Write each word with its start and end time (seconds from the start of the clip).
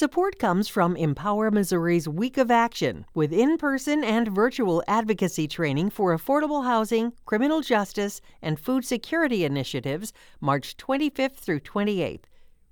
Support 0.00 0.38
comes 0.38 0.66
from 0.66 0.96
Empower 0.96 1.50
Missouri's 1.50 2.08
Week 2.08 2.38
of 2.38 2.50
Action, 2.50 3.04
with 3.12 3.34
in 3.34 3.58
person 3.58 4.02
and 4.02 4.28
virtual 4.28 4.82
advocacy 4.88 5.46
training 5.46 5.90
for 5.90 6.16
affordable 6.16 6.64
housing, 6.64 7.12
criminal 7.26 7.60
justice, 7.60 8.22
and 8.40 8.58
food 8.58 8.86
security 8.86 9.44
initiatives, 9.44 10.14
March 10.40 10.78
25th 10.78 11.36
through 11.36 11.60
28th. 11.60 12.22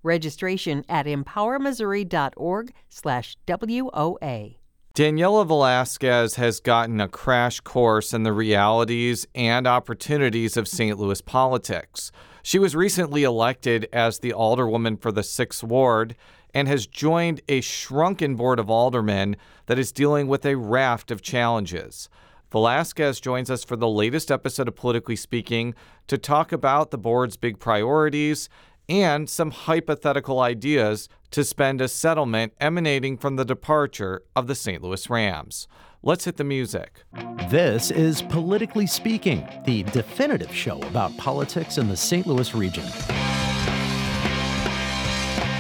Registration 0.03 0.87
at 0.89 1.05
empowermissouri.org/slash 1.05 3.37
WOA. 3.47 4.57
Daniela 4.95 5.47
Velázquez 5.47 6.37
has 6.37 6.61
gotten 6.61 6.99
a 6.99 7.09
crash 7.09 7.61
course 7.61 8.15
in 8.15 8.23
the 8.23 8.33
realities 8.33 9.27
and 9.35 9.67
opportunities 9.67 10.57
of 10.57 10.67
St. 10.67 10.99
Louis 10.99 11.21
politics. 11.21 12.11
She 12.43 12.59
was 12.59 12.75
recently 12.75 13.25
elected 13.25 13.87
as 13.93 14.21
the 14.21 14.33
alderwoman 14.33 14.99
for 14.99 15.13
the 15.13 15.21
6th 15.21 15.63
Ward 15.63 16.17
and 16.55 16.69
has 16.69 16.87
joined 16.87 17.41
a 17.49 17.61
shrunken 17.61 18.37
board 18.37 18.59
of 18.59 18.71
aldermen 18.71 19.37
that 19.67 19.79
is 19.79 19.93
dealing 19.93 20.29
with 20.29 20.45
a 20.47 20.57
raft 20.57 21.11
of 21.11 21.23
challenges. 21.23 22.09
Velázquez 22.51 23.21
joins 23.21 23.51
us 23.51 23.63
for 23.63 23.77
the 23.77 23.89
latest 23.89 24.31
episode 24.31 24.69
of 24.69 24.75
Politically 24.75 25.17
Speaking 25.17 25.75
to 26.07 26.17
talk 26.17 26.51
about 26.51 26.91
the 26.91 26.99
board's 26.99 27.37
big 27.37 27.59
priorities 27.59 28.49
and 28.89 29.29
some 29.29 29.51
hypothetical 29.51 30.41
ideas 30.41 31.09
to 31.31 31.45
spend 31.45 31.81
a 31.81 31.89
settlement 31.89 32.55
emanating 32.59 33.19
from 33.19 33.37
the 33.37 33.45
departure 33.45 34.23
of 34.35 34.47
the 34.47 34.55
St. 34.55 34.83
Louis 34.83 35.11
Rams. 35.11 35.69
Let's 36.03 36.25
hit 36.25 36.37
the 36.37 36.45
music. 36.45 37.03
This 37.51 37.91
is 37.91 38.23
Politically 38.23 38.87
Speaking, 38.87 39.47
the 39.67 39.83
definitive 39.83 40.55
show 40.55 40.81
about 40.83 41.17
politics 41.19 41.77
in 41.77 41.89
the 41.89 41.97
St. 41.97 42.27
Louis 42.27 42.55
region. 42.55 42.85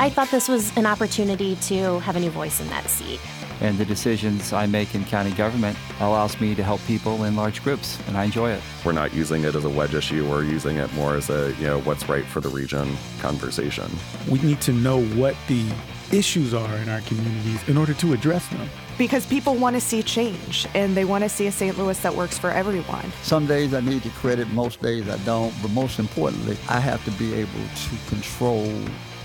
I 0.01 0.11
thought 0.11 0.30
this 0.30 0.48
was 0.48 0.75
an 0.77 0.87
opportunity 0.87 1.57
to 1.62 1.98
have 1.98 2.15
a 2.15 2.20
new 2.20 2.30
voice 2.30 2.61
in 2.61 2.69
that 2.69 2.89
seat. 2.89 3.19
And 3.61 3.77
the 3.77 3.84
decisions 3.84 4.52
I 4.52 4.65
make 4.66 4.95
in 4.95 5.05
county 5.05 5.33
government 5.33 5.77
allows 5.98 6.41
me 6.41 6.55
to 6.55 6.62
help 6.62 6.81
people 6.86 7.25
in 7.25 7.34
large 7.34 7.64
groups, 7.64 7.98
and 8.06 8.17
I 8.17 8.22
enjoy 8.22 8.53
it. 8.53 8.62
We're 8.84 8.92
not 8.92 9.12
using 9.12 9.42
it 9.42 9.56
as 9.56 9.64
a 9.64 9.69
wedge 9.69 9.95
issue. 9.95 10.25
We're 10.31 10.45
using 10.45 10.77
it 10.77 10.95
more 10.95 11.17
as 11.17 11.31
a, 11.31 11.53
you 11.59 11.64
know, 11.64 11.81
what's 11.81 12.09
right 12.09 12.25
for 12.25 12.39
the 12.39 12.48
region 12.48 12.97
conversation. 13.19 13.91
We 14.31 14.39
need 14.39 14.61
to 14.61 14.72
know 14.72 15.03
what 15.03 15.34
the 15.48 15.69
issues 16.12 16.55
are 16.55 16.77
in 16.77 16.89
our 16.89 17.00
communities 17.00 17.69
in 17.69 17.77
order 17.77 17.94
to 17.94 18.12
address 18.12 18.47
them. 18.48 18.70
Because 18.98 19.27
people 19.27 19.56
want 19.56 19.75
to 19.75 19.81
see 19.81 20.00
change 20.05 20.69
and 20.75 20.97
they 20.97 21.05
want 21.05 21.25
to 21.25 21.28
see 21.28 21.48
a 21.48 21.53
St. 21.53 21.77
Louis 21.77 22.00
that 22.03 22.15
works 22.15 22.39
for 22.39 22.50
everyone. 22.50 23.12
Some 23.25 23.47
days 23.47 23.75
I 23.75 23.81
need 23.81 24.03
the 24.03 24.11
credit, 24.11 24.48
most 24.50 24.81
days 24.81 25.09
I 25.09 25.19
don't, 25.19 25.53
but 25.61 25.72
most 25.72 25.98
importantly, 25.98 26.56
I 26.69 26.78
have 26.78 27.05
to 27.05 27.11
be 27.12 27.34
able 27.34 27.50
to 27.50 28.09
control 28.09 28.72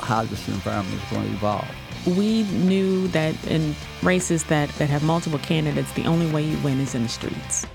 how 0.04 0.23
this 0.23 0.48
environment 0.48 1.02
is 1.02 1.09
going 1.09 1.26
to 1.28 1.34
evolve. 1.34 1.68
We 2.18 2.44
knew 2.44 3.08
that 3.09 3.36
in 3.48 3.76
races 4.02 4.44
that, 4.46 4.70
that 4.72 4.90
have 4.90 5.04
multiple 5.04 5.40
candidates, 5.40 5.92
the 5.94 6.06
only 6.06 6.30
way 6.32 6.44
you 6.44 6.58
win 6.59 6.80
is 6.80 6.94
in 6.96 7.04
the 7.04 7.09
streets. 7.09 7.66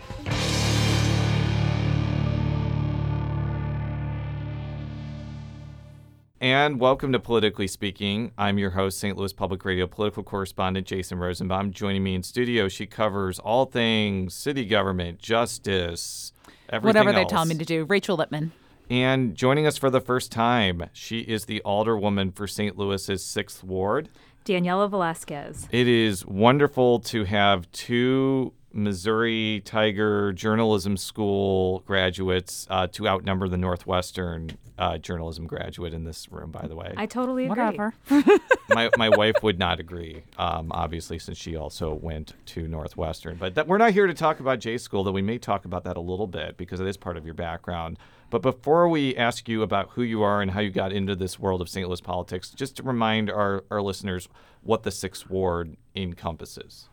And 6.41 6.79
welcome 6.79 7.11
to 7.13 7.19
Politically 7.19 7.67
Speaking. 7.67 8.31
I'm 8.39 8.59
your 8.59 8.71
host, 8.71 9.01
St. 9.01 9.17
Louis 9.17 9.33
Public 9.33 9.65
Radio 9.65 9.89
political 9.89 10.23
correspondent 10.23 10.87
Jason 10.87 11.19
Rosenbaum. 11.19 11.73
Joining 11.73 12.05
me 12.05 12.15
in 12.15 12.23
studio, 12.23 12.69
she 12.69 12.87
covers 12.87 13.41
all 13.41 13.65
things 13.65 14.35
city 14.35 14.65
government, 14.65 15.19
justice, 15.19 16.33
everything 16.69 16.87
Whatever 16.87 17.13
they 17.13 17.23
else. 17.23 17.33
tell 17.33 17.45
me 17.45 17.57
to 17.57 17.65
do. 17.65 17.85
Rachel 17.87 18.17
Lippmann. 18.17 18.53
And 18.91 19.35
joining 19.35 19.67
us 19.67 19.77
for 19.77 19.91
the 19.91 20.01
first 20.01 20.33
time, 20.33 20.89
she 20.95 21.21
is 21.21 21.45
the 21.45 21.61
alderwoman 21.65 22.35
for 22.35 22.47
St. 22.47 22.79
Louis's 22.79 23.23
6th 23.23 23.63
Ward. 23.63 24.09
Daniela 24.47 24.91
Velázquez. 24.91 25.67
It 25.71 25.87
is 25.87 26.25
wonderful 26.25 27.01
to 27.01 27.25
have 27.25 27.71
two 27.71 28.55
Missouri 28.83 29.63
Tiger 29.65 30.33
Journalism 30.33 30.97
School 30.97 31.81
graduates 31.81 32.67
uh, 32.71 32.87
to 32.89 33.09
outnumber 33.09 33.49
the 33.49 33.57
Northwestern 33.57 34.57
uh, 34.79 34.99
journalism 34.99 35.47
graduate 35.47 35.93
in 35.93 36.05
this 36.05 36.31
room, 36.31 36.51
by 36.51 36.67
the 36.67 36.77
way. 36.77 36.95
I 36.97 37.07
totally 37.07 37.47
agree. 37.47 37.63
Whatever. 37.63 37.95
my, 38.71 38.91
my 38.97 39.09
wife 39.09 39.37
would 39.43 39.59
not 39.59 39.81
agree, 39.81 40.23
um, 40.39 40.71
obviously, 40.71 41.19
since 41.19 41.37
she 41.37 41.57
also 41.57 41.93
went 41.95 42.35
to 42.47 42.69
Northwestern. 42.69 43.37
But 43.37 43.57
that, 43.57 43.67
we're 43.67 43.79
not 43.79 43.93
here 43.93 44.07
to 44.07 44.15
talk 44.15 44.41
about 44.41 44.61
J 44.61 44.79
School, 44.79 45.05
though 45.05 45.13
we 45.13 45.23
may 45.23 45.39
talk 45.39 45.65
about 45.65 45.85
that 45.85 45.97
a 45.97 46.01
little 46.01 46.29
bit 46.29 46.57
because 46.57 46.81
it 46.81 46.87
is 46.87 46.97
part 46.97 47.17
of 47.17 47.25
your 47.25 47.35
background. 47.35 47.99
But 48.31 48.43
before 48.43 48.89
we 48.89 49.17
ask 49.17 49.49
you 49.49 49.63
about 49.63 49.91
who 49.91 50.03
you 50.03 50.23
are 50.23 50.43
and 50.43 50.51
how 50.51 50.61
you 50.61 50.71
got 50.71 50.93
into 50.93 51.17
this 51.17 51.39
world 51.39 51.61
of 51.61 51.69
St. 51.69 51.89
Louis 51.89 52.01
politics, 52.01 52.51
just 52.51 52.77
to 52.77 52.83
remind 52.83 53.31
our, 53.31 53.65
our 53.71 53.83
listeners 53.83 54.29
what 54.63 54.83
the 54.83 54.91
Sixth 54.91 55.29
Ward 55.31 55.77
encompasses. 55.97 56.89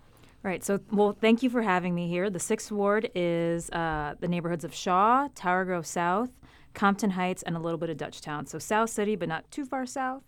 Right. 0.46 0.64
So, 0.64 0.80
well, 0.92 1.18
thank 1.20 1.42
you 1.42 1.50
for 1.50 1.64
having 1.64 1.96
me 1.96 2.08
here. 2.08 2.30
The 2.30 2.40
Sixth 2.40 2.72
Ward 2.72 3.10
is 3.16 3.68
uh, 3.72 4.14
the 4.20 4.28
neighborhoods 4.28 4.64
of 4.64 4.76
Shaw, 4.76 5.28
Tower 5.34 5.66
Grove 5.66 5.88
South, 5.88 6.30
Compton 6.76 7.10
Heights, 7.10 7.42
and 7.42 7.58
a 7.58 7.60
little 7.60 7.80
bit 7.80 7.90
of 7.90 7.98
Dutchtown. 7.98 8.48
So, 8.48 8.60
South 8.60 8.92
City, 8.92 9.16
but 9.16 9.28
not 9.28 9.50
too 9.50 9.66
far 9.66 9.88
south. 9.88 10.22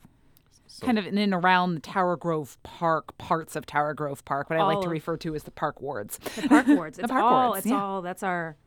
kind 0.81 0.97
of 0.97 1.05
in 1.05 1.19
and 1.19 1.35
around 1.35 1.75
the 1.75 1.81
Tower 1.81 2.17
Grove 2.17 2.57
Park, 2.63 3.15
parts 3.19 3.55
of 3.55 3.67
Tower 3.67 3.93
Grove 3.93 4.25
Park, 4.25 4.49
what 4.49 4.57
I 4.59 4.63
like 4.63 4.81
to 4.81 4.89
refer 4.89 5.17
to 5.17 5.35
as 5.35 5.43
the 5.43 5.51
park 5.51 5.81
wards. 5.83 6.17
The 6.35 6.47
park 6.47 6.65
wards. 6.79 6.97
The 6.97 7.03
It's 7.03 7.11
park 7.11 7.23
all. 7.23 7.49
wards, 7.49 7.59
It's 7.59 7.67
yeah. 7.71 7.79
all. 7.79 8.01
That's 8.01 8.23
our. 8.23 8.57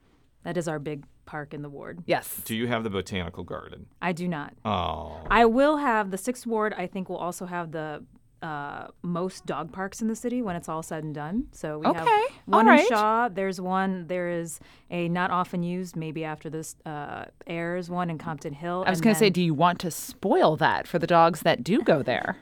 That 0.44 0.56
is 0.56 0.68
our 0.68 0.78
big 0.78 1.04
park 1.26 1.52
in 1.52 1.62
the 1.62 1.68
ward. 1.68 2.02
Yes. 2.06 2.40
Do 2.44 2.54
you 2.56 2.68
have 2.68 2.82
the 2.84 2.90
botanical 2.90 3.42
garden? 3.44 3.86
I 4.00 4.12
do 4.12 4.26
not. 4.28 4.54
Oh. 4.64 5.20
I 5.28 5.44
will 5.46 5.76
have 5.78 6.10
the 6.12 6.16
Sixth 6.16 6.46
Ward. 6.46 6.74
I 6.78 6.86
think 6.86 7.08
will 7.10 7.18
also 7.18 7.44
have 7.44 7.72
the 7.72 8.04
uh, 8.42 8.88
most 9.02 9.44
dog 9.46 9.72
parks 9.72 10.00
in 10.00 10.08
the 10.08 10.16
city 10.16 10.40
when 10.42 10.56
it's 10.56 10.68
all 10.68 10.82
said 10.82 11.04
and 11.04 11.14
done. 11.14 11.46
So 11.52 11.78
we 11.78 11.86
have 11.86 11.96
Okay, 11.96 12.22
one 12.46 12.68
all 12.68 12.74
in. 12.74 12.86
Shaw. 12.88 13.28
There's 13.28 13.60
one. 13.60 14.06
There 14.06 14.28
is 14.30 14.60
a 14.90 15.08
not 15.08 15.30
often 15.30 15.62
used, 15.62 15.96
maybe 15.96 16.24
after 16.24 16.48
this 16.48 16.76
uh, 16.86 17.26
airs, 17.46 17.90
one 17.90 18.08
in 18.10 18.18
Compton 18.18 18.54
Hill. 18.54 18.84
I 18.86 18.90
was 18.90 19.00
going 19.00 19.14
to 19.14 19.18
say, 19.18 19.30
do 19.30 19.42
you 19.42 19.54
want 19.54 19.78
to 19.80 19.90
spoil 19.90 20.56
that 20.56 20.86
for 20.88 20.98
the 20.98 21.06
dogs 21.06 21.40
that 21.40 21.62
do 21.62 21.82
go 21.82 22.02
there? 22.02 22.38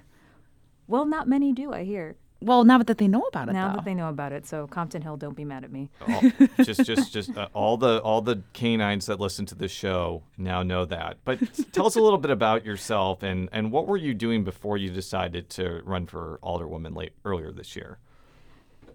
well, 0.86 1.04
not 1.04 1.28
many 1.28 1.52
do. 1.52 1.72
I 1.72 1.84
hear 1.84 2.16
Well, 2.40 2.64
now 2.64 2.78
that 2.78 2.98
they 2.98 3.08
know 3.08 3.22
about 3.22 3.48
it, 3.48 3.52
now 3.52 3.68
though. 3.70 3.76
that 3.76 3.84
they 3.84 3.94
know 3.94 4.08
about 4.08 4.32
it. 4.32 4.46
So 4.46 4.68
Compton 4.68 5.02
Hill, 5.02 5.16
don't 5.16 5.34
be 5.34 5.44
mad 5.44 5.64
at 5.64 5.72
me. 5.72 5.90
all, 6.06 6.22
just 6.62 6.84
just 6.84 7.12
just 7.12 7.36
uh, 7.36 7.48
all 7.52 7.76
the 7.76 7.98
all 8.02 8.22
the 8.22 8.42
canines 8.52 9.06
that 9.06 9.18
listen 9.18 9.44
to 9.46 9.54
this 9.54 9.72
show 9.72 10.22
now 10.36 10.62
know 10.62 10.84
that 10.84 11.16
but 11.24 11.38
tell 11.72 11.86
us 11.86 11.96
a 11.96 12.00
little 12.00 12.18
bit 12.18 12.30
about 12.30 12.64
yourself 12.64 13.22
and 13.22 13.48
and 13.52 13.72
what 13.72 13.86
were 13.86 13.96
you 13.96 14.14
doing 14.14 14.44
before 14.44 14.76
you 14.76 14.88
decided 14.90 15.50
to 15.50 15.82
run 15.84 16.06
for 16.06 16.38
alderwoman 16.42 16.94
late 16.94 17.12
earlier 17.24 17.50
this 17.50 17.74
year 17.74 17.98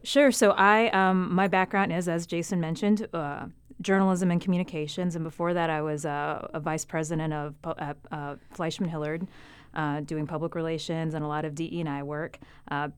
Sure. 0.03 0.31
So 0.31 0.51
I, 0.51 0.89
um, 0.89 1.33
my 1.33 1.47
background 1.47 1.93
is, 1.93 2.09
as 2.09 2.27
Jason 2.27 2.59
mentioned, 2.59 3.07
uh, 3.13 3.45
journalism 3.81 4.31
and 4.31 4.41
communications, 4.41 5.15
and 5.15 5.23
before 5.23 5.53
that, 5.53 5.69
I 5.69 5.81
was 5.81 6.05
uh, 6.05 6.45
a 6.53 6.59
vice 6.59 6.83
president 6.83 7.33
of 7.33 7.61
pu- 7.61 7.69
uh, 7.69 7.93
uh, 8.11 8.35
FleishmanHillard, 8.53 9.27
uh, 9.73 10.01
doing 10.01 10.27
public 10.27 10.55
relations 10.55 11.13
and 11.13 11.23
a 11.23 11.27
lot 11.27 11.45
of 11.45 11.55
DE 11.55 11.79
and 11.79 11.89
I 11.89 12.03
work. 12.03 12.37
Uh, 12.69 12.89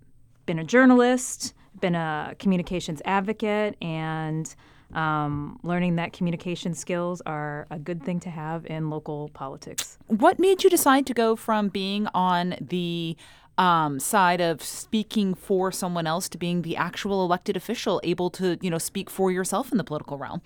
been 0.46 0.60
a 0.60 0.64
journalist, 0.64 1.54
been 1.80 1.96
a 1.96 2.36
communications 2.40 3.02
advocate, 3.06 3.76
and 3.82 4.56
um, 4.94 5.60
learning 5.64 5.96
that 5.96 6.14
communication 6.14 6.74
skills 6.74 7.22
are 7.26 7.68
a 7.70 7.80
good 7.80 8.04
thing 8.04 8.20
to 8.22 8.30
have 8.30 8.66
in 8.66 8.90
local 8.90 9.30
politics. 9.34 9.98
What 10.08 10.40
made 10.40 10.64
you 10.64 10.70
decide 10.70 11.06
to 11.08 11.14
go 11.14 11.36
from 11.36 11.70
being 11.70 12.08
on 12.14 12.56
the 12.62 13.18
um, 13.58 14.00
side 14.00 14.42
of 14.42 14.62
speaking 14.62 15.34
for 15.34 15.72
someone 15.72 16.08
else 16.08 16.30
to 16.30 16.38
being 16.38 16.62
the 16.62 16.76
actual 16.76 17.24
elected 17.24 17.58
official, 17.58 18.00
able 18.04 18.30
to, 18.32 18.58
you 18.62 18.70
know, 18.70 18.78
speak 18.78 19.10
for 19.10 19.32
yourself 19.32 19.72
in 19.72 19.78
the 19.78 19.84
political 19.84 20.18
realm? 20.18 20.42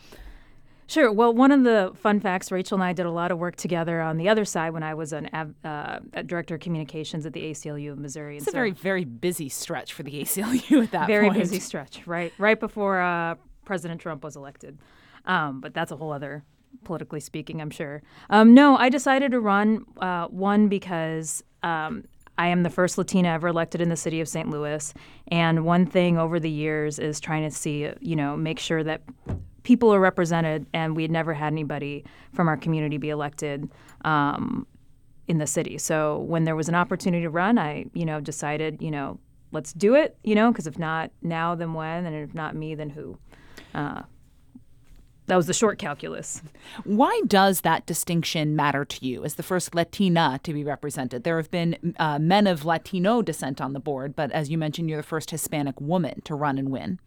Sure. 0.90 1.12
Well, 1.12 1.32
one 1.32 1.52
of 1.52 1.64
the 1.64 1.92
fun 1.94 2.20
facts, 2.20 2.52
Rachel 2.52 2.76
and 2.76 2.84
I 2.84 2.94
did 2.94 3.06
a 3.06 3.12
lot 3.12 3.30
of 3.30 3.38
work 3.38 3.56
together 3.56 4.02
on 4.02 4.18
the 4.18 4.28
other 4.28 4.44
side 4.44 4.72
when 4.72 4.82
I 4.82 4.96
was 4.96 5.14
an 5.14 5.28
uh, 5.28 6.00
a 6.14 6.24
director 6.24 6.56
of 6.56 6.62
communications 6.62 7.28
at 7.28 7.34
the 7.34 7.52
ACLU 7.52 7.92
of 7.92 8.00
Missouri. 8.00 8.38
It's 8.38 8.48
a 8.48 8.52
very, 8.52 8.72
very 8.72 9.06
busy 9.06 9.50
stretch 9.50 9.94
for 9.94 10.02
the 10.02 10.20
ACLU 10.24 10.84
at 10.84 10.92
that 10.92 11.02
point. 11.02 11.08
very 11.08 11.28
point. 11.28 11.40
busy 11.40 11.60
stretch, 11.60 12.08
right? 12.08 12.34
Right 12.40 12.60
before 12.60 13.02
uh, 13.02 13.36
President 13.66 14.02
Trump 14.02 14.24
was 14.24 14.36
elected. 14.36 14.80
Um, 15.26 15.62
but 15.62 15.76
that's 15.76 15.92
a 15.92 15.96
whole 15.96 16.12
other, 16.12 16.44
politically 16.86 17.20
speaking, 17.20 17.62
I'm 17.62 17.70
sure. 17.70 18.02
Um, 18.32 18.56
no, 18.56 18.76
I 18.76 18.90
decided 18.90 19.30
to 19.34 19.40
run 19.40 19.86
uh, 20.02 20.26
one 20.26 20.70
because 20.70 21.44
um, 21.62 22.06
I 22.40 22.48
am 22.48 22.64
the 22.64 22.72
first 22.72 22.98
Latina 22.98 23.28
ever 23.30 23.50
elected 23.50 23.80
in 23.80 23.90
the 23.90 23.96
city 23.96 24.22
of 24.22 24.28
St. 24.28 24.50
Louis, 24.50 24.92
and 25.28 25.66
one 25.66 25.86
thing 25.86 26.18
over 26.18 26.40
the 26.40 26.50
years 26.50 26.98
is 26.98 27.20
trying 27.20 27.44
to 27.44 27.56
see, 27.56 27.92
you 28.00 28.16
know, 28.16 28.36
make 28.36 28.58
sure 28.58 28.84
that 28.84 29.04
people 29.64 29.94
are 29.94 30.00
represented, 30.00 30.66
and 30.74 30.96
we 30.96 31.02
had 31.04 31.12
never 31.12 31.34
had 31.34 31.54
anybody 31.54 32.06
from 32.34 32.48
our 32.48 32.58
community 32.58 32.98
be 32.98 33.10
elected. 33.10 33.70
Um, 34.04 34.66
in 35.30 35.38
the 35.38 35.48
city. 35.48 35.78
So 35.78 36.18
when 36.22 36.44
there 36.44 36.56
was 36.56 36.68
an 36.68 36.76
opportunity 36.76 37.22
to 37.22 37.30
run, 37.30 37.60
I, 37.60 37.86
you 37.94 38.04
know, 38.04 38.20
decided, 38.20 38.82
you 38.82 38.90
know, 38.90 39.20
let's 39.52 39.72
do 39.72 39.94
it, 39.94 40.18
you 40.24 40.34
know, 40.34 40.52
because 40.52 40.66
if 40.66 40.80
not 40.80 41.12
now, 41.22 41.54
then 41.54 41.74
when, 41.74 42.06
and 42.08 42.16
if 42.16 42.34
not 42.34 42.56
me, 42.56 42.74
then 42.74 42.90
who? 42.90 43.18
Uh, 43.76 44.02
that 45.28 45.36
was 45.36 45.46
the 45.46 45.54
short 45.54 45.78
calculus. 45.78 46.42
Why 46.84 47.22
does 47.28 47.62
that 47.62 47.86
distinction 47.86 48.56
matter 48.56 48.84
to 48.84 49.06
you 49.06 49.24
as 49.24 49.36
the 49.36 49.44
first 49.44 49.76
Latina 49.76 50.40
to 50.42 50.52
be 50.52 50.64
represented? 50.64 51.24
There 51.24 51.38
have 51.38 51.52
been 51.52 51.94
uh, 52.00 52.18
men 52.18 52.48
of 52.48 52.66
Latino 52.66 53.22
descent 53.22 53.62
on 53.62 53.74
the 53.74 53.80
board, 53.80 54.16
but 54.16 54.32
as 54.32 54.50
you 54.50 54.58
mentioned, 54.58 54.90
you're 54.90 54.98
the 54.98 55.04
first 55.04 55.30
Hispanic 55.30 55.80
woman 55.80 56.22
to 56.24 56.34
run 56.34 56.58
and 56.58 56.70
win. 56.70 57.00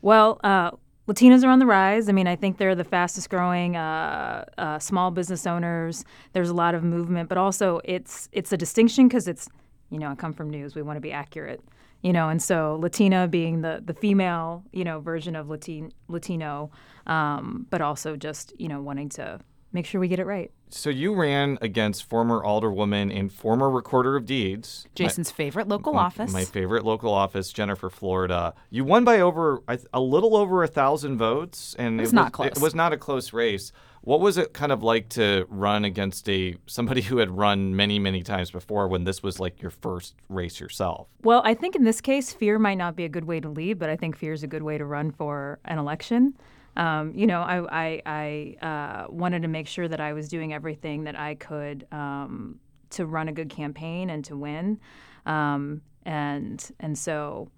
Well, 0.00 0.38
uh, 0.44 0.70
Latinas 1.10 1.42
are 1.42 1.48
on 1.48 1.58
the 1.58 1.66
rise. 1.66 2.08
I 2.08 2.12
mean, 2.12 2.28
I 2.28 2.36
think 2.36 2.58
they're 2.58 2.76
the 2.76 2.84
fastest 2.84 3.30
growing 3.30 3.76
uh, 3.76 4.44
uh, 4.56 4.78
small 4.78 5.10
business 5.10 5.44
owners. 5.44 6.04
There's 6.34 6.50
a 6.50 6.54
lot 6.54 6.76
of 6.76 6.84
movement, 6.84 7.28
but 7.28 7.36
also 7.36 7.80
it's 7.84 8.28
it's 8.30 8.52
a 8.52 8.56
distinction 8.56 9.08
because 9.08 9.26
it's 9.26 9.48
you 9.90 9.98
know 9.98 10.08
I 10.08 10.14
come 10.14 10.32
from 10.32 10.50
news. 10.50 10.76
We 10.76 10.82
want 10.82 10.98
to 10.98 11.00
be 11.00 11.10
accurate, 11.10 11.64
you 12.02 12.12
know, 12.12 12.28
and 12.28 12.40
so 12.40 12.78
Latina 12.80 13.26
being 13.26 13.62
the 13.62 13.82
the 13.84 13.92
female 13.92 14.62
you 14.72 14.84
know 14.84 15.00
version 15.00 15.34
of 15.34 15.50
Latin 15.50 15.92
Latino, 16.06 16.70
um, 17.08 17.66
but 17.70 17.80
also 17.80 18.14
just 18.14 18.52
you 18.56 18.68
know 18.68 18.80
wanting 18.80 19.08
to 19.08 19.40
make 19.72 19.86
sure 19.86 20.00
we 20.00 20.06
get 20.06 20.20
it 20.20 20.26
right. 20.26 20.52
So 20.72 20.90
you 20.90 21.14
ran 21.14 21.58
against 21.60 22.04
former 22.04 22.42
alderwoman 22.42 23.16
and 23.16 23.32
former 23.32 23.68
recorder 23.68 24.16
of 24.16 24.24
deeds, 24.24 24.86
Jason's 24.94 25.30
my, 25.30 25.34
favorite 25.34 25.68
local 25.68 25.92
my, 25.94 26.02
office. 26.02 26.32
My 26.32 26.44
favorite 26.44 26.84
local 26.84 27.12
office, 27.12 27.52
Jennifer 27.52 27.90
Florida. 27.90 28.54
You 28.70 28.84
won 28.84 29.04
by 29.04 29.20
over 29.20 29.62
a 29.92 30.00
little 30.00 30.36
over 30.36 30.62
a 30.62 30.68
thousand 30.68 31.18
votes, 31.18 31.74
and 31.78 31.98
it 31.98 32.02
was 32.02 32.12
it 32.12 32.16
not 32.16 32.26
was, 32.26 32.32
close. 32.32 32.50
It 32.52 32.60
was 32.60 32.74
not 32.74 32.92
a 32.92 32.96
close 32.96 33.32
race. 33.32 33.72
What 34.02 34.20
was 34.20 34.38
it 34.38 34.54
kind 34.54 34.72
of 34.72 34.82
like 34.82 35.10
to 35.10 35.46
run 35.50 35.84
against 35.84 36.28
a 36.28 36.56
somebody 36.66 37.02
who 37.02 37.18
had 37.18 37.30
run 37.30 37.76
many, 37.76 37.98
many 37.98 38.22
times 38.22 38.50
before 38.50 38.88
when 38.88 39.04
this 39.04 39.22
was 39.22 39.38
like 39.38 39.60
your 39.60 39.70
first 39.70 40.14
race 40.28 40.58
yourself? 40.60 41.08
Well, 41.22 41.42
I 41.44 41.54
think 41.54 41.76
in 41.76 41.84
this 41.84 42.00
case, 42.00 42.32
fear 42.32 42.58
might 42.58 42.78
not 42.78 42.96
be 42.96 43.04
a 43.04 43.08
good 43.08 43.24
way 43.24 43.40
to 43.40 43.48
lead, 43.48 43.78
but 43.78 43.90
I 43.90 43.96
think 43.96 44.16
fear 44.16 44.32
is 44.32 44.42
a 44.42 44.46
good 44.46 44.62
way 44.62 44.78
to 44.78 44.84
run 44.84 45.10
for 45.10 45.58
an 45.64 45.78
election 45.78 46.34
um, 46.80 47.12
you 47.14 47.26
know, 47.26 47.42
I, 47.42 47.58
I, 47.70 48.56
I 48.62 48.66
uh, 48.66 49.06
wanted 49.10 49.42
to 49.42 49.48
make 49.48 49.66
sure 49.66 49.86
that 49.86 50.00
I 50.00 50.14
was 50.14 50.28
doing 50.28 50.54
everything 50.54 51.04
that 51.04 51.14
I 51.14 51.34
could 51.34 51.86
um, 51.92 52.58
to 52.90 53.04
run 53.04 53.28
a 53.28 53.32
good 53.32 53.50
campaign 53.50 54.08
and 54.08 54.24
to 54.24 54.36
win. 54.36 54.80
Um, 55.26 55.82
and 56.06 56.70
and 56.80 56.96
so, 56.96 57.50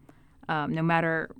um, 0.48 0.74
no 0.74 0.82
matter, 0.82 1.30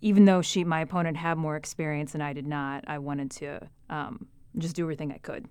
even 0.00 0.24
though 0.24 0.42
she, 0.42 0.64
my 0.64 0.80
opponent, 0.80 1.16
had 1.16 1.38
more 1.38 1.54
experience 1.54 2.14
and 2.14 2.22
I 2.24 2.32
did 2.32 2.46
not, 2.46 2.82
I 2.88 2.98
wanted 2.98 3.30
to 3.32 3.60
um, 3.88 4.26
just 4.58 4.74
do 4.74 4.82
everything 4.82 5.12
I 5.12 5.18
could. 5.18 5.46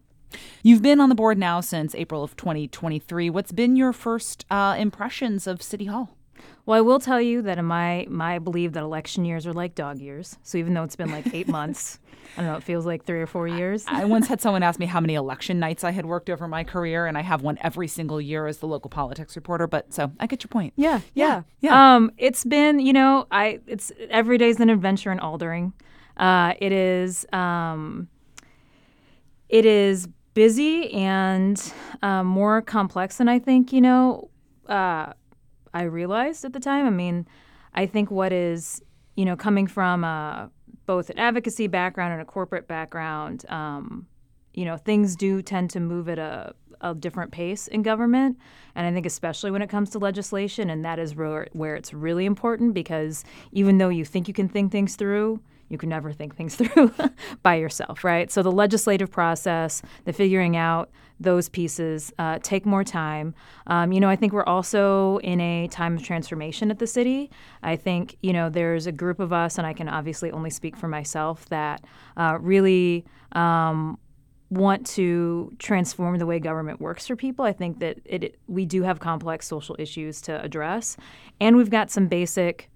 You've 0.61 0.81
been 0.81 0.99
on 0.99 1.07
the 1.07 1.15
board 1.15 1.37
now 1.37 1.61
since 1.61 1.95
April 1.95 2.21
of 2.21 2.35
2023. 2.35 3.29
What's 3.29 3.53
been 3.53 3.77
your 3.77 3.93
first 3.93 4.45
uh, 4.51 4.75
impressions 4.77 5.47
of 5.47 5.61
City 5.61 5.85
Hall? 5.85 6.17
Well, 6.65 6.77
I 6.77 6.81
will 6.81 6.99
tell 6.99 7.21
you 7.21 7.43
that 7.43 7.59
in 7.59 7.65
my 7.65 8.07
my 8.09 8.39
believe 8.39 8.73
that 8.73 8.81
election 8.81 9.23
years 9.23 9.45
are 9.45 9.53
like 9.53 9.75
dog 9.75 9.99
years. 9.99 10.37
So 10.41 10.57
even 10.57 10.73
though 10.73 10.83
it's 10.83 10.95
been 10.95 11.11
like 11.11 11.31
eight 11.33 11.47
months, 11.59 11.99
I 12.35 12.41
don't 12.41 12.51
know, 12.51 12.57
it 12.57 12.63
feels 12.63 12.85
like 12.85 13.05
three 13.05 13.21
or 13.21 13.27
four 13.27 13.47
years. 13.47 13.85
I 13.87 14.05
once 14.05 14.27
had 14.27 14.41
someone 14.41 14.63
ask 14.63 14.79
me 14.79 14.87
how 14.87 14.99
many 14.99 15.13
election 15.13 15.59
nights 15.59 15.83
I 15.83 15.91
had 15.91 16.05
worked 16.05 16.29
over 16.29 16.47
my 16.47 16.63
career, 16.63 17.05
and 17.05 17.17
I 17.17 17.21
have 17.21 17.43
one 17.43 17.59
every 17.61 17.87
single 17.87 18.19
year 18.19 18.47
as 18.47 18.57
the 18.57 18.67
local 18.67 18.89
politics 18.89 19.35
reporter. 19.35 19.67
But 19.67 19.93
so 19.93 20.11
I 20.19 20.25
get 20.25 20.43
your 20.43 20.49
point. 20.49 20.73
Yeah, 20.75 21.01
yeah, 21.13 21.43
yeah. 21.61 21.71
yeah. 21.71 21.95
Um, 21.95 22.11
it's 22.17 22.43
been, 22.43 22.79
you 22.79 22.93
know, 22.93 23.27
I 23.29 23.59
it's 23.67 23.91
every 24.09 24.39
day's 24.39 24.59
an 24.59 24.69
adventure 24.69 25.11
in 25.11 25.19
Aldering. 25.19 25.73
Uh, 26.17 26.53
it 26.59 26.71
is, 26.71 27.25
um, 27.31 28.07
it 29.49 29.65
is 29.65 30.07
busy 30.33 30.91
and 30.93 31.73
uh, 32.01 32.23
more 32.23 32.61
complex 32.63 33.17
than 33.17 33.29
I 33.29 33.37
think. 33.37 33.71
You 33.71 33.81
know. 33.81 34.29
Uh, 34.67 35.13
I 35.75 35.83
realized 35.83 36.45
at 36.45 36.53
the 36.53 36.59
time. 36.59 36.87
I 36.87 36.89
mean, 36.89 37.27
I 37.73 37.85
think 37.85 38.09
what 38.09 38.31
is, 38.31 38.81
you 39.15 39.25
know, 39.25 39.35
coming 39.35 39.67
from 39.67 40.03
both 40.85 41.09
an 41.09 41.19
advocacy 41.19 41.67
background 41.67 42.13
and 42.13 42.21
a 42.21 42.25
corporate 42.25 42.67
background, 42.67 43.45
um, 43.49 44.07
you 44.53 44.63
know, 44.63 44.77
things 44.77 45.15
do 45.15 45.41
tend 45.41 45.69
to 45.71 45.79
move 45.81 46.07
at 46.07 46.17
a, 46.17 46.53
a 46.79 46.95
different 46.95 47.31
pace 47.31 47.67
in 47.67 47.81
government. 47.81 48.37
And 48.73 48.87
I 48.87 48.93
think, 48.93 49.05
especially 49.05 49.51
when 49.51 49.61
it 49.61 49.69
comes 49.69 49.89
to 49.91 49.99
legislation, 49.99 50.69
and 50.69 50.85
that 50.85 50.97
is 50.97 51.15
where, 51.15 51.47
where 51.51 51.75
it's 51.75 51.93
really 51.93 52.25
important 52.25 52.73
because 52.73 53.25
even 53.51 53.77
though 53.77 53.89
you 53.89 54.05
think 54.05 54.27
you 54.27 54.33
can 54.33 54.47
think 54.47 54.71
things 54.71 54.95
through, 54.95 55.41
you 55.69 55.77
can 55.77 55.89
never 55.89 56.11
think 56.11 56.35
things 56.35 56.55
through 56.57 56.93
by 57.43 57.55
yourself, 57.55 58.03
right? 58.03 58.31
So 58.31 58.43
the 58.43 58.51
legislative 58.51 59.11
process, 59.11 59.81
the 60.05 60.13
figuring 60.13 60.55
out 60.55 60.89
those 61.19 61.47
pieces 61.49 62.11
uh, 62.19 62.39
take 62.43 62.65
more 62.65 62.83
time. 62.83 63.33
Um, 63.67 63.91
you 63.91 63.99
know, 63.99 64.09
I 64.09 64.15
think 64.15 64.33
we're 64.33 64.43
also 64.43 65.17
in 65.19 65.39
a 65.39 65.67
time 65.69 65.95
of 65.95 66.03
transformation 66.03 66.71
at 66.71 66.79
the 66.79 66.87
city. 66.87 67.31
I 67.63 67.75
think, 67.75 68.17
you 68.21 68.33
know, 68.33 68.49
there's 68.49 68.85
a 68.85 68.91
group 68.91 69.19
of 69.19 69.31
us, 69.31 69.57
and 69.57 69.65
I 69.65 69.73
can 69.73 69.87
obviously 69.87 70.31
only 70.31 70.49
speak 70.49 70.75
for 70.75 70.87
myself, 70.87 71.47
that 71.49 71.83
uh, 72.17 72.37
really 72.41 73.05
um, 73.31 73.97
want 74.49 74.85
to 74.85 75.53
transform 75.57 76.17
the 76.17 76.25
way 76.25 76.39
government 76.39 76.81
works 76.81 77.07
for 77.07 77.15
people. 77.15 77.45
I 77.45 77.53
think 77.53 77.79
that 77.79 77.99
it, 78.05 78.23
it, 78.23 78.39
we 78.47 78.65
do 78.65 78.83
have 78.83 78.99
complex 78.99 79.47
social 79.47 79.75
issues 79.79 80.21
to 80.21 80.41
address, 80.41 80.97
and 81.39 81.55
we've 81.55 81.69
got 81.69 81.89
some 81.89 82.07
basic 82.07 82.69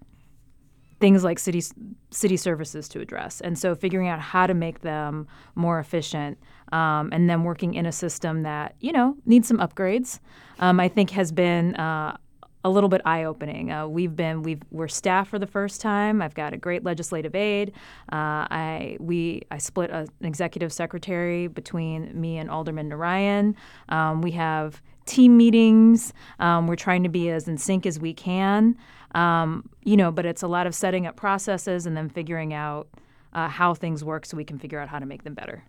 things 1.00 1.24
like 1.24 1.38
city 1.38 1.62
city 2.10 2.36
services 2.36 2.88
to 2.90 3.00
address, 3.00 3.40
and 3.40 3.58
so 3.58 3.74
figuring 3.74 4.08
out 4.08 4.20
how 4.20 4.46
to 4.46 4.54
make 4.54 4.80
them 4.80 5.26
more 5.54 5.78
efficient, 5.80 6.38
um, 6.72 7.08
and 7.12 7.28
then 7.28 7.42
working 7.42 7.74
in 7.74 7.86
a 7.86 7.92
system 7.92 8.42
that 8.42 8.76
you 8.80 8.92
know 8.92 9.16
needs 9.26 9.48
some 9.48 9.58
upgrades, 9.58 10.20
um, 10.60 10.78
I 10.78 10.88
think 10.88 11.10
has 11.10 11.32
been. 11.32 11.74
Uh, 11.76 12.16
a 12.62 12.68
little 12.68 12.90
bit 12.90 13.00
eye-opening. 13.06 13.72
Uh, 13.72 13.86
we've 13.86 14.14
been 14.14 14.42
we've 14.42 14.60
we're 14.70 14.88
staff 14.88 15.28
for 15.28 15.38
the 15.38 15.46
first 15.46 15.80
time. 15.80 16.20
I've 16.20 16.34
got 16.34 16.52
a 16.52 16.58
great 16.58 16.84
legislative 16.84 17.34
aide. 17.34 17.72
Uh, 18.12 18.44
I 18.50 18.98
we 19.00 19.42
I 19.50 19.58
split 19.58 19.90
a, 19.90 20.00
an 20.20 20.26
executive 20.26 20.70
secretary 20.72 21.46
between 21.46 22.20
me 22.20 22.36
and 22.36 22.50
Alderman 22.50 22.88
Narayan. 22.88 23.56
Um, 23.88 24.20
we 24.20 24.32
have 24.32 24.82
team 25.06 25.36
meetings. 25.36 26.12
Um, 26.38 26.66
we're 26.66 26.76
trying 26.76 27.02
to 27.02 27.08
be 27.08 27.30
as 27.30 27.48
in 27.48 27.56
sync 27.56 27.86
as 27.86 27.98
we 27.98 28.12
can. 28.12 28.76
Um, 29.14 29.68
you 29.82 29.96
know, 29.96 30.10
but 30.10 30.26
it's 30.26 30.42
a 30.42 30.48
lot 30.48 30.66
of 30.66 30.74
setting 30.74 31.06
up 31.06 31.16
processes 31.16 31.86
and 31.86 31.96
then 31.96 32.08
figuring 32.08 32.54
out 32.54 32.88
uh, 33.32 33.48
how 33.48 33.74
things 33.74 34.04
work 34.04 34.26
so 34.26 34.36
we 34.36 34.44
can 34.44 34.58
figure 34.58 34.78
out 34.78 34.88
how 34.88 34.98
to 34.98 35.06
make 35.06 35.24
them 35.24 35.34
better. 35.34 35.64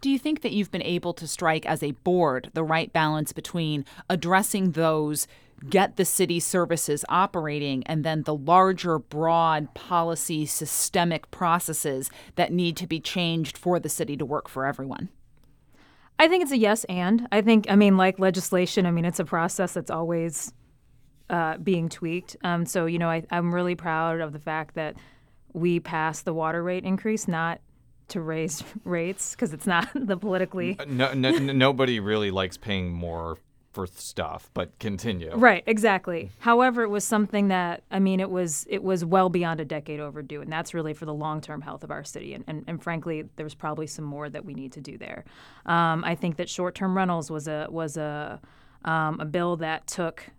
Do 0.00 0.10
you 0.10 0.18
think 0.18 0.42
that 0.42 0.52
you've 0.52 0.70
been 0.70 0.82
able 0.82 1.14
to 1.14 1.26
strike 1.26 1.64
as 1.66 1.82
a 1.82 1.92
board 1.92 2.50
the 2.54 2.64
right 2.64 2.92
balance 2.92 3.32
between 3.32 3.84
addressing 4.10 4.72
those 4.72 5.26
get 5.70 5.96
the 5.96 6.04
city 6.04 6.40
services 6.40 7.04
operating 7.08 7.84
and 7.86 8.04
then 8.04 8.22
the 8.24 8.34
larger, 8.34 8.98
broad 8.98 9.72
policy 9.74 10.44
systemic 10.44 11.30
processes 11.30 12.10
that 12.34 12.52
need 12.52 12.76
to 12.76 12.86
be 12.86 13.00
changed 13.00 13.56
for 13.56 13.78
the 13.78 13.88
city 13.88 14.16
to 14.16 14.24
work 14.24 14.48
for 14.48 14.66
everyone? 14.66 15.08
I 16.18 16.28
think 16.28 16.42
it's 16.42 16.52
a 16.52 16.58
yes 16.58 16.84
and. 16.84 17.26
I 17.32 17.40
think, 17.40 17.66
I 17.70 17.76
mean, 17.76 17.96
like 17.96 18.18
legislation, 18.18 18.86
I 18.86 18.90
mean, 18.90 19.04
it's 19.04 19.20
a 19.20 19.24
process 19.24 19.72
that's 19.72 19.90
always 19.90 20.52
uh, 21.30 21.56
being 21.58 21.88
tweaked. 21.88 22.36
Um, 22.42 22.66
so, 22.66 22.86
you 22.86 22.98
know, 22.98 23.08
I, 23.10 23.24
I'm 23.30 23.54
really 23.54 23.74
proud 23.74 24.20
of 24.20 24.32
the 24.32 24.38
fact 24.38 24.74
that 24.74 24.96
we 25.52 25.80
passed 25.80 26.24
the 26.24 26.34
water 26.34 26.62
rate 26.62 26.84
increase, 26.84 27.28
not 27.28 27.60
to 28.08 28.20
raise 28.20 28.62
rates, 28.84 29.32
because 29.32 29.52
it's 29.52 29.66
not 29.66 29.88
the 29.94 30.16
politically. 30.16 30.78
No, 30.86 31.12
no, 31.14 31.30
nobody 31.30 32.00
really 32.00 32.30
likes 32.30 32.56
paying 32.56 32.92
more 32.92 33.38
for 33.74 33.86
stuff, 33.88 34.50
but 34.54 34.78
continue. 34.78 35.34
Right, 35.34 35.64
exactly. 35.66 36.30
However, 36.38 36.82
it 36.82 36.88
was 36.88 37.02
something 37.04 37.48
that 37.48 37.82
I 37.90 37.98
mean, 37.98 38.20
it 38.20 38.30
was 38.30 38.66
it 38.70 38.84
was 38.84 39.04
well 39.04 39.28
beyond 39.28 39.60
a 39.60 39.64
decade 39.64 39.98
overdue, 39.98 40.40
and 40.40 40.50
that's 40.50 40.72
really 40.74 40.94
for 40.94 41.06
the 41.06 41.14
long 41.14 41.40
term 41.40 41.60
health 41.60 41.82
of 41.82 41.90
our 41.90 42.04
city. 42.04 42.34
And, 42.34 42.44
and, 42.46 42.64
and 42.68 42.82
frankly, 42.82 43.24
there's 43.34 43.54
probably 43.54 43.88
some 43.88 44.04
more 44.04 44.30
that 44.30 44.44
we 44.44 44.54
need 44.54 44.72
to 44.72 44.80
do 44.80 44.96
there. 44.96 45.24
Um, 45.66 46.04
I 46.04 46.14
think 46.14 46.36
that 46.36 46.48
short 46.48 46.76
term 46.76 46.96
rentals 46.96 47.30
was 47.30 47.48
a 47.48 47.66
was 47.68 47.96
a 47.96 48.40
um, 48.84 49.18
a 49.20 49.24
bill 49.24 49.56
that 49.56 49.88
took 49.88 50.30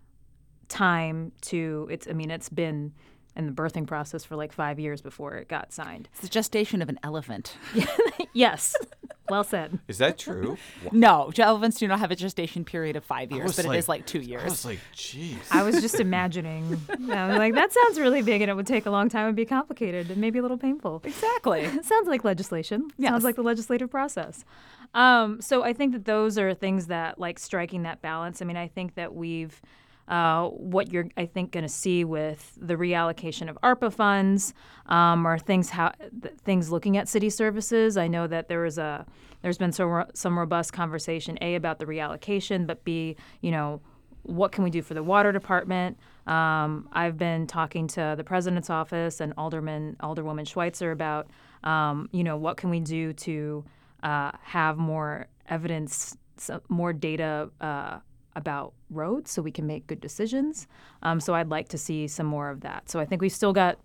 time 0.68 1.32
to 1.40 1.88
it's 1.90 2.08
i 2.08 2.12
mean 2.12 2.30
it's 2.30 2.48
been 2.48 2.92
in 3.36 3.46
the 3.46 3.52
birthing 3.52 3.86
process 3.86 4.24
for 4.24 4.34
like 4.34 4.52
five 4.52 4.80
years 4.80 5.02
before 5.02 5.34
it 5.34 5.46
got 5.46 5.72
signed. 5.72 6.08
It's 6.12 6.22
the 6.22 6.28
gestation 6.28 6.80
of 6.80 6.88
an 6.88 6.98
elephant. 7.02 7.56
Yes. 8.32 8.76
Well 9.30 9.44
said. 9.44 9.78
Is 9.88 9.96
that 9.96 10.18
true? 10.18 10.58
No 10.92 11.32
elephants 11.38 11.78
do 11.78 11.88
not 11.88 12.00
have 12.00 12.10
a 12.10 12.16
gestation 12.16 12.66
period 12.66 12.96
of 12.96 13.04
five 13.04 13.32
years 13.32 13.56
but 13.56 13.64
like, 13.64 13.76
it 13.76 13.78
is 13.78 13.88
like 13.88 14.06
two 14.06 14.20
years. 14.20 14.42
I 14.42 14.48
was 14.48 14.64
like 14.66 14.78
jeez. 14.94 15.38
I 15.50 15.62
was 15.62 15.80
just 15.80 16.00
imagining. 16.00 16.78
I 16.90 17.28
was 17.28 17.38
like 17.38 17.54
that 17.54 17.72
sounds 17.72 17.98
really 17.98 18.20
big 18.20 18.42
and 18.42 18.50
it 18.50 18.54
would 18.54 18.66
take 18.66 18.84
a 18.84 18.90
long 18.90 19.08
time. 19.08 19.26
And 19.28 19.34
be 19.36 19.46
complicated 19.46 20.10
and 20.10 20.20
maybe 20.20 20.38
a 20.38 20.42
little 20.42 20.58
painful. 20.58 21.00
Exactly. 21.04 21.60
It 21.62 21.86
sounds 21.86 22.08
like 22.08 22.24
legislation. 22.24 22.90
Yes. 22.98 23.10
sounds 23.10 23.24
like 23.24 23.36
the 23.36 23.42
legislative 23.42 23.90
process. 23.90 24.44
Um, 24.92 25.40
so 25.40 25.62
i 25.62 25.72
think 25.72 25.92
that 25.94 26.04
those 26.04 26.36
are 26.36 26.52
things 26.52 26.88
that 26.88 27.18
like 27.18 27.38
striking 27.38 27.84
that 27.84 28.02
balance. 28.02 28.42
I 28.42 28.44
mean 28.44 28.58
i 28.58 28.68
think 28.68 28.96
that 28.96 29.14
we've 29.14 29.62
uh, 30.08 30.48
what 30.48 30.92
you're, 30.92 31.08
I 31.16 31.26
think, 31.26 31.52
going 31.52 31.62
to 31.64 31.68
see 31.68 32.04
with 32.04 32.56
the 32.56 32.74
reallocation 32.74 33.48
of 33.50 33.58
ARPA 33.62 33.92
funds 33.92 34.54
um, 34.86 35.26
or 35.26 35.38
things 35.38 35.70
how 35.70 35.92
th- 36.22 36.34
things 36.44 36.70
looking 36.70 36.96
at 36.96 37.08
city 37.08 37.30
services. 37.30 37.96
I 37.96 38.08
know 38.08 38.26
that 38.26 38.48
there 38.48 38.60
was 38.60 38.78
a 38.78 39.04
there's 39.42 39.58
been 39.58 39.72
some 39.72 39.88
ro- 39.88 40.10
some 40.14 40.38
robust 40.38 40.72
conversation 40.72 41.38
a 41.40 41.54
about 41.54 41.78
the 41.78 41.86
reallocation, 41.86 42.66
but 42.66 42.84
b 42.84 43.16
you 43.40 43.50
know 43.50 43.80
what 44.22 44.50
can 44.52 44.64
we 44.64 44.70
do 44.70 44.82
for 44.82 44.94
the 44.94 45.02
water 45.02 45.32
department? 45.32 45.98
Um, 46.26 46.88
I've 46.92 47.16
been 47.16 47.46
talking 47.46 47.86
to 47.88 48.14
the 48.16 48.24
president's 48.24 48.70
office 48.70 49.20
and 49.20 49.32
Alderman 49.36 49.96
Alderwoman 50.00 50.46
Schweitzer 50.46 50.90
about 50.92 51.28
Um, 51.64 52.08
you 52.12 52.22
know, 52.22 52.36
what 52.36 52.56
can 52.56 52.70
we 52.70 52.80
do 52.80 53.12
to 53.12 53.64
uh, 54.02 54.30
have 54.42 54.76
more 54.76 55.26
evidence, 55.48 56.16
more 56.68 56.92
data 56.92 57.50
uh, 57.60 57.98
about 58.36 58.74
roads 58.90 59.32
so 59.32 59.42
we 59.42 59.50
can 59.50 59.66
make 59.66 59.86
good 59.88 60.00
decisions. 60.00 60.68
Um, 61.02 61.18
so 61.18 61.34
I'd 61.34 61.48
like 61.48 61.68
to 61.68 61.78
see 61.78 62.06
some 62.06 62.26
more 62.26 62.50
of 62.50 62.60
that. 62.60 62.88
So 62.88 63.00
I 63.00 63.04
think 63.04 63.20
we've 63.20 63.32
still 63.32 63.52
got 63.52 63.78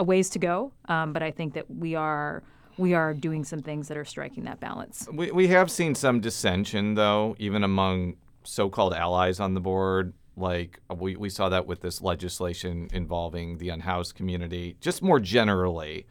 a 0.00 0.04
ways 0.04 0.30
to 0.30 0.38
go, 0.38 0.72
um, 0.88 1.12
but 1.12 1.22
I 1.22 1.30
think 1.30 1.54
that 1.54 1.70
we 1.70 1.94
are 1.94 2.42
we 2.78 2.94
are 2.94 3.12
doing 3.12 3.44
some 3.44 3.60
things 3.60 3.88
that 3.88 3.96
are 3.96 4.04
striking 4.04 4.44
that 4.44 4.60
balance. 4.60 5.08
We, 5.12 5.32
we 5.32 5.48
have 5.48 5.68
seen 5.68 5.96
some 5.96 6.20
dissension, 6.20 6.94
though, 6.94 7.34
even 7.38 7.64
among 7.64 8.16
so 8.44 8.70
called 8.70 8.94
allies 8.94 9.40
on 9.40 9.54
the 9.54 9.60
board. 9.60 10.14
Like 10.36 10.80
we, 10.96 11.16
we 11.16 11.28
saw 11.28 11.48
that 11.48 11.66
with 11.66 11.80
this 11.80 12.00
legislation 12.00 12.88
involving 12.92 13.58
the 13.58 13.70
unhoused 13.70 14.14
community. 14.14 14.76
Just 14.80 15.02
more 15.02 15.18
generally, 15.18 16.06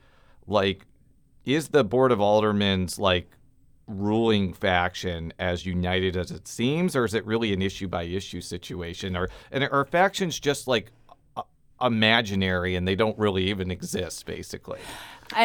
like, 0.45 0.85
is 1.45 1.69
the 1.69 1.85
Board 1.85 2.11
of 2.11 2.19
Aldermen's 2.19 2.99
like 2.99 3.36
ruling 3.87 4.53
faction 4.53 5.33
as 5.39 5.65
united 5.65 6.17
as 6.17 6.31
it 6.31 6.47
seems, 6.47 6.95
or 6.95 7.05
is 7.05 7.13
it 7.13 7.25
really 7.25 7.53
an 7.53 7.61
issue 7.61 7.87
by 7.87 8.03
issue 8.03 8.41
situation? 8.41 9.15
Or 9.15 9.29
and 9.51 9.63
are 9.63 9.85
factions 9.85 10.39
just 10.39 10.67
like 10.67 10.91
imaginary 11.81 12.75
and 12.75 12.87
they 12.87 12.95
don't 12.95 13.17
really 13.17 13.49
even 13.49 13.71
exist, 13.71 14.25
basically? 14.25 14.79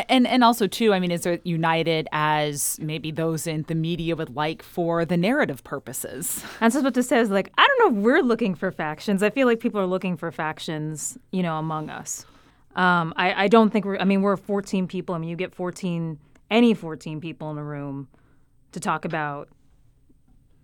And 0.08 0.26
and 0.26 0.44
also 0.44 0.66
too, 0.66 0.92
I 0.92 1.00
mean, 1.00 1.10
is 1.10 1.26
it 1.26 1.44
united 1.44 2.08
as 2.12 2.78
maybe 2.80 3.10
those 3.10 3.46
in 3.46 3.64
the 3.66 3.74
media 3.74 4.14
would 4.14 4.34
like 4.34 4.62
for 4.62 5.04
the 5.04 5.16
narrative 5.16 5.64
purposes? 5.64 6.44
And 6.60 6.72
so 6.72 6.80
what 6.80 6.94
this 6.94 7.08
says. 7.08 7.30
Like, 7.30 7.52
I 7.58 7.66
don't 7.66 7.94
know 7.94 7.98
if 7.98 8.04
we're 8.04 8.22
looking 8.22 8.54
for 8.54 8.70
factions. 8.70 9.22
I 9.22 9.30
feel 9.30 9.46
like 9.46 9.60
people 9.60 9.80
are 9.80 9.86
looking 9.86 10.16
for 10.16 10.30
factions, 10.30 11.18
you 11.32 11.42
know, 11.42 11.58
among 11.58 11.90
us. 11.90 12.24
Um, 12.76 13.12
I, 13.16 13.44
I 13.44 13.48
don't 13.48 13.70
think 13.70 13.84
we're. 13.84 13.98
I 13.98 14.04
mean, 14.04 14.22
we're 14.22 14.36
14 14.36 14.86
people. 14.86 15.14
I 15.14 15.18
mean, 15.18 15.28
you 15.28 15.36
get 15.36 15.54
14, 15.54 16.18
any 16.50 16.74
14 16.74 17.20
people 17.20 17.50
in 17.50 17.58
a 17.58 17.64
room 17.64 18.08
to 18.72 18.80
talk 18.80 19.04
about 19.04 19.48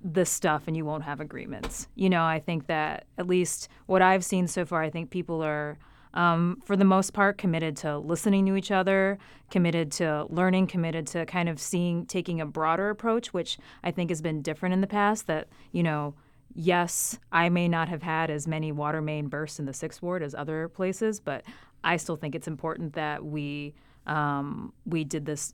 this 0.03 0.31
stuff 0.31 0.65
and 0.67 0.77
you 0.77 0.85
won't 0.85 1.05
have 1.05 1.21
agreements. 1.21 1.89
You 1.95 2.11
know, 2.11 2.25
I 2.25 2.41
think 2.41 2.67
that 2.67 3.07
at 3.17 3.27
least 3.27 3.69
what 3.87 4.03
I've 4.03 4.25
seen 4.25 4.47
so 4.47 4.65
far, 4.65 4.83
I 4.83 4.91
think 4.91 5.11
people 5.11 5.43
are, 5.43 5.77
um, 6.15 6.63
for 6.65 6.77
the 6.77 6.85
most 6.85 7.13
part, 7.13 7.37
committed 7.37 7.77
to 7.79 7.99
listening 7.99 8.47
to 8.47 8.57
each 8.57 8.71
other, 8.71 9.19
committed 9.51 9.91
to 9.93 10.27
learning, 10.29 10.69
committed 10.69 11.07
to 11.09 11.27
kind 11.27 11.49
of 11.49 11.61
seeing, 11.61 12.07
taking 12.07 12.41
a 12.41 12.47
broader 12.47 12.91
approach, 12.91 13.35
which 13.35 13.59
I 13.83 13.91
think 13.91 14.11
has 14.11 14.23
been 14.23 14.41
different 14.41 14.73
in 14.73 14.81
the 14.81 14.87
past. 14.87 15.27
That, 15.27 15.49
you 15.73 15.83
know, 15.83 16.15
yes, 16.55 17.19
I 17.33 17.49
may 17.49 17.69
not 17.69 17.89
have 17.89 18.03
had 18.03 18.31
as 18.31 18.47
many 18.47 18.73
water 18.73 19.03
main 19.03 19.27
bursts 19.27 19.59
in 19.59 19.67
the 19.67 19.75
sixth 19.75 20.01
ward 20.01 20.23
as 20.23 20.35
other 20.35 20.69
places, 20.69 21.21
but 21.21 21.45
I 21.85 21.97
still 21.97 22.17
think 22.17 22.35
it's 22.35 22.49
important 22.49 22.95
that 22.95 23.25
we 23.25 23.75
um, 24.07 24.73
we 24.87 25.05
did 25.05 25.27
this 25.27 25.53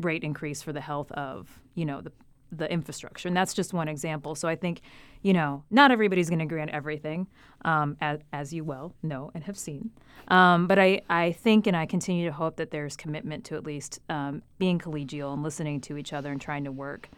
rate 0.00 0.24
increase 0.24 0.62
for 0.62 0.72
the 0.72 0.80
health 0.80 1.10
of 1.12 1.60
you 1.74 1.84
know 1.84 2.00
the 2.00 2.12
the 2.52 2.70
infrastructure, 2.70 3.28
and 3.28 3.36
that's 3.36 3.54
just 3.54 3.72
one 3.72 3.88
example. 3.88 4.34
So 4.34 4.48
I 4.48 4.56
think, 4.56 4.80
you 5.22 5.32
know, 5.32 5.64
not 5.70 5.90
everybody's 5.90 6.28
going 6.28 6.38
to 6.38 6.44
agree 6.44 6.62
on 6.62 6.70
everything, 6.70 7.26
um, 7.64 7.96
as, 8.00 8.20
as 8.32 8.52
you 8.52 8.64
well 8.64 8.94
know 9.02 9.30
and 9.34 9.44
have 9.44 9.58
seen. 9.58 9.90
Um, 10.28 10.66
but 10.66 10.78
I, 10.78 11.02
I 11.10 11.32
think 11.32 11.66
and 11.66 11.76
I 11.76 11.86
continue 11.86 12.26
to 12.26 12.32
hope 12.32 12.56
that 12.56 12.70
there's 12.70 12.96
commitment 12.96 13.44
to 13.46 13.56
at 13.56 13.64
least 13.64 14.00
um, 14.08 14.42
being 14.58 14.78
collegial 14.78 15.32
and 15.32 15.42
listening 15.42 15.80
to 15.82 15.96
each 15.96 16.12
other 16.12 16.30
and 16.30 16.40
trying 16.40 16.64
to 16.64 16.72
work 16.72 17.08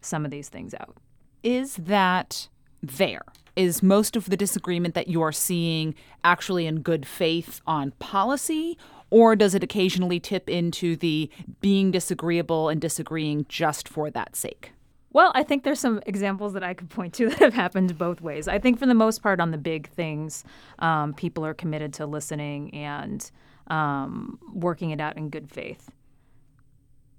some 0.00 0.24
of 0.24 0.30
these 0.30 0.48
things 0.48 0.74
out. 0.74 0.96
Is 1.42 1.76
that 1.76 2.48
there? 2.82 3.22
Is 3.54 3.82
most 3.82 4.16
of 4.16 4.30
the 4.30 4.36
disagreement 4.36 4.94
that 4.94 5.08
you're 5.08 5.32
seeing 5.32 5.94
actually 6.24 6.66
in 6.66 6.80
good 6.80 7.06
faith 7.06 7.60
on 7.66 7.92
policy, 7.98 8.78
or 9.12 9.36
does 9.36 9.54
it 9.54 9.62
occasionally 9.62 10.18
tip 10.18 10.48
into 10.48 10.96
the 10.96 11.30
being 11.60 11.90
disagreeable 11.90 12.70
and 12.70 12.80
disagreeing 12.80 13.44
just 13.46 13.86
for 13.86 14.10
that 14.10 14.34
sake? 14.34 14.72
Well, 15.12 15.32
I 15.34 15.42
think 15.42 15.64
there's 15.64 15.78
some 15.78 16.00
examples 16.06 16.54
that 16.54 16.62
I 16.62 16.72
could 16.72 16.88
point 16.88 17.12
to 17.14 17.28
that 17.28 17.38
have 17.40 17.52
happened 17.52 17.98
both 17.98 18.22
ways. 18.22 18.48
I 18.48 18.58
think 18.58 18.78
for 18.78 18.86
the 18.86 18.94
most 18.94 19.22
part, 19.22 19.38
on 19.38 19.50
the 19.50 19.58
big 19.58 19.90
things, 19.90 20.44
um, 20.78 21.12
people 21.12 21.44
are 21.44 21.52
committed 21.52 21.92
to 21.94 22.06
listening 22.06 22.74
and 22.74 23.30
um, 23.66 24.38
working 24.50 24.92
it 24.92 25.00
out 25.00 25.18
in 25.18 25.28
good 25.28 25.50
faith. 25.50 25.90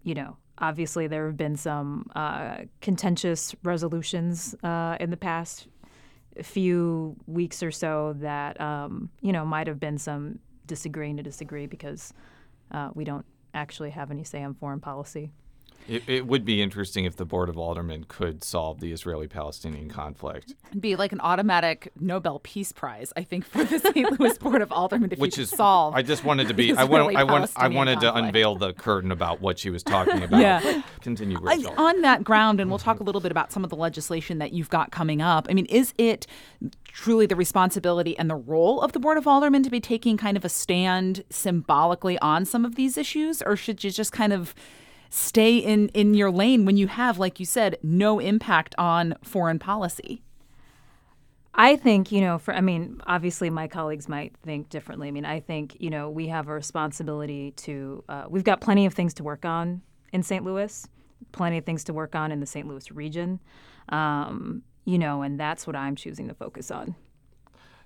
You 0.02 0.16
know, 0.16 0.38
obviously 0.58 1.06
there 1.06 1.28
have 1.28 1.38
been 1.38 1.56
some 1.56 2.10
uh, 2.16 2.58
contentious 2.82 3.54
resolutions 3.62 4.56
uh, 4.64 4.98
in 5.00 5.12
the 5.12 5.18
past 5.18 5.68
few 6.42 7.16
weeks 7.28 7.62
or 7.62 7.70
so 7.70 8.16
that 8.18 8.60
um, 8.60 9.12
you 9.22 9.32
know 9.32 9.46
might 9.46 9.68
have 9.68 9.80
been 9.80 10.00
some 10.00 10.40
disagreeing 10.66 11.18
to 11.18 11.24
disagree 11.24 11.66
because 11.66 12.14
uh, 12.72 12.90
we 12.94 13.04
don't 13.04 13.26
actually 13.54 13.92
have 13.92 14.12
any 14.12 14.24
say 14.24 14.44
on 14.44 14.54
foreign 14.54 14.80
policy. 14.80 15.32
It, 15.88 16.04
it, 16.08 16.28
would 16.28 16.46
be 16.46 16.62
interesting 16.62 17.06
if 17.06 17.16
the 17.16 17.26
Board 17.26 17.50
of 17.50 17.58
Aldermen 17.58 18.06
could 18.08 18.44
solve 18.44 18.80
the 18.80 18.92
Israeli 18.92 19.28
Palestinian 19.28 19.90
conflict. 19.90 20.56
It'd 20.70 20.82
be 20.82 20.96
like 20.96 21.12
an 21.12 21.20
automatic 21.22 21.92
Nobel 22.00 22.40
Peace 22.40 22.72
Prize, 22.72 23.12
I 23.16 23.24
think, 23.24 23.46
for 23.46 23.64
the 23.64 23.80
St. 23.80 24.12
Louis 24.20 24.38
Board 24.38 24.62
of 24.62 24.72
Aldermen 24.72 25.12
if 25.12 25.20
Which 25.20 25.38
you 25.38 25.44
is, 25.44 25.50
solve. 25.50 25.96
I 25.96 26.02
just 26.02 26.24
wanted 26.24 26.48
to 26.48 26.54
be. 26.54 26.74
I 26.74 26.84
want. 26.84 27.16
I 27.16 27.24
want. 27.24 27.52
I 27.56 27.68
wanted 27.68 28.00
to 28.02 28.14
unveil 28.14 28.56
the 28.56 28.74
curtain 28.74 29.12
about 29.12 29.42
what 29.42 29.60
she 29.60 29.70
was 29.70 29.84
talking 29.84 30.24
about. 30.24 30.42
yeah. 30.42 30.82
Continue, 31.02 31.40
Rachel. 31.40 31.74
on 31.78 32.02
that 32.02 32.24
ground, 32.24 32.60
and 32.60 32.70
we'll 32.70 32.80
talk 32.80 33.00
a 33.00 33.04
little 33.04 33.22
bit 33.22 33.32
about 33.32 33.52
some 33.52 33.64
of 33.64 33.70
the 33.70 33.76
legislation 33.76 34.38
that 34.40 34.54
you've 34.54 34.70
got 34.70 34.92
coming 34.92 35.22
up. 35.22 35.48
I 35.50 35.54
mean, 35.54 35.66
is 35.66 35.94
it 35.98 36.28
truly 36.88 37.26
the 37.26 37.36
responsibility 37.36 38.18
and 38.18 38.30
the 38.30 38.36
role 38.36 38.82
of 38.82 38.94
the 38.94 39.00
Board 39.00 39.18
of 39.18 39.28
Aldermen 39.28 39.64
to 39.64 39.70
be 39.70 39.80
taking 39.80 40.16
kind 40.16 40.38
of 40.38 40.46
a 40.46 40.50
stand 40.50 41.24
symbolically 41.30 42.18
on 42.20 42.46
some 42.46 42.64
of 42.66 42.76
these 42.76 42.98
issues, 42.98 43.42
or 43.42 43.56
should 43.56 43.84
you 43.84 43.92
just 43.92 44.12
kind 44.12 44.32
of 44.32 44.54
stay 45.14 45.58
in 45.58 45.90
in 45.90 46.16
your 46.16 46.32
lane 46.32 46.66
when 46.66 46.76
you 46.76 46.88
have 46.88 47.20
like 47.20 47.40
you 47.40 47.46
said 47.46 47.78
no 47.84 48.20
impact 48.20 48.74
on 48.78 49.14
foreign 49.22 49.60
policy 49.60 50.24
I 51.56 51.76
think, 51.76 52.12
you 52.12 52.22
know, 52.22 52.40
for 52.40 52.54
I 52.54 52.62
mean, 52.62 53.00
obviously 53.06 53.50
my 53.52 53.68
colleagues 53.68 54.10
might 54.10 54.36
think 54.44 54.70
differently. 54.70 55.08
I 55.08 55.12
mean, 55.12 55.26
I 55.26 55.40
think, 55.40 55.78
you 55.80 55.92
know, 55.92 56.10
we 56.10 56.28
have 56.30 56.48
a 56.48 56.54
responsibility 56.54 57.52
to 57.58 58.04
uh, 58.10 58.24
we've 58.28 58.44
got 58.44 58.60
plenty 58.60 58.88
of 58.88 58.94
things 58.96 59.14
to 59.16 59.24
work 59.24 59.46
on 59.46 59.84
in 60.12 60.24
St. 60.24 60.44
Louis, 60.44 60.88
plenty 61.32 61.60
of 61.60 61.66
things 61.66 61.84
to 61.84 61.94
work 61.94 62.16
on 62.16 62.32
in 62.32 62.40
the 62.40 62.48
St. 62.48 62.68
Louis 62.68 62.92
region. 62.92 63.40
Um, 63.90 64.64
you 64.86 64.98
know, 64.98 65.22
and 65.22 65.40
that's 65.40 65.68
what 65.68 65.76
I'm 65.76 65.96
choosing 65.96 66.28
to 66.28 66.34
focus 66.34 66.72
on. 66.72 66.96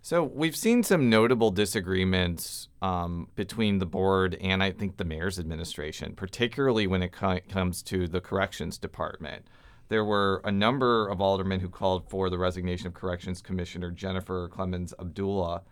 So 0.01 0.23
we've 0.23 0.55
seen 0.55 0.83
some 0.83 1.09
notable 1.09 1.51
disagreements 1.51 2.69
um, 2.81 3.27
between 3.35 3.79
the 3.79 3.85
board 3.85 4.35
and 4.39 4.63
I 4.63 4.71
think 4.71 4.97
the 4.97 5.03
mayor's 5.03 5.37
administration, 5.37 6.13
particularly 6.15 6.87
when 6.87 7.03
it 7.03 7.11
co- 7.11 7.39
comes 7.49 7.81
to 7.83 8.07
the 8.07 8.21
corrections 8.21 8.77
department. 8.77 9.45
There 9.89 10.05
were 10.05 10.41
a 10.43 10.51
number 10.51 11.07
of 11.07 11.21
aldermen 11.21 11.59
who 11.59 11.69
called 11.69 12.09
for 12.09 12.29
the 12.29 12.37
resignation 12.37 12.87
of 12.87 12.93
Corrections 12.93 13.41
Commissioner 13.41 13.91
Jennifer 13.91 14.49
Clemons 14.49 14.93
Abdullah. 14.99 15.63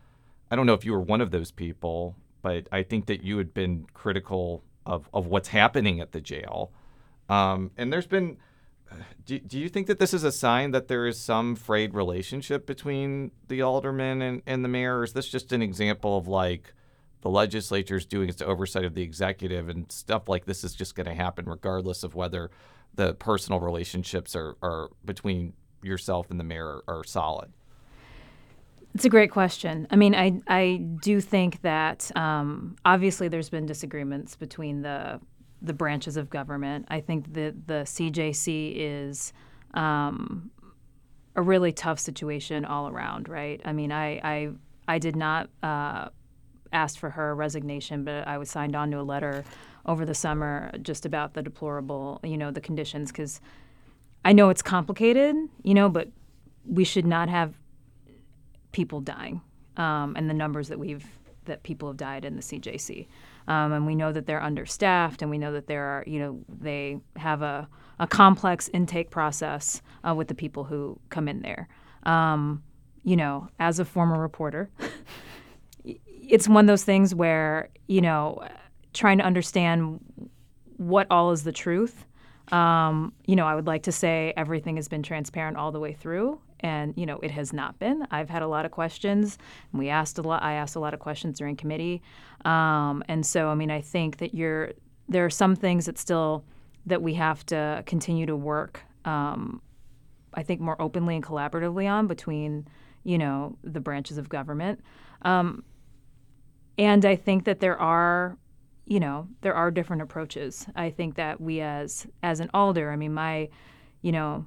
I 0.50 0.56
don't 0.56 0.66
know 0.66 0.74
if 0.74 0.86
you 0.86 0.94
were 0.94 1.02
one 1.02 1.22
of 1.22 1.32
those 1.32 1.52
people, 1.52 2.16
but 2.42 2.68
I 2.72 2.84
think 2.84 3.08
that 3.08 3.24
you 3.24 3.38
had 3.38 3.54
been 3.54 3.86
critical 3.94 4.64
of, 4.86 5.10
of 5.14 5.28
what's 5.28 5.50
happening 5.50 6.00
at 6.00 6.12
the 6.12 6.22
jail. 6.22 6.72
Um, 7.28 7.72
and 7.78 7.92
there's 7.92 8.08
been 8.08 8.38
do, 9.26 9.40
do 9.40 9.60
you 9.60 9.70
think 9.70 9.88
that 9.88 10.00
this 10.00 10.14
is 10.14 10.24
a 10.24 10.32
sign 10.32 10.72
that 10.72 10.88
there 10.88 11.08
is 11.08 11.20
some 11.20 11.56
frayed 11.56 11.94
relationship 11.94 12.66
between 12.66 13.32
the 13.48 13.62
alderman 13.62 14.22
and, 14.22 14.42
and 14.46 14.64
the 14.64 14.70
mayor? 14.70 15.00
Or 15.00 15.04
is 15.04 15.14
this 15.14 15.28
just 15.28 15.52
an 15.52 15.62
example 15.62 16.18
of 16.18 16.28
like 16.28 16.74
the 17.22 17.30
legislature 17.30 17.96
is 17.96 18.06
doing 18.06 18.30
its 18.30 18.42
oversight 18.42 18.86
of 18.86 18.94
the 18.94 19.02
executive 19.02 19.68
and 19.68 19.92
stuff 19.92 20.30
like 20.30 20.46
this 20.46 20.64
is 20.64 20.76
just 20.76 20.96
going 20.96 21.08
to 21.08 21.14
happen 21.14 21.46
regardless 21.46 22.04
of 22.04 22.14
whether 22.14 22.52
the 22.94 23.14
personal 23.16 23.60
relationships 23.60 24.36
are, 24.36 24.56
are 24.62 24.90
between 25.04 25.54
yourself 25.82 26.30
and 26.30 26.40
the 26.40 26.44
mayor 26.44 26.82
are, 26.88 27.00
are 27.00 27.04
solid? 27.04 27.52
It's 28.94 29.06
a 29.06 29.10
great 29.10 29.32
question. 29.32 29.88
I 29.92 29.98
mean, 29.98 30.16
I 30.16 30.40
I 30.48 30.78
do 31.02 31.20
think 31.20 31.62
that 31.64 32.10
um, 32.16 32.78
obviously 32.86 33.28
there's 33.28 33.50
been 33.50 33.66
disagreements 33.66 34.38
between 34.38 34.84
the 34.84 35.20
the 35.62 35.74
branches 35.74 36.18
of 36.18 36.30
government. 36.30 36.86
I 36.90 37.02
think 37.02 37.34
that 37.34 37.68
the 37.68 37.84
CJC 37.86 38.74
is 38.76 39.34
um, 39.74 40.52
a 41.36 41.42
really 41.42 41.72
tough 41.72 42.00
situation 42.00 42.66
all 42.66 42.88
around, 42.88 43.30
right? 43.30 43.62
I 43.66 43.74
mean, 43.74 43.92
I 43.92 44.20
I, 44.24 44.50
I 44.88 45.00
did 45.00 45.16
not 45.16 45.50
uh, 45.64 46.10
ask 46.72 47.00
for 47.00 47.10
her 47.10 47.36
resignation, 47.36 48.04
but 48.04 48.28
I 48.28 48.38
was 48.38 48.50
signed 48.50 48.76
on 48.76 48.92
to 48.92 49.00
a 49.00 49.04
letter 49.04 49.44
over 49.86 50.06
the 50.06 50.16
summer 50.16 50.72
just 50.82 51.06
about 51.06 51.34
the 51.34 51.42
deplorable, 51.42 52.20
you 52.24 52.38
know, 52.38 52.52
the 52.52 52.62
conditions 52.62 53.12
because 53.12 53.40
I 54.24 54.34
know 54.34 54.50
it's 54.50 54.62
complicated, 54.62 55.36
you 55.64 55.74
know, 55.74 55.90
but 55.90 56.10
we 56.68 56.84
should 56.84 57.06
not 57.06 57.30
have 57.30 57.54
people 58.72 59.00
dying 59.00 59.42
um, 59.78 60.16
and 60.18 60.30
the 60.30 60.34
numbers 60.34 60.68
that 60.70 60.80
we've 60.80 61.06
that 61.46 61.62
people 61.62 61.90
have 61.90 61.98
died 61.98 62.26
in 62.26 62.36
the 62.36 62.42
CJC. 62.42 63.08
Um, 63.48 63.74
and 63.74 63.86
we 63.86 63.96
know 63.96 64.12
that 64.12 64.26
they're 64.26 64.42
understaffed, 64.42 65.22
and 65.22 65.30
we 65.30 65.38
know 65.38 65.54
that 65.54 65.68
there 65.68 65.84
are, 65.84 66.04
you 66.08 66.20
know, 66.20 66.40
they 66.48 66.98
have 67.16 67.42
a, 67.42 67.68
a 68.00 68.08
complex 68.08 68.70
intake 68.74 69.12
process 69.12 69.82
uh, 70.08 70.14
with 70.16 70.28
the 70.28 70.36
people 70.36 70.64
who 70.64 71.00
come 71.10 71.28
in 71.28 71.42
there. 71.42 71.68
Um, 72.04 72.64
you 73.04 73.16
know, 73.16 73.48
as 73.60 73.80
a 73.80 73.86
former 73.86 74.20
reporter, 74.20 74.70
it's 75.86 76.50
one 76.50 76.66
of 76.66 76.68
those 76.68 76.84
things 76.84 77.14
where, 77.14 77.70
you 77.88 78.02
know, 78.02 78.44
trying 78.94 79.20
to 79.20 79.24
understand 79.24 80.00
what 80.78 81.08
all 81.12 81.32
is 81.32 81.44
the 81.44 81.52
truth. 81.52 82.06
Um, 82.52 83.14
you 83.26 83.36
know, 83.36 83.46
I 83.46 83.56
would 83.56 83.68
like 83.68 83.84
to 83.84 83.92
say 83.92 84.34
everything 84.38 84.76
has 84.76 84.88
been 84.88 85.04
transparent 85.04 85.58
all 85.58 85.72
the 85.72 85.80
way 85.80 85.94
through, 85.94 86.40
and 86.60 86.94
you 86.96 87.06
know, 87.06 87.20
it 87.22 87.32
has 87.32 87.54
not 87.54 87.80
been. 87.80 88.06
I've 88.12 88.30
had 88.30 88.42
a 88.42 88.48
lot 88.48 88.66
of 88.66 88.72
questions, 88.72 89.38
and 89.72 89.80
we 89.80 89.90
asked 89.90 90.20
a 90.20 90.22
lot. 90.22 90.44
I 90.44 90.54
asked 90.54 90.76
a 90.76 90.80
lot 90.80 90.94
of 90.94 91.00
questions 91.00 91.40
during 91.40 91.56
committee, 91.56 92.04
um, 92.46 93.04
and 93.08 93.26
so 93.26 93.50
I 93.50 93.56
mean, 93.56 93.72
I 93.72 93.82
think 93.82 94.18
that 94.18 94.34
you're 94.34 94.72
there 95.10 95.26
are 95.26 95.30
some 95.30 95.56
things 95.56 95.86
that 95.86 95.98
still 95.98 96.46
that 96.86 97.02
we 97.02 97.16
have 97.16 97.46
to 97.48 97.84
continue 97.86 98.26
to 98.26 98.36
work. 98.36 98.82
Um, 99.04 99.62
I 100.34 100.44
think 100.44 100.62
more 100.62 100.80
openly 100.82 101.16
and 101.16 101.24
collaboratively 101.24 101.90
on 101.92 102.08
between 102.08 102.68
you 103.04 103.18
know 103.18 103.58
the 103.64 103.80
branches 103.80 104.18
of 104.18 104.30
government, 104.30 104.82
um, 105.24 105.64
and 106.78 107.04
I 107.06 107.16
think 107.16 107.46
that 107.46 107.60
there 107.60 107.80
are 107.80 108.38
you 108.86 109.00
know 109.00 109.28
there 109.42 109.54
are 109.56 109.72
different 109.72 110.02
approaches 110.02 110.68
i 110.76 110.90
think 110.90 111.16
that 111.16 111.42
we 111.42 111.60
as 111.60 112.06
as 112.24 112.40
an 112.40 112.50
alder 112.54 112.92
i 112.92 112.96
mean 112.96 113.14
my 113.14 113.50
you 114.02 114.12
know 114.12 114.46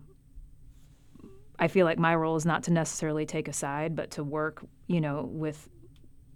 i 1.59 1.67
feel 1.67 1.85
like 1.85 1.99
my 1.99 2.15
role 2.15 2.37
is 2.37 2.47
not 2.47 2.63
to 2.63 2.73
necessarily 2.73 3.27
take 3.27 3.49
a 3.49 3.53
side 3.53 3.97
but 3.97 4.11
to 4.13 4.23
work 4.23 4.65
you 4.87 5.01
know 5.01 5.29
with 5.33 5.69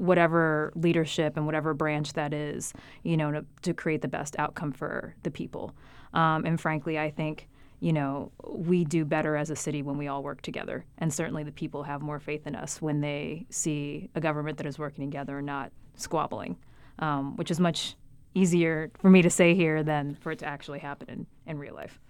whatever 0.03 0.73
leadership 0.75 1.37
and 1.37 1.47
whatever 1.47 1.75
branch 1.75 2.13
that 2.15 2.35
is 2.35 2.73
you 3.05 3.17
know 3.17 3.31
to, 3.31 3.45
to 3.63 3.73
create 3.73 4.03
the 4.03 4.09
best 4.09 4.35
outcome 4.39 4.73
for 4.73 5.15
the 5.23 5.31
people 5.31 5.75
um, 6.13 6.45
and 6.45 6.61
frankly 6.61 6.99
i 6.99 7.11
think 7.11 7.49
you 7.79 7.93
know 7.93 8.33
we 8.49 8.85
do 8.85 9.05
better 9.05 9.37
as 9.37 9.51
a 9.51 9.57
city 9.57 9.83
when 9.83 9.97
we 9.97 10.09
all 10.09 10.23
work 10.23 10.43
together 10.43 10.85
and 10.99 11.13
certainly 11.13 11.45
the 11.45 11.53
people 11.53 11.85
have 11.85 12.03
more 12.03 12.19
faith 12.19 12.47
in 12.47 12.57
us 12.57 12.83
when 12.83 13.01
they 13.01 13.47
see 13.49 14.11
a 14.17 14.21
government 14.21 14.59
that 14.59 14.67
is 14.67 14.79
working 14.79 15.09
together 15.09 15.39
and 15.39 15.47
not 15.47 15.71
squabbling 15.95 16.57
um, 16.99 17.37
which 17.37 17.51
is 17.51 17.61
much 17.61 17.95
easier 18.35 18.91
for 18.99 19.11
me 19.11 19.23
to 19.23 19.31
say 19.31 19.55
here 19.55 19.83
than 19.83 20.17
for 20.17 20.33
it 20.33 20.39
to 20.39 20.47
actually 20.47 20.79
happen 20.79 21.09
in, 21.09 21.27
in 21.47 21.59
real 21.59 21.75
life. 21.75 22.01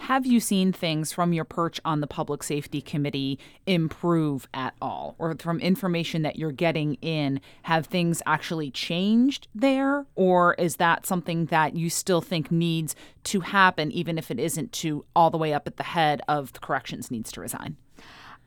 Have 0.00 0.24
you 0.24 0.40
seen 0.40 0.72
things 0.72 1.12
from 1.12 1.34
your 1.34 1.44
perch 1.44 1.78
on 1.84 2.00
the 2.00 2.06
Public 2.06 2.42
Safety 2.42 2.80
Committee 2.80 3.38
improve 3.66 4.48
at 4.54 4.74
all? 4.80 5.14
Or 5.18 5.36
from 5.38 5.60
information 5.60 6.22
that 6.22 6.36
you're 6.36 6.52
getting 6.52 6.94
in, 6.94 7.38
have 7.64 7.84
things 7.84 8.22
actually 8.24 8.70
changed 8.70 9.46
there? 9.54 10.06
Or 10.14 10.54
is 10.54 10.76
that 10.76 11.04
something 11.04 11.46
that 11.46 11.76
you 11.76 11.90
still 11.90 12.22
think 12.22 12.50
needs 12.50 12.96
to 13.24 13.40
happen, 13.40 13.92
even 13.92 14.16
if 14.16 14.30
it 14.30 14.40
isn't 14.40 14.72
to 14.72 15.04
all 15.14 15.28
the 15.28 15.36
way 15.36 15.52
up 15.52 15.66
at 15.66 15.76
the 15.76 15.82
head 15.82 16.22
of 16.26 16.54
the 16.54 16.60
corrections 16.60 17.10
needs 17.10 17.30
to 17.32 17.40
resign? 17.42 17.76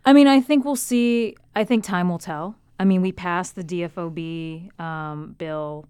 I 0.06 0.12
mean, 0.12 0.28
I 0.28 0.42
think 0.42 0.66
we'll 0.66 0.76
see. 0.76 1.38
I 1.56 1.66
think 1.66 1.84
time 1.84 2.10
will 2.10 2.18
tell. 2.18 2.56
I 2.80 2.84
mean, 2.84 3.04
we 3.04 3.12
passed 3.12 3.56
the 3.56 3.64
DFOB 3.64 4.80
um, 4.82 5.36
bill 5.38 5.86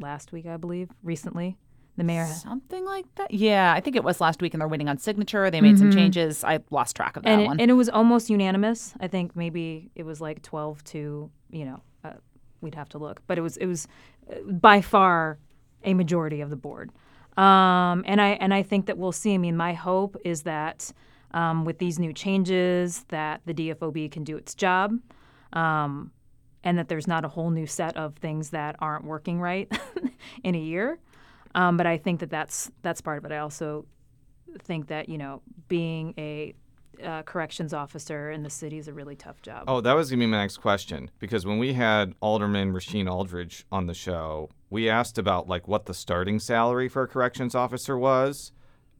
last 0.00 0.32
week, 0.32 0.46
I 0.46 0.56
believe, 0.56 0.88
recently. 1.02 1.58
The 1.96 2.04
mayor 2.04 2.26
something 2.26 2.84
like 2.84 3.06
that. 3.14 3.30
Yeah, 3.30 3.72
I 3.72 3.80
think 3.80 3.96
it 3.96 4.04
was 4.04 4.20
last 4.20 4.42
week, 4.42 4.52
and 4.52 4.60
they're 4.60 4.68
waiting 4.68 4.88
on 4.88 4.98
signature. 4.98 5.50
They 5.50 5.60
made 5.60 5.76
mm-hmm. 5.76 5.90
some 5.90 5.92
changes. 5.92 6.44
I 6.44 6.60
lost 6.70 6.94
track 6.94 7.16
of 7.16 7.22
that 7.22 7.30
and 7.30 7.40
it, 7.42 7.46
one. 7.46 7.60
And 7.60 7.70
it 7.70 7.74
was 7.74 7.88
almost 7.88 8.28
unanimous. 8.28 8.92
I 9.00 9.08
think 9.08 9.34
maybe 9.34 9.90
it 9.94 10.04
was 10.04 10.20
like 10.20 10.42
twelve 10.42 10.84
to 10.84 11.30
you 11.50 11.64
know, 11.64 11.80
uh, 12.04 12.12
we'd 12.60 12.74
have 12.74 12.88
to 12.90 12.98
look, 12.98 13.22
but 13.26 13.38
it 13.38 13.40
was 13.40 13.56
it 13.56 13.66
was 13.66 13.88
uh, 14.30 14.40
by 14.50 14.80
far 14.80 15.38
a 15.84 15.94
majority 15.94 16.40
of 16.40 16.50
the 16.50 16.56
board. 16.56 16.90
Um, 17.36 18.04
and 18.06 18.20
I 18.20 18.30
and 18.40 18.52
I 18.52 18.62
think 18.62 18.86
that 18.86 18.98
we'll 18.98 19.12
see. 19.12 19.34
I 19.34 19.38
mean, 19.38 19.56
my 19.56 19.72
hope 19.72 20.16
is 20.24 20.42
that 20.42 20.92
um, 21.32 21.64
with 21.64 21.78
these 21.78 21.98
new 21.98 22.12
changes, 22.12 23.04
that 23.08 23.42
the 23.46 23.54
DFOB 23.54 24.10
can 24.10 24.24
do 24.24 24.36
its 24.36 24.54
job. 24.54 24.98
Um, 25.52 26.12
and 26.64 26.78
that 26.78 26.88
there's 26.88 27.06
not 27.06 27.24
a 27.24 27.28
whole 27.28 27.50
new 27.50 27.66
set 27.66 27.96
of 27.96 28.16
things 28.16 28.50
that 28.50 28.74
aren't 28.80 29.04
working 29.04 29.40
right 29.40 29.70
in 30.42 30.56
a 30.56 30.58
year. 30.58 30.98
Um, 31.56 31.76
but 31.76 31.86
I 31.86 31.96
think 31.96 32.20
that 32.20 32.30
that's 32.30 32.70
that's 32.82 33.00
part 33.00 33.18
of 33.18 33.24
it. 33.24 33.34
I 33.34 33.38
also 33.38 33.86
think 34.62 34.88
that 34.88 35.08
you 35.08 35.18
know 35.18 35.42
being 35.68 36.14
a 36.18 36.54
uh, 37.02 37.22
corrections 37.22 37.74
officer 37.74 38.30
in 38.30 38.42
the 38.42 38.50
city 38.50 38.78
is 38.78 38.88
a 38.88 38.92
really 38.92 39.16
tough 39.16 39.42
job. 39.42 39.64
Oh, 39.66 39.80
that 39.80 39.94
was 39.94 40.10
gonna 40.10 40.20
be 40.20 40.26
my 40.26 40.38
next 40.38 40.58
question 40.58 41.10
because 41.18 41.44
when 41.44 41.58
we 41.58 41.72
had 41.72 42.14
Alderman 42.20 42.72
Rasheen 42.72 43.10
Aldridge 43.10 43.66
on 43.72 43.86
the 43.86 43.94
show, 43.94 44.50
we 44.70 44.88
asked 44.88 45.18
about 45.18 45.48
like 45.48 45.66
what 45.66 45.86
the 45.86 45.94
starting 45.94 46.38
salary 46.38 46.88
for 46.88 47.02
a 47.02 47.08
corrections 47.08 47.54
officer 47.54 47.98
was, 47.98 48.52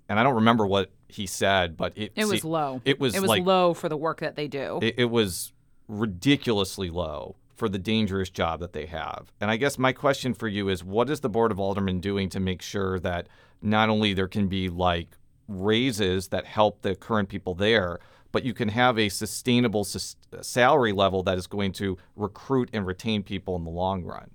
and 0.08 0.18
I 0.18 0.22
don't 0.22 0.34
remember 0.34 0.66
what 0.66 0.90
he 1.08 1.26
said, 1.26 1.76
but 1.76 1.92
it 1.94 2.12
it 2.16 2.24
was 2.24 2.42
low. 2.42 2.80
It 2.86 2.98
was 2.98 3.14
it 3.14 3.20
was 3.20 3.28
like, 3.28 3.44
low 3.44 3.74
for 3.74 3.90
the 3.90 3.98
work 3.98 4.20
that 4.20 4.34
they 4.34 4.48
do. 4.48 4.78
It, 4.82 4.94
it 4.98 5.10
was 5.10 5.52
ridiculously 5.88 6.90
low 6.90 7.36
for 7.56 7.68
the 7.68 7.78
dangerous 7.78 8.30
job 8.30 8.60
that 8.60 8.72
they 8.72 8.86
have. 8.86 9.32
And 9.40 9.50
I 9.50 9.56
guess 9.56 9.78
my 9.78 9.92
question 9.92 10.34
for 10.34 10.46
you 10.46 10.68
is 10.68 10.84
what 10.84 11.10
is 11.10 11.20
the 11.20 11.28
Board 11.28 11.50
of 11.50 11.58
Aldermen 11.58 12.00
doing 12.00 12.28
to 12.30 12.40
make 12.40 12.62
sure 12.62 12.98
that 13.00 13.28
not 13.62 13.88
only 13.88 14.12
there 14.12 14.28
can 14.28 14.46
be 14.46 14.68
like 14.68 15.16
raises 15.48 16.28
that 16.28 16.44
help 16.44 16.82
the 16.82 16.94
current 16.94 17.28
people 17.28 17.54
there, 17.54 17.98
but 18.32 18.44
you 18.44 18.52
can 18.52 18.68
have 18.68 18.98
a 18.98 19.08
sustainable 19.08 19.84
sus- 19.84 20.16
salary 20.42 20.92
level 20.92 21.22
that 21.22 21.38
is 21.38 21.46
going 21.46 21.72
to 21.72 21.96
recruit 22.16 22.68
and 22.72 22.86
retain 22.86 23.22
people 23.22 23.56
in 23.56 23.64
the 23.64 23.70
long 23.70 24.04
run? 24.04 24.30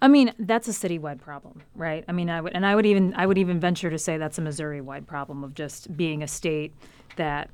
I 0.00 0.08
mean, 0.08 0.32
that's 0.38 0.68
a 0.68 0.72
citywide 0.72 1.20
problem, 1.20 1.62
right? 1.74 2.04
I 2.08 2.12
mean, 2.12 2.30
I 2.30 2.40
would, 2.40 2.52
and 2.54 2.64
I 2.64 2.74
would 2.74 2.86
even, 2.86 3.14
I 3.14 3.26
would 3.26 3.38
even 3.38 3.58
venture 3.58 3.90
to 3.90 3.98
say 3.98 4.16
that's 4.16 4.38
a 4.38 4.42
Missouri-wide 4.42 5.06
problem 5.06 5.42
of 5.42 5.54
just 5.54 5.96
being 5.96 6.22
a 6.22 6.28
state 6.28 6.72
that 7.16 7.50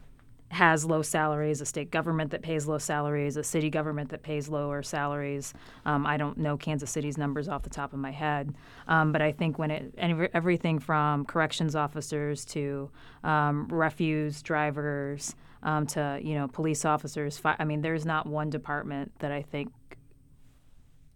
has 0.54 0.84
low 0.84 1.02
salaries, 1.02 1.60
a 1.60 1.66
state 1.66 1.90
government 1.90 2.30
that 2.30 2.42
pays 2.42 2.66
low 2.66 2.78
salaries, 2.78 3.36
a 3.36 3.44
city 3.44 3.70
government 3.70 4.10
that 4.10 4.22
pays 4.22 4.48
lower 4.48 4.82
salaries. 4.82 5.52
Um, 5.84 6.06
I 6.06 6.16
don't 6.16 6.38
know 6.38 6.56
Kansas 6.56 6.90
City's 6.90 7.18
numbers 7.18 7.48
off 7.48 7.62
the 7.62 7.70
top 7.70 7.92
of 7.92 7.98
my 7.98 8.12
head, 8.12 8.54
um, 8.88 9.12
but 9.12 9.20
I 9.20 9.32
think 9.32 9.58
when 9.58 9.70
it 9.70 9.94
everything 10.32 10.78
from 10.78 11.24
corrections 11.24 11.74
officers 11.76 12.44
to 12.46 12.90
um, 13.22 13.68
refuse 13.68 14.42
drivers 14.42 15.34
um, 15.62 15.86
to 15.88 16.20
you 16.22 16.34
know 16.34 16.48
police 16.48 16.84
officers, 16.84 17.36
fi- 17.36 17.56
I 17.58 17.64
mean, 17.64 17.82
there's 17.82 18.06
not 18.06 18.26
one 18.26 18.50
department 18.50 19.12
that 19.18 19.32
I 19.32 19.42
think 19.42 19.72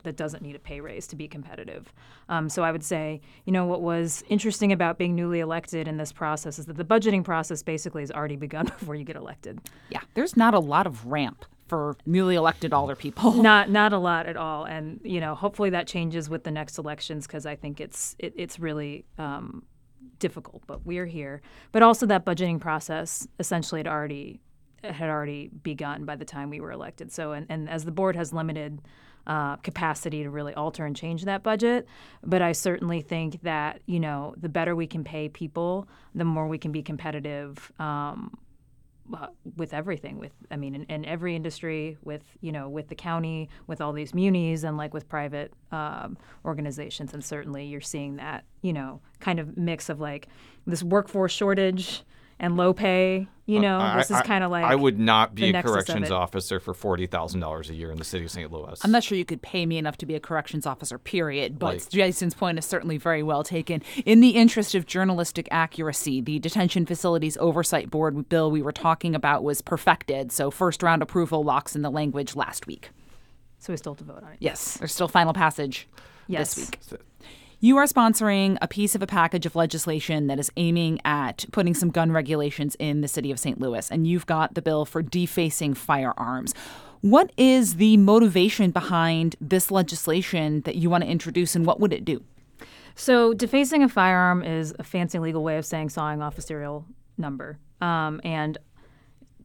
that 0.08 0.16
doesn't 0.16 0.42
need 0.42 0.56
a 0.56 0.58
pay 0.58 0.80
raise 0.80 1.06
to 1.06 1.16
be 1.16 1.28
competitive. 1.28 1.92
Um, 2.30 2.48
so 2.48 2.64
I 2.64 2.72
would 2.72 2.82
say, 2.82 3.20
you 3.44 3.52
know, 3.52 3.66
what 3.66 3.82
was 3.82 4.24
interesting 4.30 4.72
about 4.72 4.96
being 4.96 5.14
newly 5.14 5.40
elected 5.40 5.86
in 5.86 5.98
this 5.98 6.12
process 6.12 6.58
is 6.58 6.64
that 6.64 6.78
the 6.78 6.84
budgeting 6.84 7.22
process 7.22 7.62
basically 7.62 8.00
has 8.00 8.10
already 8.10 8.36
begun 8.36 8.64
before 8.78 8.94
you 8.94 9.04
get 9.04 9.16
elected. 9.16 9.60
Yeah, 9.90 10.00
there's 10.14 10.34
not 10.34 10.54
a 10.54 10.58
lot 10.58 10.86
of 10.86 11.04
ramp 11.04 11.44
for 11.66 11.94
newly 12.06 12.36
elected 12.36 12.72
alder 12.72 12.96
people. 12.96 13.32
Not 13.42 13.68
not 13.68 13.92
a 13.92 13.98
lot 13.98 14.24
at 14.24 14.38
all, 14.38 14.64
and 14.64 15.00
you 15.04 15.20
know, 15.20 15.34
hopefully 15.34 15.68
that 15.68 15.86
changes 15.86 16.30
with 16.30 16.42
the 16.42 16.50
next 16.50 16.78
elections 16.78 17.26
because 17.26 17.44
I 17.44 17.56
think 17.56 17.78
it's 17.80 18.16
it, 18.18 18.32
it's 18.36 18.58
really. 18.58 19.04
Um, 19.18 19.64
difficult 20.20 20.62
but 20.66 20.84
we're 20.84 21.06
here 21.06 21.40
but 21.70 21.80
also 21.80 22.04
that 22.04 22.24
budgeting 22.24 22.58
process 22.58 23.28
essentially 23.38 23.78
had 23.78 23.86
already 23.86 24.40
had 24.82 25.08
already 25.08 25.48
begun 25.62 26.04
by 26.04 26.16
the 26.16 26.24
time 26.24 26.50
we 26.50 26.60
were 26.60 26.72
elected 26.72 27.12
so 27.12 27.32
and, 27.32 27.46
and 27.48 27.68
as 27.68 27.84
the 27.84 27.92
board 27.92 28.16
has 28.16 28.32
limited 28.32 28.80
uh, 29.28 29.56
capacity 29.56 30.22
to 30.22 30.30
really 30.30 30.54
alter 30.54 30.86
and 30.86 30.96
change 30.96 31.24
that 31.26 31.42
budget. 31.42 31.86
But 32.24 32.42
I 32.42 32.52
certainly 32.52 33.02
think 33.02 33.42
that 33.42 33.80
you 33.86 34.00
know 34.00 34.34
the 34.36 34.48
better 34.48 34.74
we 34.74 34.86
can 34.86 35.04
pay 35.04 35.28
people, 35.28 35.86
the 36.14 36.24
more 36.24 36.48
we 36.48 36.58
can 36.58 36.72
be 36.72 36.82
competitive. 36.82 37.70
Um, 37.78 38.36
uh, 39.14 39.28
with 39.56 39.72
everything 39.72 40.18
with 40.18 40.32
i 40.50 40.56
mean 40.56 40.74
in, 40.74 40.82
in, 40.84 41.02
every 41.06 41.34
industry 41.34 41.96
with 42.04 42.24
you 42.42 42.52
know 42.52 42.68
with 42.68 42.88
the 42.88 42.94
county 42.94 43.48
with 43.66 43.80
all 43.80 43.90
these 43.90 44.12
munis 44.12 44.64
and 44.64 44.76
like 44.76 44.92
with 44.92 45.08
private 45.08 45.50
um, 45.72 46.18
organizations 46.44 47.14
and 47.14 47.24
certainly 47.24 47.64
you're 47.64 47.80
seeing 47.80 48.16
that 48.16 48.44
you 48.60 48.70
know 48.70 49.00
kind 49.18 49.40
of 49.40 49.56
mix 49.56 49.88
of 49.88 49.98
like 49.98 50.28
this 50.66 50.82
workforce 50.82 51.32
shortage 51.32 52.02
and 52.38 52.56
low 52.56 52.72
pay. 52.72 53.28
You 53.46 53.58
uh, 53.58 53.62
know, 53.62 53.78
uh, 53.78 53.96
this 53.96 54.10
is 54.10 54.20
kind 54.22 54.44
of 54.44 54.50
like 54.50 54.64
I 54.64 54.74
would 54.74 54.98
not 54.98 55.34
be 55.34 55.48
a 55.48 55.62
corrections 55.62 56.10
officer 56.10 56.60
for 56.60 56.74
forty 56.74 57.06
thousand 57.06 57.40
dollars 57.40 57.70
a 57.70 57.74
year 57.74 57.90
in 57.90 57.96
the 57.96 58.04
city 58.04 58.26
of 58.26 58.30
St. 58.30 58.52
Louis. 58.52 58.78
I'm 58.84 58.90
not 58.90 59.02
sure 59.02 59.16
you 59.16 59.24
could 59.24 59.40
pay 59.40 59.64
me 59.64 59.78
enough 59.78 59.96
to 59.98 60.06
be 60.06 60.14
a 60.14 60.20
corrections 60.20 60.66
officer. 60.66 60.98
Period. 60.98 61.58
But 61.58 61.74
like, 61.74 61.88
Jason's 61.88 62.34
point 62.34 62.58
is 62.58 62.66
certainly 62.66 62.98
very 62.98 63.22
well 63.22 63.42
taken. 63.42 63.82
In 64.04 64.20
the 64.20 64.30
interest 64.30 64.74
of 64.74 64.84
journalistic 64.84 65.48
accuracy, 65.50 66.20
the 66.20 66.38
Detention 66.38 66.84
Facilities 66.84 67.38
Oversight 67.38 67.90
Board 67.90 68.28
bill 68.28 68.50
we 68.50 68.60
were 68.60 68.72
talking 68.72 69.14
about 69.14 69.42
was 69.42 69.62
perfected. 69.62 70.30
So 70.30 70.50
first 70.50 70.82
round 70.82 71.00
approval 71.00 71.42
locks 71.42 71.74
in 71.74 71.80
the 71.80 71.90
language 71.90 72.36
last 72.36 72.66
week. 72.66 72.90
So 73.60 73.72
we 73.72 73.76
still 73.78 73.94
have 73.94 73.98
to 73.98 74.04
vote 74.04 74.22
on 74.22 74.32
it. 74.32 74.36
Yes, 74.40 74.74
there's 74.74 74.92
still 74.92 75.08
final 75.08 75.32
passage 75.32 75.88
yes. 76.26 76.54
this 76.54 76.70
week. 76.70 77.00
You 77.60 77.76
are 77.78 77.86
sponsoring 77.86 78.56
a 78.62 78.68
piece 78.68 78.94
of 78.94 79.02
a 79.02 79.06
package 79.06 79.44
of 79.44 79.56
legislation 79.56 80.28
that 80.28 80.38
is 80.38 80.52
aiming 80.56 81.00
at 81.04 81.44
putting 81.50 81.74
some 81.74 81.90
gun 81.90 82.12
regulations 82.12 82.76
in 82.78 83.00
the 83.00 83.08
city 83.08 83.32
of 83.32 83.40
St. 83.40 83.60
Louis, 83.60 83.90
and 83.90 84.06
you've 84.06 84.26
got 84.26 84.54
the 84.54 84.62
bill 84.62 84.84
for 84.84 85.02
defacing 85.02 85.74
firearms. 85.74 86.54
What 87.00 87.32
is 87.36 87.74
the 87.74 87.96
motivation 87.96 88.70
behind 88.70 89.34
this 89.40 89.72
legislation 89.72 90.60
that 90.60 90.76
you 90.76 90.88
want 90.88 91.02
to 91.02 91.10
introduce, 91.10 91.56
and 91.56 91.66
what 91.66 91.80
would 91.80 91.92
it 91.92 92.04
do? 92.04 92.22
So, 92.94 93.34
defacing 93.34 93.82
a 93.82 93.88
firearm 93.88 94.44
is 94.44 94.72
a 94.78 94.84
fancy 94.84 95.18
legal 95.18 95.42
way 95.42 95.58
of 95.58 95.66
saying 95.66 95.88
sawing 95.88 96.22
off 96.22 96.38
a 96.38 96.42
serial 96.42 96.86
number. 97.16 97.58
Um, 97.80 98.20
and 98.22 98.56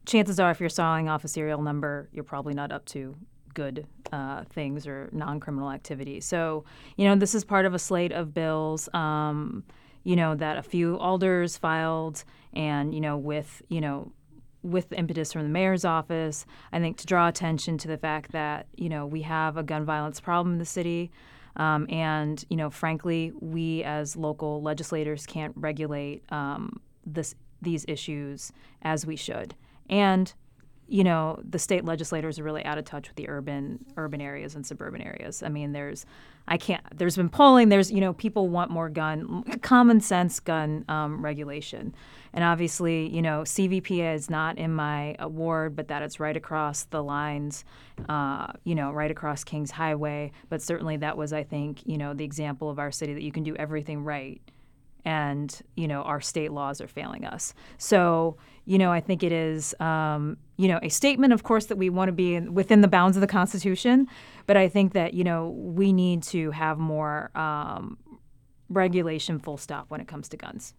chances 0.06 0.38
are, 0.38 0.52
if 0.52 0.60
you're 0.60 0.68
sawing 0.68 1.08
off 1.08 1.24
a 1.24 1.28
serial 1.28 1.62
number, 1.62 2.08
you're 2.12 2.22
probably 2.22 2.54
not 2.54 2.70
up 2.70 2.84
to 2.86 3.16
good 3.54 3.86
uh, 4.12 4.44
things 4.44 4.86
or 4.86 5.08
non 5.12 5.40
criminal 5.40 5.70
activity. 5.70 6.20
So, 6.20 6.64
you 6.96 7.06
know, 7.06 7.16
this 7.16 7.34
is 7.34 7.44
part 7.44 7.66
of 7.66 7.74
a 7.74 7.78
slate 7.78 8.12
of 8.12 8.34
bills. 8.34 8.88
Um, 8.92 9.64
you 10.04 10.16
know, 10.16 10.34
that 10.34 10.58
a 10.58 10.62
few 10.62 10.98
alders 10.98 11.56
filed, 11.56 12.24
and 12.52 12.94
you 12.94 13.00
know, 13.00 13.16
with 13.16 13.62
you 13.68 13.80
know, 13.80 14.12
with 14.62 14.92
impetus 14.92 15.32
from 15.32 15.42
the 15.42 15.48
mayor's 15.48 15.84
office, 15.84 16.44
I 16.72 16.78
think 16.78 16.98
to 16.98 17.06
draw 17.06 17.28
attention 17.28 17.78
to 17.78 17.88
the 17.88 17.96
fact 17.96 18.32
that 18.32 18.66
you 18.76 18.88
know 18.88 19.06
we 19.06 19.22
have 19.22 19.56
a 19.56 19.62
gun 19.62 19.84
violence 19.84 20.20
problem 20.20 20.54
in 20.54 20.58
the 20.58 20.66
city. 20.66 21.10
Um, 21.56 21.86
and 21.88 22.44
you 22.50 22.56
know, 22.56 22.68
frankly, 22.68 23.32
we 23.40 23.82
as 23.84 24.16
local 24.16 24.60
legislators 24.60 25.24
can't 25.24 25.54
regulate 25.56 26.22
um, 26.30 26.80
this 27.06 27.34
these 27.62 27.84
issues 27.88 28.52
as 28.82 29.06
we 29.06 29.16
should. 29.16 29.54
And 29.88 30.32
you 30.86 31.02
know, 31.02 31.40
the 31.48 31.58
state 31.58 31.84
legislators 31.84 32.38
are 32.38 32.42
really 32.42 32.64
out 32.64 32.76
of 32.76 32.84
touch 32.84 33.08
with 33.08 33.16
the 33.16 33.28
urban 33.28 33.84
urban 33.96 34.20
areas 34.20 34.54
and 34.54 34.66
suburban 34.66 35.00
areas. 35.00 35.42
I 35.42 35.48
mean, 35.48 35.72
there's 35.72 36.04
I 36.46 36.58
can't. 36.58 36.82
There's 36.94 37.16
been 37.16 37.30
polling. 37.30 37.70
There's 37.70 37.90
you 37.90 38.00
know 38.00 38.12
people 38.12 38.48
want 38.48 38.70
more 38.70 38.90
gun, 38.90 39.44
common 39.62 40.00
sense 40.00 40.40
gun 40.40 40.84
um, 40.88 41.24
regulation, 41.24 41.94
and 42.34 42.44
obviously 42.44 43.08
you 43.08 43.22
know 43.22 43.42
CVPA 43.42 44.14
is 44.14 44.28
not 44.28 44.58
in 44.58 44.74
my 44.74 45.16
award, 45.18 45.74
but 45.74 45.88
that 45.88 46.02
it's 46.02 46.20
right 46.20 46.36
across 46.36 46.84
the 46.84 47.02
lines, 47.02 47.64
uh, 48.08 48.48
you 48.64 48.74
know, 48.74 48.92
right 48.92 49.10
across 49.10 49.42
Kingshighway. 49.42 50.32
But 50.50 50.60
certainly 50.60 50.98
that 50.98 51.16
was 51.16 51.32
I 51.32 51.44
think 51.44 51.86
you 51.86 51.96
know 51.96 52.12
the 52.12 52.24
example 52.24 52.68
of 52.68 52.78
our 52.78 52.90
city 52.90 53.14
that 53.14 53.22
you 53.22 53.32
can 53.32 53.42
do 53.42 53.56
everything 53.56 54.04
right 54.04 54.42
and 55.04 55.60
you 55.76 55.88
know 55.88 56.02
our 56.02 56.20
state 56.20 56.52
laws 56.52 56.80
are 56.80 56.88
failing 56.88 57.24
us. 57.24 57.54
So 57.78 58.36
you 58.64 58.78
know 58.78 58.92
I 58.92 59.00
think 59.00 59.22
it 59.22 59.32
is 59.32 59.74
um, 59.80 60.36
you 60.56 60.68
know 60.68 60.78
a 60.82 60.88
statement, 60.88 61.32
of 61.32 61.42
course, 61.42 61.66
that 61.66 61.76
we 61.76 61.90
want 61.90 62.08
to 62.08 62.12
be 62.12 62.34
in, 62.34 62.54
within 62.54 62.80
the 62.80 62.88
bounds 62.88 63.16
of 63.16 63.20
the 63.20 63.26
Constitution, 63.26 64.06
but 64.46 64.56
I 64.56 64.68
think 64.68 64.92
that 64.92 65.14
you 65.14 65.24
know 65.24 65.50
we 65.50 65.92
need 65.92 66.22
to 66.24 66.50
have 66.52 66.78
more 66.78 67.30
um, 67.36 67.98
regulation, 68.68 69.38
full 69.38 69.56
stop, 69.56 69.86
when 69.90 70.00
it 70.00 70.08
comes 70.08 70.28
to 70.30 70.36
guns. 70.36 70.74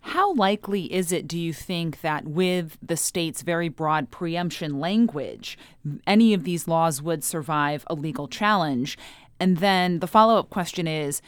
How 0.00 0.34
likely 0.34 0.92
is 0.92 1.10
it, 1.10 1.26
do 1.26 1.36
you 1.36 1.52
think, 1.52 2.00
that 2.02 2.28
with 2.28 2.78
the 2.80 2.96
state's 2.96 3.42
very 3.42 3.68
broad 3.68 4.12
preemption 4.12 4.78
language, 4.78 5.58
any 6.06 6.32
of 6.32 6.44
these 6.44 6.68
laws 6.68 7.02
would 7.02 7.24
survive 7.24 7.84
a 7.88 7.94
legal 7.94 8.28
challenge? 8.28 8.96
And 9.40 9.56
then 9.58 9.98
the 9.98 10.06
follow 10.06 10.38
up 10.38 10.48
question 10.48 10.86
is 10.86 11.20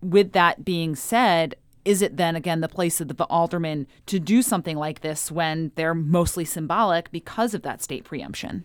with 0.00 0.32
that 0.32 0.64
being 0.64 0.94
said, 0.94 1.56
is 1.84 2.02
it 2.02 2.16
then 2.16 2.34
again 2.34 2.60
the 2.60 2.68
place 2.68 3.00
of 3.00 3.08
the 3.08 3.24
aldermen 3.24 3.86
to 4.06 4.18
do 4.18 4.42
something 4.42 4.76
like 4.76 5.00
this 5.00 5.30
when 5.30 5.70
they're 5.76 5.94
mostly 5.94 6.44
symbolic 6.44 7.10
because 7.12 7.54
of 7.54 7.62
that 7.62 7.82
state 7.82 8.04
preemption? 8.04 8.64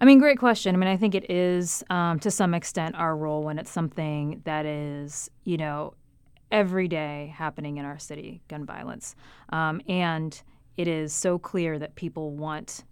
I 0.00 0.04
mean, 0.04 0.18
great 0.18 0.38
question. 0.38 0.74
I 0.74 0.78
mean, 0.78 0.88
I 0.88 0.96
think 0.96 1.14
it 1.14 1.30
is 1.30 1.84
um, 1.88 2.18
to 2.20 2.30
some 2.30 2.54
extent 2.54 2.96
our 2.96 3.16
role 3.16 3.44
when 3.44 3.58
it's 3.58 3.70
something 3.70 4.42
that 4.44 4.66
is, 4.66 5.30
you 5.44 5.56
know, 5.56 5.94
every 6.50 6.88
day 6.88 7.32
happening 7.36 7.76
in 7.76 7.84
our 7.84 7.98
city, 7.98 8.42
gun 8.48 8.66
violence. 8.66 9.14
Um, 9.50 9.80
and 9.88 10.42
it 10.76 10.88
is 10.88 11.12
so 11.12 11.38
clear 11.38 11.78
that 11.78 11.94
people 11.94 12.32
want 12.32 12.84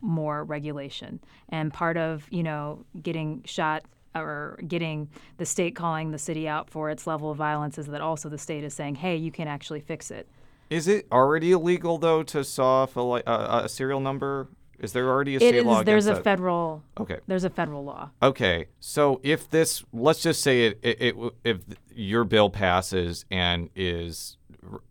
more 0.00 0.44
regulation. 0.44 1.20
And 1.48 1.72
part 1.72 1.96
of, 1.96 2.26
you 2.30 2.42
know, 2.42 2.86
getting 3.02 3.42
shot 3.44 3.84
or 4.22 4.58
getting 4.66 5.08
the 5.38 5.46
state 5.46 5.74
calling 5.74 6.10
the 6.10 6.18
city 6.18 6.48
out 6.48 6.70
for 6.70 6.90
its 6.90 7.06
level 7.06 7.30
of 7.30 7.36
violence 7.36 7.78
is 7.78 7.86
that 7.86 8.00
also 8.00 8.28
the 8.28 8.38
state 8.38 8.64
is 8.64 8.74
saying, 8.74 8.96
hey, 8.96 9.16
you 9.16 9.30
can 9.30 9.48
actually 9.48 9.80
fix 9.80 10.10
it. 10.10 10.28
Is 10.68 10.88
it 10.88 11.06
already 11.12 11.52
illegal 11.52 11.98
though 11.98 12.22
to 12.24 12.42
saw 12.44 12.82
off 12.82 12.96
a, 12.96 13.00
uh, 13.00 13.62
a 13.64 13.68
serial 13.68 14.00
number? 14.00 14.48
Is 14.78 14.92
there 14.92 15.08
already 15.08 15.36
a 15.36 15.40
state 15.40 15.54
it 15.54 15.58
is, 15.58 15.64
law? 15.64 15.82
There's 15.82 16.06
a 16.06 16.14
that? 16.14 16.24
federal. 16.24 16.82
Okay. 16.98 17.18
There's 17.26 17.44
a 17.44 17.50
federal 17.50 17.84
law. 17.84 18.10
Okay, 18.22 18.66
so 18.78 19.20
if 19.22 19.48
this, 19.48 19.84
let's 19.92 20.22
just 20.22 20.42
say 20.42 20.66
it, 20.66 20.78
it, 20.82 21.00
it 21.00 21.32
if 21.44 21.60
your 21.94 22.24
bill 22.24 22.50
passes 22.50 23.24
and 23.30 23.70
is 23.74 24.36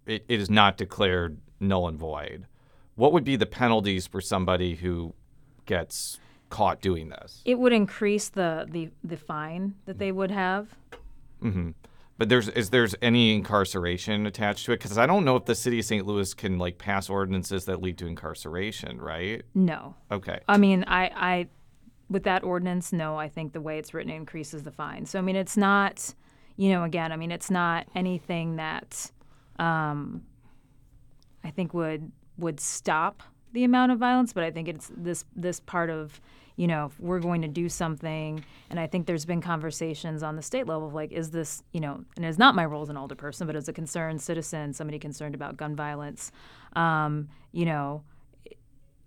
it, 0.08 0.26
it 0.28 0.40
is 0.40 0.50
not 0.50 0.78
declared 0.78 1.40
null 1.60 1.88
and 1.88 2.00
void, 2.00 2.48
what 2.96 3.12
would 3.14 3.24
be 3.24 3.36
the 3.36 3.46
penalties 3.46 4.08
for 4.08 4.22
somebody 4.22 4.76
who 4.76 5.14
gets 5.66 6.20
caught 6.56 6.82
doing 6.82 7.10
this. 7.10 7.42
It 7.44 7.60
would 7.60 7.74
increase 7.74 8.30
the 8.30 8.66
the, 8.70 8.90
the 9.04 9.18
fine 9.18 9.76
that 9.86 10.00
they 10.00 10.14
would 10.14 10.32
have. 10.32 10.70
Mm-hmm. 11.44 11.72
But 12.18 12.30
there's 12.30 12.48
is 12.48 12.70
there's 12.70 12.96
any 13.02 13.36
incarceration 13.36 14.26
attached 14.26 14.66
to 14.66 14.72
it? 14.72 14.80
Because 14.80 14.98
I 14.98 15.06
don't 15.06 15.26
know 15.26 15.36
if 15.36 15.44
the 15.44 15.54
city 15.54 15.80
of 15.80 15.86
St. 15.86 16.06
Louis 16.06 16.34
can 16.34 16.58
like 16.58 16.78
pass 16.78 17.10
ordinances 17.10 17.66
that 17.66 17.82
lead 17.82 17.98
to 17.98 18.08
incarceration, 18.08 19.02
right? 19.02 19.44
No. 19.54 19.96
Okay. 20.10 20.40
I 20.48 20.58
mean, 20.58 20.86
I 20.88 21.12
I 21.14 21.48
with 22.10 22.24
that 22.24 22.46
ordinance, 22.46 22.94
no. 22.94 23.18
I 23.18 23.28
think 23.28 23.52
the 23.52 23.60
way 23.60 23.78
it's 23.78 23.94
written 23.94 24.14
increases 24.14 24.64
the 24.64 24.72
fine. 24.72 25.06
So 25.06 25.20
I 25.20 25.22
mean, 25.22 25.36
it's 25.36 25.58
not, 25.58 26.14
you 26.56 26.70
know, 26.70 26.84
again, 26.84 27.12
I 27.12 27.18
mean, 27.18 27.32
it's 27.32 27.52
not 27.52 27.86
anything 27.96 28.56
that, 28.56 29.12
um, 29.60 30.22
I 31.44 31.50
think 31.50 31.74
would 31.74 32.14
would 32.38 32.62
stop 32.62 33.24
the 33.56 33.64
amount 33.64 33.92
of 33.92 33.98
violence, 33.98 34.34
but 34.34 34.44
I 34.44 34.52
think 34.52 34.68
it's 34.68 34.92
this 34.96 35.26
this 35.36 35.60
part 35.60 35.90
of 35.90 36.22
you 36.58 36.68
know, 36.68 36.90
we're 37.00 37.20
going 37.20 37.42
to 37.42 37.48
do 37.48 37.68
something, 37.68 38.44
and 38.70 38.80
I 38.80 38.88
think 38.88 39.08
there's 39.08 39.26
been 39.26 39.42
conversations 39.42 40.24
on 40.24 40.38
the 40.38 40.42
state 40.42 40.68
level 40.68 40.88
of 40.88 40.94
like, 40.94 41.12
is 41.12 41.32
this, 41.32 41.62
you 41.74 41.82
know, 41.82 42.06
and 42.16 42.26
it's 42.26 42.38
not 42.38 42.56
my 42.56 42.64
role 42.64 42.82
as 42.82 42.88
an 42.88 42.96
older 42.96 43.16
person, 43.16 43.46
but 43.46 43.58
as 43.58 43.68
a 43.68 43.74
concerned 43.74 44.22
citizen, 44.22 44.72
somebody 44.72 44.98
concerned 44.98 45.36
about 45.36 45.58
gun 45.58 45.76
violence, 45.76 46.32
um, 46.74 47.28
you 47.52 47.66
know, 47.66 48.04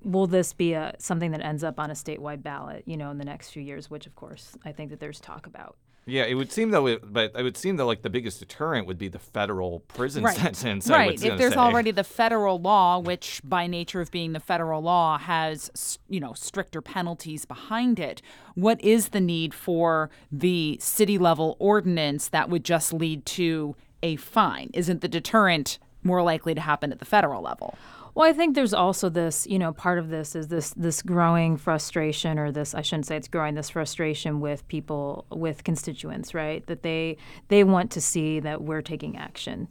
will 0.03 0.27
this 0.27 0.53
be 0.53 0.75
a 0.75 0.95
something 0.99 1.31
that 1.31 1.41
ends 1.41 1.65
up 1.65 1.81
on 1.81 1.91
a 1.91 1.95
statewide 1.95 2.43
ballot, 2.43 2.83
you 2.87 2.97
know, 2.97 3.11
in 3.11 3.17
the 3.17 3.25
next 3.25 3.51
few 3.51 3.63
years? 3.63 3.89
Which, 3.89 4.07
of 4.07 4.15
course, 4.15 4.55
I 4.65 4.73
think 4.73 4.91
that 4.91 5.01
there's 5.01 5.21
talk 5.21 5.47
about. 5.47 5.77
Yeah, 6.09 6.25
it 6.25 6.35
would 6.35 6.51
seem 6.51 6.71
though, 6.71 6.87
it, 6.87 7.13
but 7.13 7.33
it 7.37 7.43
would 7.43 7.57
seem 7.57 7.77
that 7.77 7.85
like 7.85 8.03
the 8.03 8.11
biggest 8.11 8.41
deterrent 8.41 8.87
would 8.87 8.99
be 8.99 9.09
the 9.09 9.19
federal 9.19 9.81
prison 9.81 10.25
right. 10.25 10.37
sentence. 10.37 10.89
Right. 10.89 11.23
If 11.23 11.39
there's 11.39 11.53
say. 11.53 11.59
already 11.59 11.91
the 11.91 12.05
federal 12.05 12.61
law, 12.61 12.99
which 12.99 13.43
by 13.45 13.67
nature 13.67 14.01
of 14.01 14.11
being 14.11 14.33
the 14.33 14.41
federal 14.41 14.81
law 14.81 15.19
has 15.19 15.99
you 16.09 16.19
know 16.19 16.33
stricter 16.33 16.81
penalties 16.81 17.45
behind 17.45 18.01
it, 18.01 18.23
what 18.55 18.83
is 18.83 19.11
the 19.11 19.21
need 19.21 19.53
for 19.53 20.09
the 20.33 20.79
city 20.81 21.19
level 21.19 21.57
ordinance 21.59 22.29
that 22.29 22.49
would 22.49 22.65
just 22.65 22.93
lead 22.93 23.27
to 23.27 23.77
a 24.03 24.17
fine? 24.17 24.71
Isn't 24.73 25.03
the 25.03 25.09
deterrent 25.09 25.79
more 26.03 26.23
likely 26.23 26.55
to 26.55 26.61
happen 26.61 26.91
at 26.91 27.01
the 27.01 27.05
federal 27.05 27.43
level? 27.43 27.77
Well, 28.19 28.29
I 28.29 28.33
think 28.33 28.57
there's 28.57 28.75
also 28.75 29.09
this, 29.09 29.47
you 29.47 29.61
know, 29.61 29.73
part 29.73 30.01
of 30.01 30.09
this 30.09 30.35
is 30.35 30.49
this 30.49 30.71
this 30.71 31.03
growing 31.03 31.57
frustration, 31.57 32.37
or 32.37 32.51
this 32.51 32.75
I 32.75 32.83
shouldn't 32.83 33.07
say 33.07 33.17
it's 33.17 33.29
growing 33.29 33.55
this 33.55 33.71
frustration 33.71 34.41
with 34.41 34.67
people, 34.67 35.25
with 35.31 35.63
constituents, 35.63 36.35
right? 36.35 36.67
That 36.67 36.83
they 36.83 37.17
they 37.47 37.63
want 37.63 37.93
to 37.93 38.01
see 38.01 38.41
that 38.41 38.63
we're 38.63 38.83
taking 38.83 39.17
action, 39.17 39.69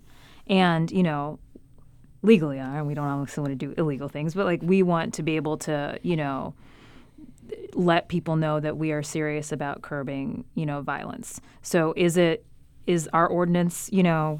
and 0.48 0.90
you 0.90 1.04
know, 1.04 1.40
legally, 2.22 2.58
and 2.58 2.88
we 2.88 2.94
don't 2.94 3.06
obviously 3.06 3.42
want 3.42 3.60
to 3.60 3.66
do 3.68 3.74
illegal 3.78 4.08
things, 4.08 4.34
but 4.34 4.46
like 4.46 4.62
we 4.64 4.82
want 4.82 5.14
to 5.16 5.24
be 5.24 5.36
able 5.36 5.58
to, 5.58 6.00
you 6.02 6.16
know, 6.16 6.54
let 7.74 8.08
people 8.08 8.38
know 8.38 8.62
that 8.62 8.78
we 8.78 8.94
are 8.94 9.04
serious 9.04 9.52
about 9.52 9.82
curbing, 9.82 10.46
you 10.56 10.66
know, 10.66 10.82
violence. 10.82 11.42
So 11.64 11.94
is 11.98 12.16
it 12.16 12.46
is 12.86 13.10
our 13.12 13.28
ordinance, 13.28 13.90
you 13.92 14.04
know 14.04 14.40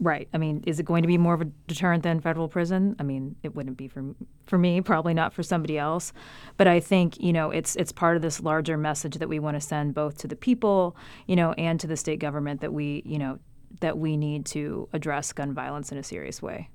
Right. 0.00 0.28
I 0.34 0.38
mean, 0.38 0.64
is 0.66 0.80
it 0.80 0.86
going 0.86 1.02
to 1.02 1.06
be 1.06 1.18
more 1.18 1.34
of 1.34 1.40
a 1.40 1.44
deterrent 1.44 2.02
than 2.02 2.20
federal 2.20 2.48
prison? 2.48 2.96
I 2.98 3.04
mean, 3.04 3.36
it 3.42 3.54
wouldn't 3.54 3.76
be 3.76 3.86
for 3.86 4.04
for 4.46 4.58
me, 4.58 4.80
probably 4.80 5.14
not 5.14 5.32
for 5.32 5.42
somebody 5.42 5.78
else. 5.78 6.12
But 6.56 6.66
I 6.66 6.80
think 6.80 7.20
you 7.20 7.32
know 7.32 7.50
it's 7.50 7.76
it's 7.76 7.92
part 7.92 8.16
of 8.16 8.22
this 8.22 8.40
larger 8.40 8.76
message 8.76 9.16
that 9.18 9.28
we 9.28 9.38
want 9.38 9.56
to 9.56 9.60
send 9.60 9.94
both 9.94 10.18
to 10.18 10.28
the 10.28 10.36
people, 10.36 10.96
you 11.26 11.36
know, 11.36 11.52
and 11.52 11.78
to 11.78 11.86
the 11.86 11.96
state 11.96 12.18
government 12.18 12.60
that 12.60 12.72
we 12.72 13.02
you 13.06 13.18
know 13.18 13.38
that 13.80 13.98
we 13.98 14.16
need 14.16 14.46
to 14.46 14.88
address 14.92 15.32
gun 15.32 15.54
violence 15.54 15.92
in 15.92 15.98
a 15.98 16.02
serious 16.02 16.42
way. 16.42 16.68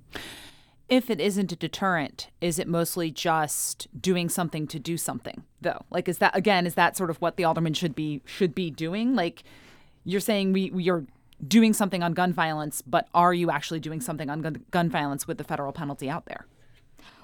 If 0.88 1.10
it 1.10 1.21
isn't 1.21 1.51
a 1.51 1.55
deterrent, 1.55 2.29
is 2.41 2.58
it 2.58 2.67
mostly 2.67 3.12
just 3.12 3.88
doing 4.01 4.27
something 4.27 4.65
to 4.67 4.79
do 4.79 4.97
something 4.97 5.43
though? 5.62 5.86
Like 5.91 6.08
is 6.08 6.19
that 6.19 6.36
again 6.36 6.65
is 6.65 6.75
that 6.75 6.95
sort 6.95 7.10
of 7.10 7.17
what 7.17 7.36
the 7.36 7.43
alderman 7.43 7.73
should 7.73 7.95
be 7.95 8.21
should 8.25 8.55
be 8.55 8.71
doing? 8.71 9.13
Like 9.13 9.43
you're 10.05 10.21
saying 10.21 10.53
we 10.53 10.71
we 10.71 10.89
are 10.89 11.05
doing 11.47 11.73
something 11.73 12.04
on 12.04 12.13
gun 12.13 12.34
violence, 12.34 12.82
but 12.82 13.08
are 13.13 13.34
you 13.34 13.49
actually 13.52 13.80
doing 13.80 14.02
something 14.02 14.30
on 14.30 14.62
gun, 14.71 14.89
violence 14.89 15.28
with 15.28 15.38
the 15.38 15.43
federal 15.43 15.71
penalty 15.71 16.10
out 16.10 16.25
there? 16.25 16.45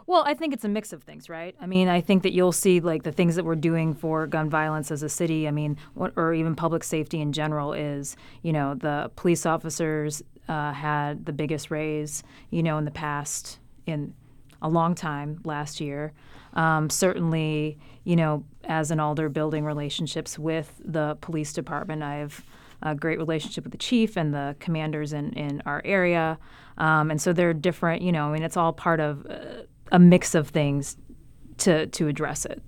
Well, 0.08 0.24
I 0.26 0.36
think 0.36 0.54
it's 0.54 0.64
a 0.64 0.70
mix 0.70 0.94
of 0.94 1.02
things, 1.04 1.30
right? 1.30 1.56
I 1.60 1.66
mean, 1.66 1.88
I 1.88 2.00
think 2.00 2.22
that 2.24 2.32
you'll 2.32 2.52
see 2.52 2.80
like 2.80 3.04
the 3.04 3.12
things 3.12 3.36
that 3.36 3.44
we're 3.44 3.56
doing 3.56 3.96
for 3.96 4.28
gun 4.28 4.50
violence 4.50 4.92
as 4.92 5.02
a 5.02 5.10
city. 5.10 5.48
I 5.48 5.52
mean, 5.52 5.78
or 5.96 6.34
even 6.34 6.56
public 6.56 6.84
safety 6.84 7.20
in 7.22 7.34
general 7.34 7.74
is, 7.74 8.16
you 8.44 8.54
know, 8.54 8.76
the 8.76 9.12
police 9.16 9.48
officers 9.48 10.22
uh, 10.48 10.74
had 10.74 11.26
the 11.26 11.34
biggest 11.34 11.72
raise, 11.72 12.24
you 12.52 12.62
know, 12.62 12.78
in 12.78 12.86
the 12.86 12.92
past 12.92 13.58
in 13.88 14.14
a 14.62 14.70
long 14.70 14.94
time 14.94 15.42
last 15.44 15.82
year. 15.82 16.14
Um, 16.54 16.90
certainly, 16.90 17.78
you 18.04 18.16
know, 18.16 18.44
as 18.64 18.92
an 18.92 19.00
alder, 19.00 19.28
building 19.28 19.66
relationships 19.66 20.40
with 20.40 20.82
the 20.84 21.18
police 21.20 21.52
department, 21.52 22.04
I've 22.04 22.44
a 22.86 22.96
great 22.96 23.18
relationship 23.18 23.64
with 23.64 23.72
the 23.72 23.78
chief 23.78 24.16
and 24.16 24.34
the 24.34 24.56
commanders 24.60 25.12
in, 25.12 25.34
in 25.34 25.62
our 25.66 25.82
area. 25.84 26.38
Um, 26.78 27.10
and 27.10 27.20
so 27.22 27.34
they're 27.34 27.54
different, 27.54 28.02
you 28.02 28.12
know, 28.12 28.30
I 28.30 28.34
mean, 28.34 28.44
it's 28.44 28.56
all 28.56 28.72
part 28.72 29.00
of 29.00 29.26
uh, 29.26 29.64
a 29.92 30.00
mix 30.00 30.36
of 30.36 30.50
things 30.50 30.96
to, 31.58 31.88
to 31.88 32.08
address 32.08 32.46
it. 32.46 32.62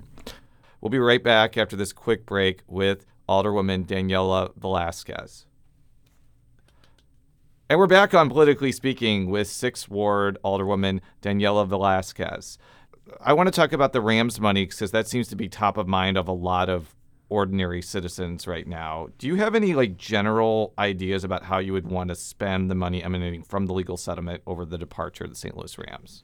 We'll 0.82 0.90
be 0.90 1.00
right 1.00 1.24
back 1.24 1.56
after 1.56 1.76
this 1.76 1.94
quick 1.94 2.26
break 2.26 2.62
with 2.68 3.06
Alderwoman 3.30 3.86
Daniela 3.86 4.54
Velázquez. 4.60 5.46
And 7.70 7.78
we're 7.78 7.88
back 7.88 8.14
on 8.14 8.30
Politically 8.30 8.72
Speaking 8.72 9.30
with 9.30 9.48
6th 9.48 9.90
Ward 9.90 10.38
Alderwoman 10.44 11.02
Daniela 11.22 11.68
Velázquez. 11.68 12.58
I 13.22 13.34
want 13.34 13.48
to 13.48 13.52
talk 13.52 13.72
about 13.72 13.94
the 13.94 14.02
Rams 14.02 14.40
money 14.40 14.66
because 14.66 14.92
that 14.92 15.08
seems 15.08 15.28
to 15.28 15.36
be 15.36 15.48
top 15.48 15.78
of 15.78 15.88
mind 15.88 16.18
of 16.18 16.28
a 16.28 16.34
lot 16.34 16.70
of 16.70 16.96
ordinary 17.30 17.82
citizens 17.82 18.48
right 18.48 18.68
now. 18.68 19.08
Do 19.18 19.28
you 19.28 19.36
have 19.36 19.56
any 19.56 19.74
like 19.74 19.98
general 19.98 20.74
ideas 20.78 21.24
about 21.24 21.44
how 21.44 21.60
you 21.60 21.74
would 21.74 21.88
want 21.88 22.10
to 22.10 22.16
spend 22.16 22.72
the 22.72 22.76
money 22.76 23.04
emanating 23.04 23.44
from 23.44 23.66
the 23.66 23.74
legal 23.74 23.98
settlement 23.98 24.42
over 24.48 24.66
the 24.66 24.78
departure 24.78 25.26
of 25.26 25.30
the 25.30 25.36
St. 25.36 25.56
Louis 25.56 25.78
Rams? 25.78 26.24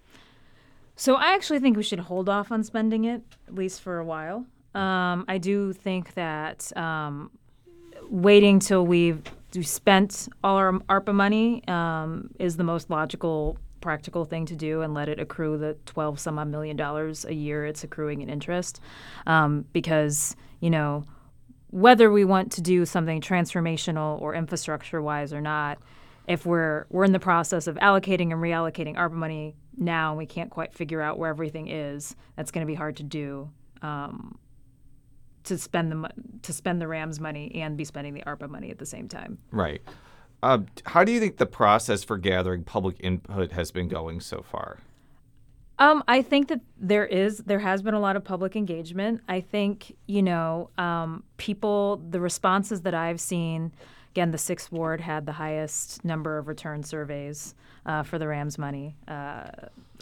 So 0.95 1.15
I 1.15 1.33
actually 1.33 1.59
think 1.59 1.75
we 1.75 1.83
should 1.83 1.99
hold 1.99 2.29
off 2.29 2.51
on 2.51 2.63
spending 2.63 3.05
it 3.05 3.21
at 3.47 3.55
least 3.55 3.81
for 3.81 3.97
a 3.97 4.05
while. 4.05 4.45
Um, 4.75 5.25
I 5.27 5.37
do 5.37 5.73
think 5.73 6.13
that 6.13 6.75
um, 6.77 7.31
waiting 8.09 8.59
till 8.59 8.85
we've 8.85 9.21
spent 9.61 10.27
all 10.43 10.57
our 10.57 10.71
ARPA 10.71 11.13
money 11.13 11.63
um, 11.67 12.29
is 12.39 12.57
the 12.57 12.63
most 12.63 12.89
logical, 12.89 13.57
practical 13.83 14.25
thing 14.25 14.45
to 14.47 14.55
do, 14.55 14.81
and 14.81 14.93
let 14.95 15.09
it 15.09 15.19
accrue 15.19 15.57
the 15.57 15.77
twelve 15.85 16.19
some 16.19 16.39
odd 16.39 16.47
million 16.47 16.75
dollars 16.75 17.25
a 17.25 17.33
year 17.33 17.65
it's 17.65 17.83
accruing 17.83 18.21
in 18.21 18.29
interest, 18.29 18.79
um, 19.27 19.65
because 19.73 20.35
you 20.59 20.69
know 20.69 21.03
whether 21.69 22.11
we 22.11 22.23
want 22.23 22.51
to 22.53 22.61
do 22.61 22.85
something 22.85 23.19
transformational 23.19 24.21
or 24.21 24.35
infrastructure 24.35 25.01
wise 25.01 25.33
or 25.33 25.41
not, 25.41 25.77
if 26.27 26.45
we're 26.45 26.85
we're 26.89 27.03
in 27.03 27.11
the 27.11 27.19
process 27.19 27.67
of 27.67 27.75
allocating 27.77 28.31
and 28.31 28.41
reallocating 28.41 28.95
ARPA 28.95 29.13
money 29.13 29.55
now, 29.77 30.09
and 30.11 30.17
we 30.17 30.25
can't 30.25 30.49
quite 30.49 30.73
figure 30.73 31.01
out 31.01 31.17
where 31.19 31.29
everything 31.29 31.67
is. 31.67 32.15
That's 32.35 32.51
going 32.51 32.65
to 32.65 32.71
be 32.71 32.75
hard 32.75 32.97
to 32.97 33.03
do. 33.03 33.49
Um, 33.81 34.37
to 35.43 35.57
spend 35.57 35.91
the 35.91 36.09
to 36.43 36.53
spend 36.53 36.81
the 36.81 36.87
Rams 36.87 37.19
money 37.19 37.51
and 37.55 37.75
be 37.75 37.83
spending 37.83 38.13
the 38.13 38.21
ARPA 38.21 38.49
money 38.49 38.71
at 38.71 38.77
the 38.77 38.85
same 38.85 39.07
time. 39.07 39.37
Right. 39.51 39.81
Uh, 40.43 40.59
how 40.87 41.05
do 41.05 41.11
you 41.13 41.21
think 41.21 41.37
the 41.37 41.45
process 41.45 42.03
for 42.03 42.17
gathering 42.17 42.63
public 42.63 42.97
input 42.99 43.53
has 43.53 43.71
been 43.71 43.87
going 43.87 44.19
so 44.19 44.41
far? 44.41 44.79
Um, 45.79 46.03
I 46.05 46.21
think 46.21 46.49
that 46.49 46.59
there 46.77 47.05
is 47.05 47.37
there 47.39 47.59
has 47.59 47.81
been 47.81 47.93
a 47.93 47.99
lot 47.99 48.17
of 48.17 48.25
public 48.25 48.57
engagement. 48.57 49.21
I 49.29 49.39
think 49.39 49.95
you 50.05 50.21
know 50.21 50.69
um, 50.77 51.23
people 51.37 52.01
the 52.09 52.19
responses 52.19 52.81
that 52.81 52.93
I've 52.93 53.21
seen. 53.21 53.71
Again, 54.11 54.31
the 54.31 54.37
sixth 54.37 54.71
ward 54.71 55.01
had 55.01 55.25
the 55.25 55.31
highest 55.31 56.03
number 56.05 56.37
of 56.37 56.47
return 56.47 56.83
surveys 56.83 57.55
uh, 57.85 58.03
for 58.03 58.19
the 58.19 58.27
Rams 58.27 58.57
money. 58.59 58.95
Uh, 59.07 59.47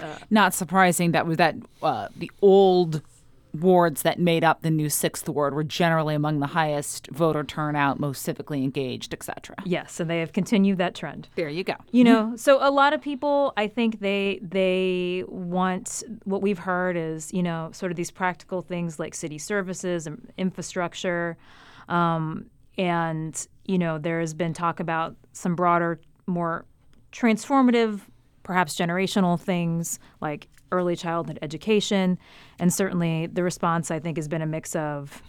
uh, 0.01 0.17
Not 0.30 0.54
surprising 0.54 1.12
that 1.12 1.27
was 1.27 1.38
that 1.38 1.56
uh, 1.84 2.08
the 2.17 2.32
old 2.41 3.04
wards 3.53 4.03
that 4.03 4.19
made 4.19 4.43
up 4.43 4.61
the 4.61 4.69
new 4.69 4.89
sixth 4.89 5.27
ward 5.27 5.53
were 5.53 5.63
generally 5.63 6.15
among 6.15 6.39
the 6.39 6.47
highest 6.47 7.07
voter 7.11 7.43
turnout, 7.43 7.99
most 7.99 8.25
civically 8.25 8.63
engaged, 8.63 9.13
etc. 9.13 9.55
Yes, 9.65 9.99
and 9.99 10.09
they 10.09 10.19
have 10.19 10.33
continued 10.33 10.77
that 10.77 10.95
trend. 10.95 11.27
There 11.35 11.49
you 11.49 11.63
go. 11.63 11.75
You 11.91 12.03
know, 12.03 12.33
so 12.35 12.57
a 12.61 12.71
lot 12.71 12.93
of 12.93 13.01
people, 13.01 13.53
I 13.57 13.67
think 13.67 13.99
they 13.99 14.39
they 14.41 15.23
want 15.27 16.03
what 16.23 16.41
we've 16.41 16.59
heard 16.59 16.95
is 16.95 17.31
you 17.33 17.43
know 17.43 17.69
sort 17.73 17.91
of 17.91 17.95
these 17.95 18.11
practical 18.11 18.61
things 18.61 18.99
like 18.99 19.13
city 19.13 19.37
services 19.37 20.07
and 20.07 20.31
infrastructure, 20.37 21.37
um, 21.89 22.45
and 22.77 23.47
you 23.65 23.77
know 23.77 23.97
there 23.97 24.19
has 24.19 24.33
been 24.33 24.53
talk 24.53 24.79
about 24.79 25.15
some 25.33 25.55
broader, 25.55 25.99
more 26.27 26.65
transformative 27.11 28.01
perhaps 28.43 28.75
generational 28.75 29.39
things 29.39 29.99
like 30.19 30.47
early 30.71 30.95
childhood 30.95 31.39
education. 31.41 32.17
And 32.60 32.73
certainly 32.73 33.27
the 33.27 33.43
response, 33.43 33.91
I 33.91 33.99
think, 33.99 34.17
has 34.17 34.27
been 34.27 34.41
a 34.41 34.47
mix 34.47 34.75
of 34.75 35.21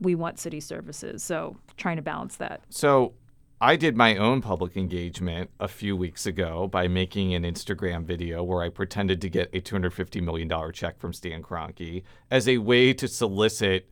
we 0.00 0.14
want 0.14 0.38
city 0.38 0.60
services. 0.60 1.22
So 1.22 1.56
trying 1.76 1.96
to 1.96 2.02
balance 2.02 2.36
that. 2.36 2.62
So 2.70 3.14
I 3.60 3.76
did 3.76 3.96
my 3.96 4.16
own 4.16 4.42
public 4.42 4.76
engagement 4.76 5.50
a 5.60 5.68
few 5.68 5.96
weeks 5.96 6.26
ago 6.26 6.66
by 6.66 6.88
making 6.88 7.32
an 7.34 7.44
Instagram 7.44 8.02
video 8.04 8.42
where 8.42 8.60
I 8.60 8.68
pretended 8.68 9.20
to 9.20 9.30
get 9.30 9.50
a 9.54 9.60
$250 9.60 10.20
million 10.20 10.50
check 10.72 10.98
from 10.98 11.12
Stan 11.12 11.44
Kroenke 11.44 12.02
as 12.28 12.48
a 12.48 12.58
way 12.58 12.92
to 12.94 13.06
solicit 13.06 13.88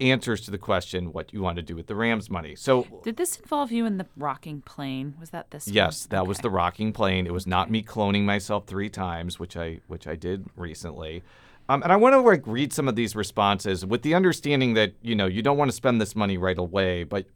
answers 0.00 0.40
to 0.42 0.50
the 0.50 0.58
question 0.58 1.12
what 1.12 1.32
you 1.32 1.42
want 1.42 1.56
to 1.56 1.62
do 1.62 1.76
with 1.76 1.86
the 1.86 1.94
Rams 1.94 2.30
money. 2.30 2.56
So 2.56 2.86
Did 3.02 3.16
this 3.16 3.36
involve 3.36 3.70
you 3.72 3.86
in 3.86 3.98
the 3.98 4.06
rocking 4.16 4.62
plane? 4.62 5.14
Was 5.20 5.30
that 5.30 5.50
this? 5.50 5.68
Yes, 5.68 6.04
one? 6.04 6.08
that 6.10 6.20
okay. 6.22 6.28
was 6.28 6.38
the 6.38 6.50
rocking 6.50 6.92
plane. 6.92 7.26
It 7.26 7.32
was 7.32 7.46
not 7.46 7.70
me 7.70 7.82
cloning 7.82 8.22
myself 8.22 8.66
3 8.66 8.88
times, 8.88 9.38
which 9.38 9.56
I 9.56 9.80
which 9.86 10.06
I 10.06 10.16
did 10.16 10.46
recently. 10.56 11.22
Um, 11.68 11.84
and 11.84 11.92
I 11.92 11.96
want 11.96 12.14
to 12.14 12.20
like 12.20 12.42
read 12.46 12.72
some 12.72 12.88
of 12.88 12.96
these 12.96 13.14
responses 13.14 13.86
with 13.86 14.02
the 14.02 14.14
understanding 14.14 14.74
that 14.74 14.94
you 15.02 15.14
know 15.14 15.26
you 15.26 15.40
don't 15.40 15.56
want 15.56 15.70
to 15.70 15.76
spend 15.76 16.00
this 16.00 16.16
money 16.16 16.36
right 16.36 16.58
away, 16.58 17.04
but 17.04 17.26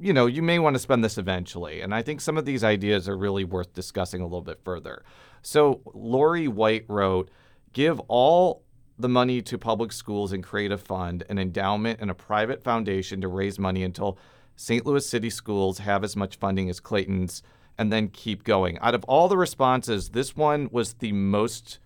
you 0.00 0.12
know 0.14 0.26
you 0.26 0.42
may 0.42 0.58
want 0.58 0.74
to 0.74 0.80
spend 0.80 1.04
this 1.04 1.18
eventually. 1.18 1.82
And 1.82 1.94
I 1.94 2.00
think 2.00 2.20
some 2.20 2.38
of 2.38 2.46
these 2.46 2.64
ideas 2.64 3.08
are 3.08 3.16
really 3.18 3.44
worth 3.44 3.74
discussing 3.74 4.22
a 4.22 4.24
little 4.24 4.40
bit 4.40 4.60
further. 4.64 5.04
So 5.42 5.82
Lori 5.92 6.48
White 6.48 6.86
wrote, 6.88 7.30
"Give 7.74 8.00
all 8.08 8.62
the 9.02 9.08
money 9.08 9.42
to 9.42 9.58
public 9.58 9.92
schools 9.92 10.32
and 10.32 10.42
create 10.42 10.72
a 10.72 10.78
fund, 10.78 11.24
an 11.28 11.38
endowment, 11.38 12.00
and 12.00 12.10
a 12.10 12.14
private 12.14 12.62
foundation 12.62 13.20
to 13.20 13.28
raise 13.28 13.58
money 13.58 13.82
until 13.82 14.18
St. 14.56 14.86
Louis 14.86 15.06
City 15.06 15.30
schools 15.30 15.78
have 15.78 16.04
as 16.04 16.16
much 16.16 16.36
funding 16.36 16.70
as 16.70 16.80
Clayton's, 16.80 17.42
and 17.78 17.92
then 17.92 18.08
keep 18.08 18.44
going. 18.44 18.78
Out 18.78 18.94
of 18.94 19.04
all 19.04 19.28
the 19.28 19.36
responses, 19.36 20.10
this 20.10 20.36
one 20.36 20.68
was 20.70 20.94
the 20.94 21.12
most 21.12 21.78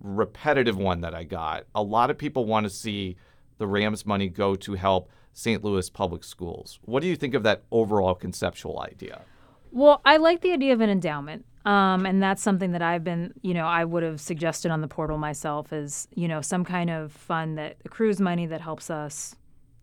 repetitive 0.00 0.76
one 0.76 1.00
that 1.00 1.14
I 1.14 1.24
got. 1.24 1.64
A 1.74 1.82
lot 1.82 2.10
of 2.10 2.18
people 2.18 2.44
want 2.44 2.64
to 2.64 2.70
see 2.70 3.16
the 3.58 3.66
Rams 3.66 4.06
money 4.06 4.28
go 4.28 4.54
to 4.54 4.74
help 4.74 5.10
St. 5.32 5.62
Louis 5.62 5.90
public 5.90 6.24
schools. 6.24 6.78
What 6.82 7.02
do 7.02 7.08
you 7.08 7.16
think 7.16 7.34
of 7.34 7.42
that 7.42 7.64
overall 7.70 8.14
conceptual 8.14 8.80
idea? 8.80 9.22
Well, 9.70 10.00
I 10.04 10.16
like 10.16 10.40
the 10.40 10.52
idea 10.52 10.72
of 10.72 10.80
an 10.80 10.90
endowment. 10.90 11.44
Um, 11.68 12.06
and 12.06 12.22
that's 12.22 12.40
something 12.40 12.72
that 12.72 12.80
I've 12.80 13.04
been, 13.04 13.34
you 13.42 13.52
know, 13.52 13.66
I 13.66 13.84
would 13.84 14.02
have 14.02 14.22
suggested 14.22 14.70
on 14.70 14.80
the 14.80 14.88
portal 14.88 15.18
myself 15.18 15.70
is, 15.70 16.08
you 16.14 16.26
know, 16.26 16.40
some 16.40 16.64
kind 16.64 16.88
of 16.88 17.12
fund 17.12 17.58
that 17.58 17.76
accrues 17.84 18.22
money 18.22 18.46
that 18.46 18.62
helps 18.62 18.88
us, 18.88 19.36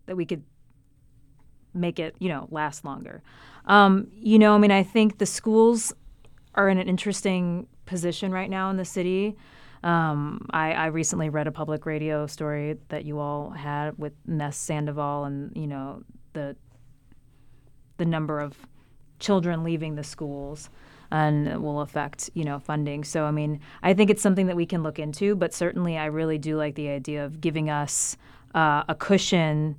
that 0.06 0.16
we 0.16 0.26
could 0.26 0.42
make 1.74 2.00
it, 2.00 2.16
you 2.18 2.28
know, 2.28 2.48
last 2.50 2.84
longer. 2.84 3.22
Um, 3.66 4.08
you 4.16 4.36
know, 4.36 4.56
I 4.56 4.58
mean, 4.58 4.72
I 4.72 4.82
think 4.82 5.18
the 5.18 5.26
schools 5.26 5.92
are 6.56 6.68
in 6.68 6.78
an 6.78 6.88
interesting 6.88 7.68
position 7.84 8.32
right 8.32 8.50
now 8.50 8.68
in 8.70 8.78
the 8.78 8.84
city. 8.84 9.36
Um, 9.84 10.48
I, 10.50 10.72
I, 10.72 10.86
recently 10.86 11.28
read 11.28 11.46
a 11.46 11.52
public 11.52 11.86
radio 11.86 12.26
story 12.26 12.78
that 12.88 13.04
you 13.04 13.20
all 13.20 13.50
had 13.50 13.96
with 13.96 14.14
Ness 14.26 14.56
Sandoval 14.56 15.22
and, 15.24 15.56
you 15.56 15.68
know, 15.68 16.02
the 16.32 16.56
the 17.98 18.06
number 18.06 18.40
of 18.40 18.56
children 19.20 19.62
leaving 19.62 19.94
the 19.94 20.02
schools 20.02 20.68
and 21.10 21.62
will 21.62 21.80
affect 21.80 22.30
you 22.34 22.44
know 22.44 22.58
funding. 22.58 23.04
So 23.04 23.24
I 23.24 23.30
mean, 23.30 23.60
I 23.82 23.94
think 23.94 24.10
it's 24.10 24.22
something 24.22 24.46
that 24.46 24.56
we 24.56 24.66
can 24.66 24.82
look 24.82 24.98
into, 24.98 25.34
but 25.34 25.54
certainly 25.54 25.96
I 25.96 26.06
really 26.06 26.38
do 26.38 26.56
like 26.56 26.74
the 26.74 26.88
idea 26.88 27.24
of 27.24 27.40
giving 27.40 27.70
us 27.70 28.16
uh, 28.54 28.84
a 28.88 28.94
cushion, 28.94 29.76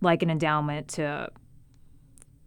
like 0.00 0.22
an 0.22 0.30
endowment 0.30 0.88
to 0.88 1.30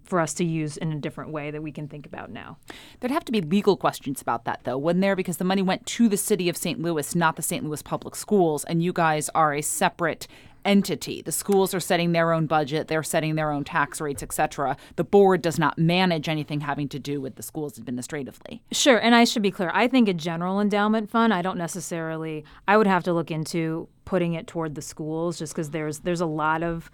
for 0.04 0.19
us 0.19 0.34
to 0.36 0.46
use 0.46 0.78
in 0.78 0.91
a 0.91 1.00
different 1.00 1.32
way 1.32 1.50
that 1.50 1.63
we 1.63 1.72
can 1.72 1.88
think 1.88 2.06
about 2.06 2.30
now. 2.30 2.58
There'd 3.00 3.12
have 3.12 3.26
to 3.26 3.32
be 3.32 3.41
legal 3.41 3.78
questions 3.78 4.22
about 4.22 4.46
that, 4.46 4.60
though, 4.63 4.78
wouldn't 4.78 5.02
there? 5.02 5.15
Because 5.15 5.38
the 5.38 5.46
money 5.46 5.62
went 5.62 5.86
to 5.88 6.10
the 6.10 6.17
city 6.17 6.50
of 6.50 6.58
St. 6.58 6.80
Louis, 6.82 7.15
not 7.15 7.36
the 7.36 7.41
St. 7.41 7.63
Louis 7.63 7.82
Public 7.82 8.15
Schools, 8.15 8.63
and 8.65 8.84
you 8.84 8.93
guys 8.93 9.30
are 9.34 9.54
a 9.54 9.62
separate 9.62 10.28
entity. 10.65 11.21
The 11.21 11.32
schools 11.32 11.73
are 11.73 11.80
setting 11.80 12.12
their 12.12 12.32
own 12.32 12.45
budget, 12.45 12.88
they're 12.88 13.04
setting 13.04 13.36
their 13.36 13.52
own 13.52 13.63
tax 13.63 13.99
rates, 14.02 14.23
etc. 14.23 14.78
The 14.95 15.04
board 15.04 15.41
does 15.41 15.60
not 15.60 15.78
manage 15.78 16.30
anything 16.30 16.62
having 16.62 16.89
to 16.89 16.99
do 16.99 17.21
with 17.21 17.36
the 17.36 17.43
schools 17.43 17.78
administratively. 17.78 18.62
Sure, 18.71 18.97
and 18.97 19.15
I 19.15 19.23
should 19.23 19.41
be 19.41 19.52
clear. 19.52 19.71
I 19.73 19.88
think 19.88 20.08
a 20.08 20.13
general 20.13 20.60
endowment 20.60 21.10
fund, 21.10 21.34
I 21.34 21.41
don't 21.41 21.58
necessarily 21.58 22.43
I 22.67 22.78
would 22.78 22.88
have 22.88 23.04
to 23.04 23.13
look 23.13 23.32
into 23.32 23.88
putting 24.06 24.34
it 24.34 24.47
toward 24.47 24.76
the 24.76 24.82
schools 24.82 25.39
just 25.39 25.54
because 25.54 25.71
there's 25.71 25.99
there's 25.99 26.21
a 26.21 26.26
lot 26.26 26.63
of 26.63 26.89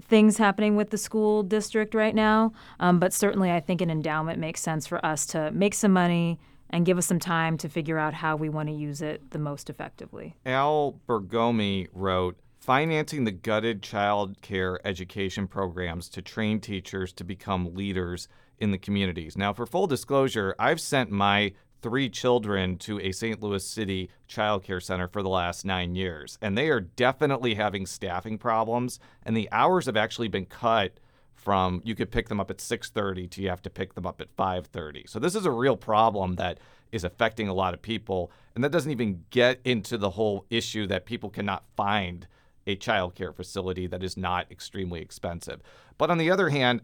things 0.00 0.38
happening 0.38 0.76
with 0.76 0.90
the 0.90 0.98
school 0.98 1.42
district 1.42 1.94
right 1.94 2.14
now. 2.14 2.52
Um, 2.78 2.98
but 2.98 3.12
certainly, 3.12 3.50
I 3.50 3.60
think 3.60 3.80
an 3.80 3.90
endowment 3.90 4.38
makes 4.38 4.60
sense 4.60 4.86
for 4.86 5.04
us 5.04 5.26
to 5.26 5.50
make 5.52 5.74
some 5.74 5.92
money 5.92 6.38
and 6.70 6.86
give 6.86 6.98
us 6.98 7.06
some 7.06 7.18
time 7.18 7.58
to 7.58 7.68
figure 7.68 7.98
out 7.98 8.14
how 8.14 8.36
we 8.36 8.48
want 8.48 8.68
to 8.68 8.74
use 8.74 9.02
it 9.02 9.30
the 9.30 9.38
most 9.38 9.68
effectively. 9.68 10.36
Al 10.46 11.00
Bergomi 11.08 11.88
wrote 11.92 12.38
financing 12.60 13.24
the 13.24 13.32
gutted 13.32 13.82
child 13.82 14.40
care 14.42 14.78
education 14.86 15.48
programs 15.48 16.08
to 16.10 16.20
train 16.20 16.60
teachers 16.60 17.12
to 17.14 17.24
become 17.24 17.74
leaders 17.74 18.28
in 18.58 18.70
the 18.70 18.78
communities. 18.78 19.36
Now, 19.36 19.54
for 19.54 19.64
full 19.64 19.86
disclosure, 19.86 20.54
I've 20.58 20.80
sent 20.80 21.10
my 21.10 21.52
three 21.80 22.10
children 22.10 22.76
to 22.76 23.00
a 23.00 23.12
St. 23.12 23.42
Louis 23.42 23.66
City 23.66 24.10
child 24.28 24.62
care 24.62 24.80
center 24.80 25.08
for 25.08 25.22
the 25.22 25.30
last 25.30 25.64
nine 25.64 25.94
years, 25.94 26.38
and 26.42 26.56
they 26.56 26.68
are 26.68 26.80
definitely 26.80 27.54
having 27.54 27.86
staffing 27.86 28.36
problems, 28.36 29.00
and 29.22 29.34
the 29.34 29.48
hours 29.50 29.86
have 29.86 29.96
actually 29.96 30.28
been 30.28 30.44
cut 30.44 31.00
from 31.34 31.80
you 31.86 31.94
could 31.94 32.10
pick 32.10 32.28
them 32.28 32.38
up 32.38 32.50
at 32.50 32.60
6:30 32.60 33.26
to 33.26 33.40
you 33.40 33.48
have 33.48 33.62
to 33.62 33.70
pick 33.70 33.94
them 33.94 34.04
up 34.04 34.20
at 34.20 34.36
5:30. 34.36 35.06
So 35.06 35.18
this 35.18 35.34
is 35.34 35.46
a 35.46 35.50
real 35.50 35.76
problem 35.76 36.34
that 36.34 36.60
is 36.92 37.02
affecting 37.04 37.48
a 37.48 37.54
lot 37.54 37.72
of 37.72 37.80
people, 37.80 38.30
and 38.54 38.62
that 38.62 38.72
doesn't 38.72 38.92
even 38.92 39.24
get 39.30 39.58
into 39.64 39.96
the 39.96 40.10
whole 40.10 40.44
issue 40.50 40.86
that 40.88 41.06
people 41.06 41.30
cannot 41.30 41.64
find 41.76 42.26
a 42.70 42.76
child 42.76 43.14
care 43.14 43.32
facility 43.32 43.86
that 43.86 44.02
is 44.02 44.16
not 44.16 44.50
extremely 44.50 45.00
expensive. 45.00 45.60
But 45.98 46.10
on 46.10 46.18
the 46.18 46.30
other 46.30 46.48
hand, 46.48 46.80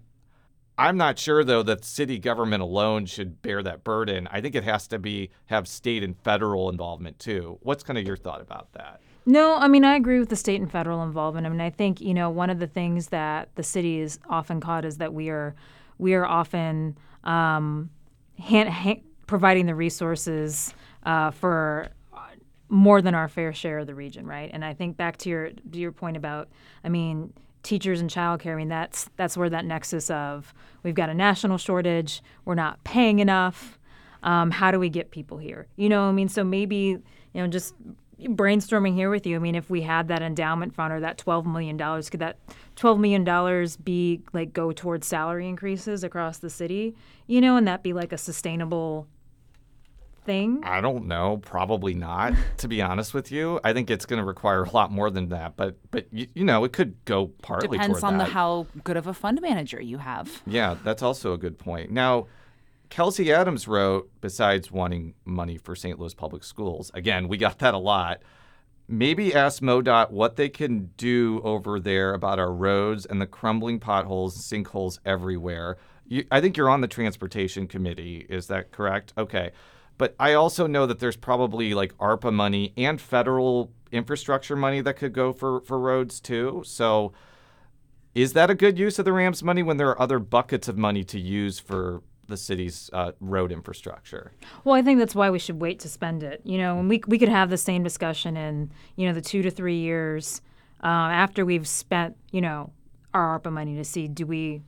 I'm 0.78 0.96
not 0.96 1.18
sure 1.18 1.42
though 1.42 1.62
that 1.62 1.84
city 1.84 2.18
government 2.18 2.62
alone 2.62 3.06
should 3.06 3.40
bear 3.40 3.62
that 3.62 3.82
burden. 3.82 4.28
I 4.30 4.40
think 4.40 4.54
it 4.54 4.64
has 4.64 4.86
to 4.88 4.98
be 4.98 5.30
have 5.46 5.66
state 5.66 6.02
and 6.02 6.18
federal 6.18 6.68
involvement 6.68 7.18
too. 7.18 7.58
What's 7.62 7.82
kind 7.82 7.98
of 7.98 8.06
your 8.06 8.16
thought 8.16 8.40
about 8.40 8.72
that? 8.72 9.00
No, 9.24 9.56
I 9.56 9.68
mean 9.68 9.84
I 9.84 9.96
agree 9.96 10.20
with 10.20 10.28
the 10.28 10.36
state 10.36 10.60
and 10.60 10.70
federal 10.70 11.02
involvement. 11.02 11.46
I 11.46 11.50
mean 11.50 11.60
I 11.60 11.70
think 11.70 12.00
you 12.00 12.12
know 12.12 12.28
one 12.28 12.50
of 12.50 12.58
the 12.58 12.66
things 12.66 13.08
that 13.08 13.48
the 13.54 13.62
city 13.62 14.00
is 14.00 14.18
often 14.28 14.60
caught 14.60 14.84
is 14.84 14.98
that 14.98 15.14
we 15.14 15.30
are 15.30 15.54
we 15.98 16.14
are 16.14 16.26
often 16.26 16.98
um, 17.24 17.88
hand, 18.38 18.68
hand, 18.68 19.00
providing 19.26 19.66
the 19.66 19.74
resources 19.74 20.74
uh, 21.04 21.30
for 21.30 21.88
more 22.68 23.00
than 23.00 23.14
our 23.14 23.28
fair 23.28 23.52
share 23.52 23.78
of 23.78 23.86
the 23.86 23.94
region, 23.94 24.26
right? 24.26 24.50
And 24.52 24.64
I 24.64 24.74
think 24.74 24.96
back 24.96 25.16
to 25.18 25.28
your 25.28 25.50
to 25.50 25.78
your 25.78 25.92
point 25.92 26.16
about, 26.16 26.48
I 26.84 26.88
mean, 26.88 27.32
teachers 27.62 28.00
and 28.00 28.10
childcare. 28.10 28.52
I 28.52 28.56
mean, 28.56 28.68
that's 28.68 29.10
that's 29.16 29.36
where 29.36 29.50
that 29.50 29.64
nexus 29.64 30.10
of 30.10 30.54
we've 30.82 30.94
got 30.94 31.08
a 31.08 31.14
national 31.14 31.58
shortage, 31.58 32.22
we're 32.44 32.54
not 32.54 32.82
paying 32.84 33.18
enough. 33.18 33.78
Um, 34.22 34.50
how 34.50 34.70
do 34.70 34.80
we 34.80 34.88
get 34.88 35.10
people 35.10 35.38
here? 35.38 35.66
You 35.76 35.88
know, 35.88 36.08
I 36.08 36.12
mean, 36.12 36.28
so 36.28 36.42
maybe 36.42 36.76
you 36.76 37.02
know, 37.34 37.46
just 37.46 37.74
brainstorming 38.20 38.94
here 38.94 39.10
with 39.10 39.26
you. 39.26 39.36
I 39.36 39.38
mean, 39.38 39.54
if 39.54 39.68
we 39.68 39.82
had 39.82 40.08
that 40.08 40.22
endowment 40.22 40.74
fund 40.74 40.92
or 40.92 41.00
that 41.00 41.18
twelve 41.18 41.46
million 41.46 41.76
dollars, 41.76 42.08
could 42.08 42.20
that 42.20 42.38
twelve 42.74 42.98
million 42.98 43.24
dollars 43.24 43.76
be 43.76 44.22
like 44.32 44.52
go 44.52 44.72
towards 44.72 45.06
salary 45.06 45.48
increases 45.48 46.02
across 46.02 46.38
the 46.38 46.50
city? 46.50 46.94
You 47.26 47.40
know, 47.40 47.56
and 47.56 47.68
that 47.68 47.82
be 47.82 47.92
like 47.92 48.12
a 48.12 48.18
sustainable 48.18 49.06
thing? 50.26 50.60
I 50.64 50.80
don't 50.80 51.06
know. 51.06 51.38
Probably 51.38 51.94
not. 51.94 52.34
to 52.58 52.68
be 52.68 52.82
honest 52.82 53.14
with 53.14 53.32
you, 53.32 53.60
I 53.64 53.72
think 53.72 53.90
it's 53.90 54.04
going 54.04 54.18
to 54.18 54.24
require 54.24 54.64
a 54.64 54.70
lot 54.70 54.92
more 54.92 55.10
than 55.10 55.30
that. 55.30 55.56
But 55.56 55.76
but 55.90 56.06
you, 56.12 56.26
you 56.34 56.44
know, 56.44 56.64
it 56.64 56.72
could 56.72 57.02
go 57.06 57.28
partly. 57.40 57.78
Depends 57.78 58.02
on 58.02 58.18
that. 58.18 58.26
the 58.26 58.32
how 58.32 58.66
good 58.84 58.96
of 58.96 59.06
a 59.06 59.14
fund 59.14 59.40
manager 59.40 59.80
you 59.80 59.98
have. 59.98 60.42
Yeah, 60.46 60.76
that's 60.84 61.02
also 61.02 61.32
a 61.32 61.38
good 61.38 61.58
point. 61.58 61.90
Now. 61.90 62.26
Kelsey 62.88 63.32
Adams 63.32 63.66
wrote, 63.66 64.08
besides 64.20 64.70
wanting 64.70 65.14
money 65.24 65.58
for 65.58 65.74
St. 65.74 65.98
Louis 65.98 66.14
public 66.14 66.44
schools, 66.44 66.92
again, 66.94 67.26
we 67.26 67.36
got 67.36 67.58
that 67.58 67.74
a 67.74 67.78
lot. 67.78 68.22
Maybe 68.88 69.34
ask 69.34 69.60
MoDOT 69.60 70.12
what 70.12 70.36
they 70.36 70.48
can 70.48 70.90
do 70.96 71.40
over 71.42 71.80
there 71.80 72.14
about 72.14 72.38
our 72.38 72.52
roads 72.52 73.04
and 73.04 73.20
the 73.20 73.26
crumbling 73.26 73.80
potholes 73.80 74.36
and 74.36 74.64
sinkholes 74.64 75.00
everywhere. 75.04 75.78
You, 76.06 76.24
I 76.30 76.40
think 76.40 76.56
you're 76.56 76.68
on 76.68 76.80
the 76.80 76.88
transportation 76.88 77.66
committee. 77.66 78.24
Is 78.28 78.46
that 78.46 78.70
correct? 78.70 79.12
Okay. 79.18 79.50
But 79.98 80.14
I 80.18 80.34
also 80.34 80.66
know 80.66 80.86
that 80.86 80.98
there's 80.98 81.16
probably 81.16 81.74
like 81.74 81.96
ARPA 81.98 82.32
money 82.32 82.72
and 82.76 83.00
federal 83.00 83.72
infrastructure 83.90 84.56
money 84.56 84.80
that 84.80 84.94
could 84.94 85.12
go 85.12 85.32
for, 85.32 85.60
for 85.62 85.78
roads 85.78 86.20
too. 86.20 86.62
So 86.66 87.12
is 88.14 88.32
that 88.34 88.50
a 88.50 88.54
good 88.54 88.78
use 88.78 88.98
of 88.98 89.04
the 89.04 89.12
Rams 89.12 89.42
money 89.42 89.62
when 89.62 89.76
there 89.76 89.88
are 89.88 90.00
other 90.00 90.18
buckets 90.18 90.68
of 90.68 90.76
money 90.76 91.04
to 91.04 91.20
use 91.20 91.58
for 91.58 92.02
the 92.28 92.36
city's 92.36 92.90
uh, 92.92 93.12
road 93.20 93.52
infrastructure? 93.52 94.32
Well, 94.64 94.74
I 94.74 94.82
think 94.82 94.98
that's 94.98 95.14
why 95.14 95.30
we 95.30 95.38
should 95.38 95.60
wait 95.60 95.78
to 95.80 95.88
spend 95.88 96.22
it. 96.22 96.40
You 96.44 96.58
know, 96.58 96.78
and 96.78 96.88
we, 96.88 97.00
we 97.06 97.18
could 97.18 97.28
have 97.28 97.50
the 97.50 97.58
same 97.58 97.82
discussion 97.82 98.36
in, 98.36 98.72
you 98.96 99.06
know, 99.06 99.12
the 99.12 99.20
two 99.20 99.42
to 99.42 99.50
three 99.50 99.78
years 99.78 100.40
uh, 100.82 100.86
after 100.86 101.44
we've 101.44 101.68
spent, 101.68 102.16
you 102.32 102.40
know, 102.40 102.72
our 103.14 103.38
ARPA 103.38 103.52
money 103.52 103.76
to 103.76 103.84
see 103.84 104.08
do 104.08 104.26
we 104.26 104.62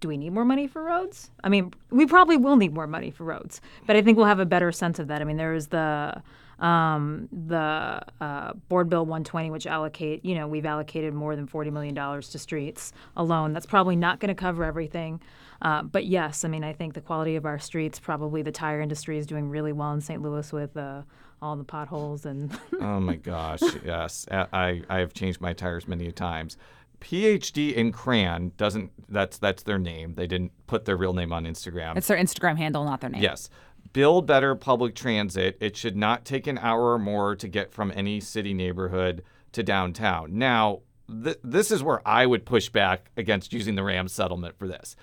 do 0.00 0.08
we 0.08 0.16
need 0.16 0.30
more 0.30 0.44
money 0.44 0.66
for 0.66 0.82
roads? 0.82 1.30
I 1.42 1.48
mean, 1.48 1.72
we 1.90 2.06
probably 2.06 2.36
will 2.36 2.56
need 2.56 2.74
more 2.74 2.86
money 2.86 3.10
for 3.10 3.24
roads, 3.24 3.60
but 3.86 3.96
I 3.96 4.02
think 4.02 4.16
we'll 4.16 4.26
have 4.26 4.40
a 4.40 4.46
better 4.46 4.72
sense 4.72 4.98
of 4.98 5.08
that. 5.08 5.20
I 5.20 5.24
mean, 5.24 5.36
there 5.36 5.54
is 5.54 5.68
the 5.68 6.22
um, 6.58 7.28
the 7.30 8.00
uh, 8.20 8.52
board 8.68 8.88
bill 8.88 9.04
120, 9.04 9.50
which 9.50 9.66
allocate, 9.66 10.24
you 10.24 10.34
know, 10.34 10.48
we've 10.48 10.64
allocated 10.64 11.12
more 11.12 11.36
than 11.36 11.46
40 11.46 11.70
million 11.70 11.94
dollars 11.94 12.30
to 12.30 12.38
streets 12.38 12.92
alone. 13.16 13.52
That's 13.52 13.66
probably 13.66 13.96
not 13.96 14.20
going 14.20 14.28
to 14.28 14.34
cover 14.34 14.64
everything, 14.64 15.20
uh, 15.62 15.82
but 15.82 16.06
yes, 16.06 16.44
I 16.44 16.48
mean, 16.48 16.64
I 16.64 16.72
think 16.72 16.94
the 16.94 17.00
quality 17.00 17.36
of 17.36 17.44
our 17.44 17.58
streets, 17.58 17.98
probably 17.98 18.42
the 18.42 18.52
tire 18.52 18.80
industry 18.80 19.18
is 19.18 19.26
doing 19.26 19.50
really 19.50 19.72
well 19.72 19.92
in 19.92 20.00
St. 20.00 20.22
Louis 20.22 20.52
with. 20.52 20.76
Uh, 20.76 21.02
all 21.42 21.54
the 21.54 21.64
potholes 21.64 22.24
and 22.24 22.58
oh 22.80 22.98
my 22.98 23.14
gosh 23.14 23.60
yes 23.84 24.26
I, 24.30 24.82
I 24.88 24.98
have 25.00 25.12
changed 25.12 25.38
my 25.38 25.52
tires 25.52 25.86
many 25.86 26.10
times 26.10 26.56
PhD 27.00 27.72
in 27.74 27.92
Cran 27.92 28.52
doesn't. 28.56 28.90
That's 29.08 29.38
that's 29.38 29.62
their 29.62 29.78
name. 29.78 30.14
They 30.14 30.26
didn't 30.26 30.52
put 30.66 30.84
their 30.84 30.96
real 30.96 31.12
name 31.12 31.32
on 31.32 31.44
Instagram. 31.44 31.96
It's 31.96 32.08
their 32.08 32.16
Instagram 32.16 32.56
handle, 32.56 32.84
not 32.84 33.00
their 33.00 33.10
name. 33.10 33.22
Yes. 33.22 33.48
Build 33.92 34.26
better 34.26 34.54
public 34.54 34.94
transit. 34.94 35.56
It 35.60 35.76
should 35.76 35.96
not 35.96 36.24
take 36.24 36.46
an 36.46 36.58
hour 36.58 36.92
or 36.92 36.98
more 36.98 37.36
to 37.36 37.48
get 37.48 37.72
from 37.72 37.92
any 37.94 38.20
city 38.20 38.52
neighborhood 38.52 39.22
to 39.52 39.62
downtown. 39.62 40.36
Now, 40.36 40.80
th- 41.08 41.38
this 41.42 41.70
is 41.70 41.82
where 41.82 42.06
I 42.06 42.26
would 42.26 42.44
push 42.44 42.68
back 42.68 43.10
against 43.16 43.52
using 43.52 43.74
the 43.74 43.84
Ram 43.84 44.08
settlement 44.08 44.58
for 44.58 44.68
this. 44.68 44.96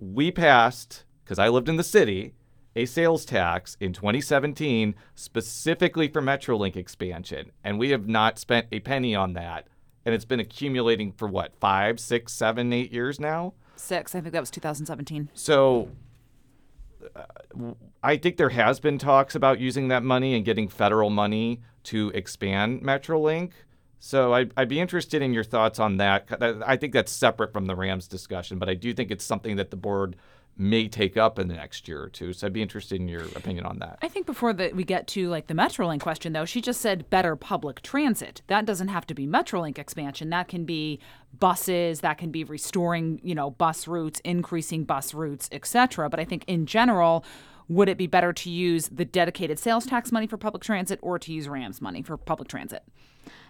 We 0.00 0.30
passed 0.32 1.04
because 1.24 1.38
I 1.38 1.48
lived 1.48 1.68
in 1.68 1.76
the 1.76 1.84
city 1.84 2.34
a 2.76 2.86
sales 2.86 3.24
tax 3.24 3.76
in 3.80 3.92
2017 3.92 4.94
specifically 5.14 6.08
for 6.08 6.20
Metrolink 6.20 6.76
expansion, 6.76 7.52
and 7.62 7.78
we 7.78 7.90
have 7.90 8.08
not 8.08 8.38
spent 8.38 8.66
a 8.72 8.80
penny 8.80 9.14
on 9.14 9.34
that 9.34 9.68
and 10.04 10.14
it's 10.14 10.24
been 10.24 10.40
accumulating 10.40 11.12
for 11.12 11.28
what 11.28 11.54
five, 11.56 11.98
six, 11.98 12.32
seven, 12.32 12.72
eight 12.72 12.92
years 12.92 13.18
now. 13.18 13.54
Six, 13.76 14.14
I 14.14 14.20
think 14.20 14.32
that 14.32 14.40
was 14.40 14.50
2017. 14.50 15.30
So, 15.34 15.88
uh, 17.14 17.24
I 18.02 18.16
think 18.16 18.36
there 18.36 18.50
has 18.50 18.80
been 18.80 18.98
talks 18.98 19.34
about 19.34 19.60
using 19.60 19.88
that 19.88 20.02
money 20.02 20.34
and 20.34 20.44
getting 20.44 20.68
federal 20.68 21.10
money 21.10 21.60
to 21.84 22.10
expand 22.14 22.82
MetroLink. 22.82 23.52
So 23.98 24.34
I'd, 24.34 24.52
I'd 24.56 24.68
be 24.68 24.80
interested 24.80 25.22
in 25.22 25.32
your 25.32 25.44
thoughts 25.44 25.78
on 25.78 25.96
that. 25.96 26.28
I 26.66 26.76
think 26.76 26.92
that's 26.92 27.10
separate 27.10 27.54
from 27.54 27.66
the 27.66 27.74
Rams 27.74 28.06
discussion, 28.06 28.58
but 28.58 28.68
I 28.68 28.74
do 28.74 28.92
think 28.92 29.10
it's 29.10 29.24
something 29.24 29.56
that 29.56 29.70
the 29.70 29.76
board 29.76 30.16
may 30.56 30.88
take 30.88 31.16
up 31.16 31.38
in 31.38 31.48
the 31.48 31.54
next 31.54 31.88
year 31.88 32.02
or 32.02 32.08
two. 32.08 32.32
So 32.32 32.46
I'd 32.46 32.52
be 32.52 32.62
interested 32.62 33.00
in 33.00 33.08
your 33.08 33.24
opinion 33.24 33.66
on 33.66 33.78
that. 33.80 33.98
I 34.02 34.08
think 34.08 34.26
before 34.26 34.52
that 34.52 34.76
we 34.76 34.84
get 34.84 35.06
to 35.08 35.28
like 35.28 35.48
the 35.48 35.54
Metrolink 35.54 36.00
question 36.00 36.32
though, 36.32 36.44
she 36.44 36.60
just 36.60 36.80
said 36.80 37.10
better 37.10 37.34
public 37.34 37.82
transit. 37.82 38.42
That 38.46 38.64
doesn't 38.64 38.88
have 38.88 39.06
to 39.08 39.14
be 39.14 39.26
Metrolink 39.26 39.78
expansion. 39.78 40.30
That 40.30 40.48
can 40.48 40.64
be 40.64 41.00
buses, 41.38 42.00
that 42.00 42.18
can 42.18 42.30
be 42.30 42.44
restoring, 42.44 43.20
you 43.24 43.34
know, 43.34 43.50
bus 43.50 43.88
routes, 43.88 44.20
increasing 44.20 44.84
bus 44.84 45.12
routes, 45.12 45.48
etc. 45.50 46.08
But 46.08 46.20
I 46.20 46.24
think 46.24 46.44
in 46.46 46.66
general, 46.66 47.24
would 47.68 47.88
it 47.88 47.98
be 47.98 48.06
better 48.06 48.32
to 48.32 48.50
use 48.50 48.88
the 48.88 49.04
dedicated 49.04 49.58
sales 49.58 49.86
tax 49.86 50.12
money 50.12 50.26
for 50.26 50.36
public 50.36 50.62
transit 50.62 51.00
or 51.02 51.18
to 51.18 51.32
use 51.32 51.48
RAMS 51.48 51.80
money 51.80 52.02
for 52.02 52.16
public 52.16 52.48
transit? 52.48 52.84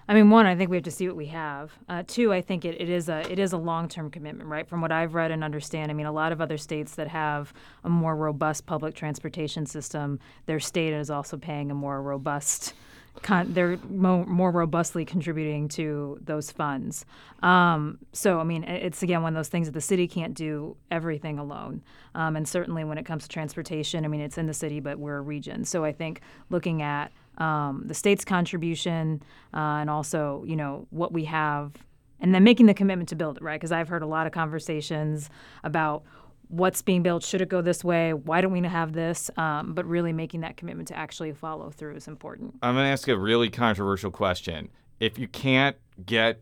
I 0.07 0.15
mean, 0.15 0.29
one, 0.29 0.45
I 0.45 0.55
think 0.55 0.71
we 0.71 0.77
have 0.77 0.85
to 0.85 0.91
see 0.91 1.07
what 1.07 1.17
we 1.17 1.27
have. 1.27 1.73
Uh, 1.89 2.03
two, 2.07 2.33
I 2.33 2.43
think 2.43 2.65
it, 2.65 2.81
it 2.81 2.91
is 2.91 3.09
a 3.09 3.21
it 3.31 3.39
is 3.39 3.53
a 3.53 3.57
long 3.57 3.89
term 3.89 4.11
commitment, 4.11 4.49
right? 4.49 4.69
From 4.69 4.81
what 4.81 4.93
I've 4.93 5.15
read 5.15 5.31
and 5.31 5.43
understand, 5.43 5.91
I 5.91 5.95
mean, 5.95 6.07
a 6.07 6.13
lot 6.13 6.33
of 6.33 6.41
other 6.41 6.59
states 6.59 6.95
that 6.97 7.09
have 7.09 7.53
a 7.85 7.89
more 7.89 8.15
robust 8.15 8.67
public 8.67 8.95
transportation 8.95 9.65
system, 9.67 10.19
their 10.47 10.61
state 10.61 10.93
is 10.93 11.11
also 11.11 11.37
paying 11.37 11.71
a 11.71 11.75
more 11.75 12.03
robust. 12.03 12.75
Con- 13.23 13.53
they're 13.55 13.79
mo- 13.89 14.25
more 14.25 14.51
robustly 14.51 15.05
contributing 15.05 15.69
to 15.69 16.19
those 16.25 16.51
funds. 16.51 17.07
Um, 17.45 17.99
so, 18.13 18.41
I 18.41 18.45
mean, 18.45 18.65
it's 18.65 19.03
again 19.05 19.23
one 19.23 19.35
of 19.35 19.39
those 19.39 19.49
things 19.49 19.69
that 19.69 19.73
the 19.73 19.81
city 19.81 20.09
can't 20.09 20.35
do 20.35 20.77
everything 20.91 21.39
alone. 21.39 21.83
Um, 22.17 22.37
and 22.37 22.47
certainly 22.47 22.85
when 22.85 22.99
it 22.99 23.07
comes 23.07 23.23
to 23.23 23.29
transportation, 23.29 24.05
I 24.05 24.09
mean, 24.09 24.21
it's 24.21 24.37
in 24.37 24.47
the 24.47 24.55
city, 24.55 24.81
but 24.81 24.99
we're 24.99 25.19
a 25.19 25.23
region. 25.23 25.65
So 25.65 25.85
I 25.85 25.93
think 25.93 26.21
looking 26.51 26.83
at 26.83 27.13
um, 27.39 27.83
the 27.87 27.95
state's 27.95 28.25
contribution, 28.25 29.23
uh, 29.53 29.81
and 29.81 29.91
also 29.91 30.45
you 30.47 30.57
know 30.57 30.87
what 30.91 31.13
we 31.13 31.25
have, 31.25 31.73
and 32.21 32.35
then 32.35 32.45
making 32.45 32.67
the 32.67 32.75
commitment 32.75 33.09
to 33.11 33.17
build 33.17 33.37
it 33.37 33.43
right. 33.43 33.61
Because 33.61 33.73
I've 33.73 33.89
heard 33.89 34.03
a 34.03 34.07
lot 34.07 34.27
of 34.27 34.33
conversations 34.33 35.31
about 35.63 36.05
what's 36.49 36.83
being 36.83 37.03
built. 37.03 37.25
Should 37.25 37.41
it 37.41 37.49
go 37.49 37.63
this 37.63 37.83
way? 37.83 38.13
Why 38.13 38.41
don't 38.41 38.53
we 38.53 38.63
have 38.67 38.93
this? 38.93 39.31
Um, 39.37 39.75
but 39.75 39.85
really 39.87 40.13
making 40.13 40.41
that 40.41 40.57
commitment 40.57 40.89
to 40.89 40.97
actually 40.97 41.33
follow 41.33 41.71
through 41.71 41.97
is 41.97 42.09
important. 42.09 42.55
I'm 42.63 42.75
going 42.75 42.85
to 42.85 42.91
ask 42.91 43.09
a 43.09 43.19
really 43.19 43.51
controversial 43.51 44.11
question. 44.11 44.71
If 45.01 45.19
you 45.19 45.27
can't 45.27 45.77
get 46.05 46.41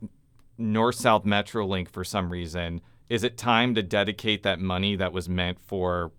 North 0.59 0.97
South 0.97 1.25
Metro 1.25 1.67
Link 1.67 1.91
for 1.91 2.05
some 2.05 2.31
reason, 2.31 2.81
is 3.09 3.25
it 3.25 3.37
time 3.37 3.75
to 3.75 3.83
dedicate 3.83 4.43
that 4.43 4.61
money 4.61 4.97
that 4.97 5.13
was 5.13 5.29
meant 5.29 5.59
for 5.61 6.13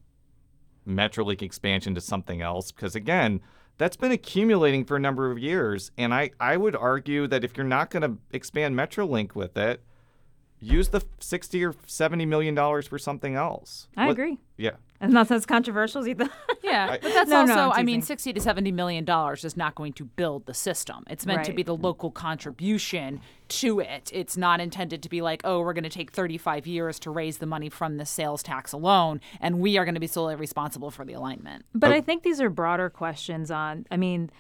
Metrolink 0.88 1.42
expansion 1.42 1.96
to 1.96 2.02
something 2.02 2.42
else? 2.42 2.72
Because 2.72 2.96
again, 2.96 3.42
that's 3.78 3.96
been 3.98 4.12
accumulating 4.12 4.86
for 4.86 4.96
a 4.96 5.00
number 5.00 5.32
of 5.32 5.40
years. 5.40 5.92
And 5.98 6.14
I, 6.14 6.32
I 6.40 6.58
would 6.58 6.76
argue 6.76 7.28
that 7.28 7.44
if 7.44 7.58
you're 7.58 7.66
not 7.66 7.90
going 7.90 8.04
to 8.04 8.18
expand 8.32 8.76
Metrolink 8.76 9.36
with 9.36 9.58
it, 9.58 9.82
use 10.60 10.90
the 10.90 11.02
60 11.20 11.64
or 11.66 11.76
70 11.86 12.26
million 12.26 12.56
dollars 12.56 12.88
for 12.88 12.98
something 12.98 13.36
else. 13.36 13.88
I 13.98 14.10
agree. 14.10 14.38
Yeah. 14.58 14.76
And 15.04 15.14
not 15.14 15.28
that's 15.28 15.46
controversial 15.46 16.08
either. 16.08 16.30
yeah, 16.64 16.98
but 17.02 17.02
that's 17.02 17.30
no, 17.30 17.42
also, 17.42 17.56
no, 17.56 17.72
I 17.74 17.84
mean, 17.84 18.02
60 18.02 18.34
to 18.34 18.40
70 18.40 18.72
million 18.72 19.04
dollars 19.04 19.44
is 19.44 19.58
not 19.58 19.76
going 19.76 19.94
to 19.94 20.06
build 20.06 20.46
the 20.46 20.54
system. 20.54 21.04
It's 21.10 21.26
meant 21.26 21.38
right. 21.38 21.46
to 21.46 21.54
be 21.54 21.62
the 21.62 21.76
local 21.76 22.10
contribution 22.10 23.20
to 23.50 23.82
it. 23.82 24.10
It's 24.14 24.38
not 24.38 24.62
intended 24.62 25.04
to 25.04 25.10
be 25.10 25.22
like, 25.22 25.42
oh, 25.44 25.60
we're 25.60 25.74
going 25.74 25.84
to 25.84 25.90
take 25.90 26.12
35 26.12 26.66
years 26.66 27.00
to 27.00 27.12
raise 27.12 27.40
the 27.40 27.46
money 27.46 27.70
from 27.70 27.98
the 27.98 28.06
sales 28.06 28.42
tax 28.42 28.72
alone, 28.72 29.20
and 29.42 29.60
we 29.60 29.78
are 29.78 29.86
going 29.86 29.96
to 29.96 30.02
be 30.02 30.08
solely 30.08 30.36
responsible 30.36 30.90
for 30.90 31.04
the 31.04 31.14
alignment. 31.14 31.66
But 31.76 31.92
oh. 31.92 31.96
I 31.96 32.02
think 32.02 32.24
these 32.24 32.40
are 32.40 32.50
broader 32.50 32.90
questions 32.90 33.52
on, 33.52 33.86
I 33.92 33.98
mean, 33.98 34.32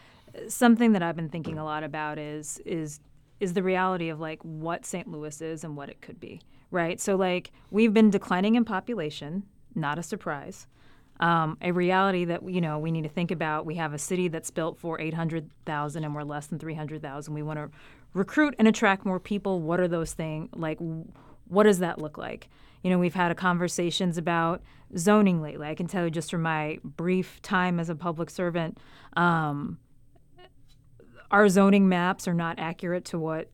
something 0.48 0.94
that 0.94 1.04
I've 1.04 1.16
been 1.16 1.30
thinking 1.30 1.58
a 1.58 1.64
lot 1.64 1.84
about 1.84 2.18
is 2.18 2.60
is 2.66 3.00
is 3.40 3.54
the 3.54 3.64
reality 3.64 4.10
of 4.10 4.20
like 4.20 4.40
what 4.44 4.86
St. 4.86 5.08
Louis 5.08 5.42
is 5.42 5.64
and 5.64 5.76
what 5.76 5.90
it 5.90 6.02
could 6.02 6.20
be, 6.20 6.42
right? 6.72 7.00
So 7.00 7.16
like 7.16 7.52
we've 7.72 7.94
been 7.94 8.10
declining 8.10 8.56
in 8.56 8.64
population, 8.64 9.44
not 9.76 10.00
a 10.00 10.04
surprise. 10.04 10.68
Um, 11.20 11.58
a 11.62 11.72
reality 11.72 12.26
that 12.26 12.48
you 12.50 12.60
know 12.60 12.80
we 12.80 12.92
need 12.92 13.04
to 13.04 13.10
think 13.10 13.32
about. 13.32 13.66
We 13.66 13.76
have 13.76 13.94
a 13.94 13.98
city 13.98 14.28
that's 14.28 14.52
built 14.52 14.80
for 14.80 15.00
800,000 15.00 16.04
and 16.04 16.16
we're 16.16 16.24
less 16.24 16.48
than 16.48 16.60
300,000. 16.60 17.34
We 17.34 17.44
want 17.44 17.60
to 17.60 17.70
recruit 18.14 18.56
and 18.58 18.68
attract 18.68 19.06
more 19.06 19.20
people. 19.20 19.62
What 19.62 19.80
are 19.80 19.88
those 19.88 20.14
things 20.14 20.50
like? 20.56 20.80
What 21.48 21.64
does 21.64 21.80
that 21.80 22.00
look 22.00 22.18
like? 22.18 22.50
You 22.84 22.90
know, 22.90 22.98
we've 22.98 23.14
had 23.14 23.36
conversations 23.38 24.18
about 24.18 24.62
zoning 24.98 25.42
lately. 25.42 25.68
I 25.68 25.76
can 25.76 25.88
tell 25.88 26.04
you 26.04 26.12
just 26.12 26.32
from 26.32 26.42
my 26.42 26.80
brief 26.84 27.42
time 27.42 27.80
as 27.80 27.90
a 27.90 27.96
public 27.96 28.30
servant, 28.30 28.78
um, 29.16 29.78
our 31.32 31.48
zoning 31.48 31.88
maps 31.88 32.28
are 32.28 32.34
not 32.34 32.60
accurate 32.60 33.06
to 33.06 33.20
what 33.20 33.50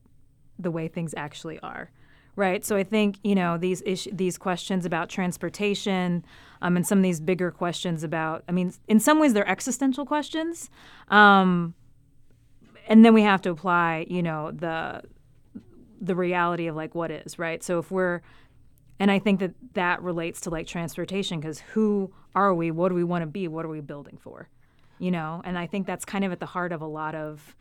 the 0.57 0.71
way 0.71 0.87
things 0.87 1.13
actually 1.15 1.59
are 1.59 1.91
right? 2.39 2.65
So 2.65 2.75
I 2.75 2.83
think 2.83 3.19
you 3.23 3.35
know 3.35 3.57
these 3.57 3.83
these 4.11 4.37
questions 4.37 4.85
about 4.85 5.09
transportation, 5.09 6.25
um, 6.61 6.75
and 6.75 6.87
some 6.87 6.97
of 6.97 7.03
these 7.03 7.19
bigger 7.19 7.51
questions 7.51 8.03
about. 8.03 8.43
I 8.47 8.51
mean, 8.51 8.73
in 8.87 8.99
some 8.99 9.19
ways 9.19 9.33
they're 9.33 9.47
existential 9.47 10.05
questions, 10.05 10.69
um, 11.09 11.75
and 12.87 13.05
then 13.05 13.13
we 13.13 13.21
have 13.21 13.41
to 13.43 13.51
apply, 13.51 14.07
you 14.09 14.23
know, 14.23 14.51
the 14.51 15.03
the 16.01 16.15
reality 16.15 16.67
of 16.67 16.75
like 16.75 16.95
what 16.95 17.11
is 17.11 17.37
right. 17.37 17.61
So 17.61 17.77
if 17.77 17.91
we're 17.91 18.21
and 18.99 19.11
I 19.11 19.19
think 19.19 19.39
that 19.39 19.53
that 19.73 20.01
relates 20.01 20.41
to 20.41 20.49
like 20.49 20.67
transportation 20.67 21.39
because 21.39 21.59
who 21.59 22.11
are 22.35 22.53
we? 22.53 22.71
What 22.71 22.89
do 22.89 22.95
we 22.95 23.03
want 23.03 23.21
to 23.21 23.27
be? 23.27 23.47
What 23.47 23.65
are 23.65 23.69
we 23.69 23.81
building 23.81 24.17
for? 24.17 24.49
You 24.97 25.11
know, 25.11 25.41
and 25.45 25.57
I 25.57 25.67
think 25.67 25.87
that's 25.87 26.03
kind 26.03 26.25
of 26.25 26.31
at 26.31 26.39
the 26.39 26.45
heart 26.45 26.71
of 26.71 26.81
a 26.81 26.87
lot 26.87 27.15
of 27.15 27.55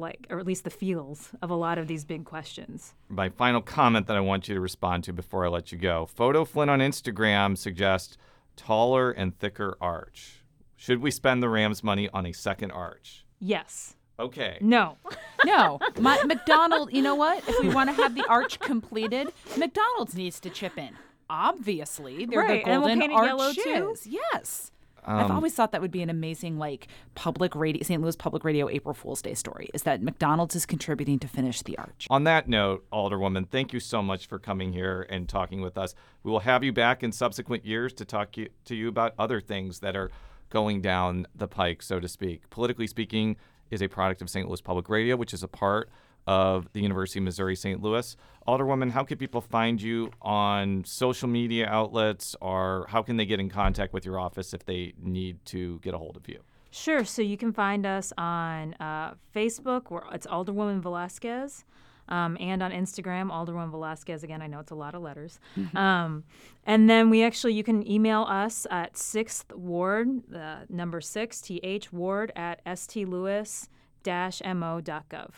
like, 0.00 0.26
or 0.30 0.38
at 0.38 0.46
least 0.46 0.64
the 0.64 0.70
feels 0.70 1.30
of 1.42 1.50
a 1.50 1.54
lot 1.54 1.78
of 1.78 1.86
these 1.86 2.04
big 2.04 2.24
questions. 2.24 2.94
My 3.08 3.28
final 3.28 3.60
comment 3.60 4.06
that 4.06 4.16
I 4.16 4.20
want 4.20 4.48
you 4.48 4.54
to 4.54 4.60
respond 4.60 5.04
to 5.04 5.12
before 5.12 5.44
I 5.44 5.48
let 5.48 5.70
you 5.72 5.78
go 5.78 6.06
Photo 6.06 6.44
Flynn 6.44 6.68
on 6.68 6.80
Instagram 6.80 7.56
suggests 7.56 8.16
taller 8.56 9.10
and 9.10 9.38
thicker 9.38 9.76
arch. 9.80 10.44
Should 10.76 11.02
we 11.02 11.10
spend 11.10 11.42
the 11.42 11.48
Rams 11.48 11.84
money 11.84 12.08
on 12.08 12.26
a 12.26 12.32
second 12.32 12.70
arch? 12.70 13.24
Yes. 13.38 13.96
Okay. 14.18 14.58
No. 14.60 14.98
no. 15.44 15.78
My, 15.98 16.22
McDonald, 16.24 16.92
you 16.92 17.02
know 17.02 17.14
what? 17.14 17.42
If 17.48 17.60
we 17.60 17.68
want 17.68 17.88
to 17.90 17.94
have 17.94 18.14
the 18.14 18.24
arch 18.28 18.58
completed, 18.60 19.28
McDonald's 19.56 20.14
needs 20.14 20.40
to 20.40 20.50
chip 20.50 20.76
in. 20.78 20.90
Obviously, 21.28 22.26
they're 22.26 22.40
right. 22.40 22.64
the 22.64 22.70
golden 22.70 23.02
and 23.02 23.12
we'll 23.12 23.18
arches. 23.18 23.64
Yellow 23.64 23.94
too. 23.94 24.10
Yes. 24.32 24.72
Um, 25.04 25.16
I've 25.18 25.30
always 25.30 25.54
thought 25.54 25.72
that 25.72 25.80
would 25.80 25.90
be 25.90 26.02
an 26.02 26.10
amazing, 26.10 26.58
like, 26.58 26.88
public 27.14 27.54
radio, 27.54 27.82
St. 27.82 28.02
Louis 28.02 28.16
Public 28.16 28.44
Radio 28.44 28.68
April 28.68 28.94
Fool's 28.94 29.22
Day 29.22 29.34
story 29.34 29.68
is 29.74 29.82
that 29.84 30.02
McDonald's 30.02 30.54
is 30.54 30.66
contributing 30.66 31.18
to 31.20 31.28
finish 31.28 31.62
the 31.62 31.78
arch. 31.78 32.06
On 32.10 32.24
that 32.24 32.48
note, 32.48 32.84
Alderwoman, 32.92 33.48
thank 33.48 33.72
you 33.72 33.80
so 33.80 34.02
much 34.02 34.26
for 34.26 34.38
coming 34.38 34.72
here 34.72 35.06
and 35.08 35.28
talking 35.28 35.60
with 35.60 35.78
us. 35.78 35.94
We 36.22 36.30
will 36.30 36.40
have 36.40 36.62
you 36.62 36.72
back 36.72 37.02
in 37.02 37.12
subsequent 37.12 37.64
years 37.64 37.92
to 37.94 38.04
talk 38.04 38.32
to 38.32 38.74
you 38.74 38.88
about 38.88 39.14
other 39.18 39.40
things 39.40 39.80
that 39.80 39.96
are 39.96 40.10
going 40.50 40.80
down 40.80 41.26
the 41.34 41.48
pike, 41.48 41.82
so 41.82 42.00
to 42.00 42.08
speak. 42.08 42.50
Politically 42.50 42.86
speaking, 42.86 43.36
is 43.70 43.82
a 43.82 43.88
product 43.88 44.20
of 44.20 44.28
St. 44.28 44.48
Louis 44.48 44.60
Public 44.60 44.88
Radio, 44.88 45.16
which 45.16 45.32
is 45.32 45.42
a 45.42 45.48
part 45.48 45.88
of 46.30 46.72
the 46.74 46.80
University 46.80 47.18
of 47.18 47.24
Missouri 47.24 47.56
St. 47.56 47.82
Louis. 47.82 48.16
Alderwoman, 48.46 48.92
how 48.92 49.02
can 49.02 49.18
people 49.18 49.40
find 49.40 49.82
you 49.82 50.12
on 50.22 50.84
social 50.84 51.28
media 51.28 51.66
outlets 51.66 52.36
or 52.40 52.86
how 52.88 53.02
can 53.02 53.16
they 53.16 53.26
get 53.26 53.40
in 53.40 53.48
contact 53.48 53.92
with 53.92 54.04
your 54.04 54.16
office 54.16 54.54
if 54.54 54.64
they 54.64 54.92
need 55.02 55.44
to 55.46 55.80
get 55.80 55.92
a 55.92 55.98
hold 55.98 56.16
of 56.16 56.28
you? 56.28 56.38
Sure. 56.70 57.04
So 57.04 57.20
you 57.20 57.36
can 57.36 57.52
find 57.52 57.84
us 57.84 58.12
on 58.16 58.74
uh, 58.74 59.14
Facebook, 59.34 59.90
where 59.90 60.04
it's 60.12 60.24
Alderwoman 60.28 60.80
Velázquez. 60.80 61.64
Um, 62.08 62.36
and 62.38 62.62
on 62.62 62.70
Instagram, 62.70 63.30
Alderwoman 63.30 63.72
Velázquez. 63.72 64.22
Again, 64.22 64.40
I 64.40 64.46
know 64.46 64.60
it's 64.60 64.70
a 64.70 64.76
lot 64.76 64.94
of 64.94 65.02
letters. 65.02 65.40
Mm-hmm. 65.58 65.76
Um, 65.76 66.24
and 66.64 66.88
then 66.88 67.10
we 67.10 67.24
actually, 67.24 67.54
you 67.54 67.64
can 67.64 67.88
email 67.90 68.22
us 68.22 68.68
at 68.70 68.94
6th 68.94 69.52
Ward, 69.56 70.08
uh, 70.32 70.60
number 70.68 71.00
6, 71.00 71.40
TH 71.40 71.92
Ward 71.92 72.30
at 72.36 72.64
stlouis 72.64 73.68
mo.gov. 74.04 75.30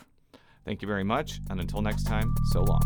Thank 0.65 0.81
you 0.81 0.87
very 0.87 1.03
much. 1.03 1.39
And 1.49 1.59
until 1.59 1.81
next 1.81 2.03
time, 2.03 2.35
so 2.45 2.61
long. 2.63 2.81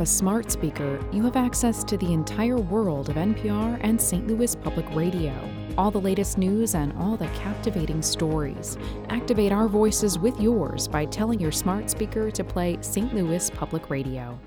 Have 0.00 0.08
a 0.08 0.10
smart 0.10 0.50
speaker, 0.50 0.98
you 1.12 1.22
have 1.22 1.36
access 1.36 1.84
to 1.84 1.94
the 1.98 2.10
entire 2.10 2.56
world 2.56 3.10
of 3.10 3.16
NPR 3.16 3.78
and 3.82 4.00
St. 4.00 4.26
Louis 4.26 4.56
Public 4.56 4.86
Radio. 4.94 5.34
All 5.76 5.90
the 5.90 6.00
latest 6.00 6.38
news 6.38 6.74
and 6.74 6.94
all 6.94 7.18
the 7.18 7.26
captivating 7.34 8.00
stories. 8.00 8.78
Activate 9.10 9.52
our 9.52 9.68
voices 9.68 10.18
with 10.18 10.40
yours 10.40 10.88
by 10.88 11.04
telling 11.04 11.38
your 11.38 11.52
smart 11.52 11.90
speaker 11.90 12.30
to 12.30 12.42
play 12.42 12.78
St. 12.80 13.14
Louis 13.14 13.50
Public 13.50 13.90
Radio. 13.90 14.40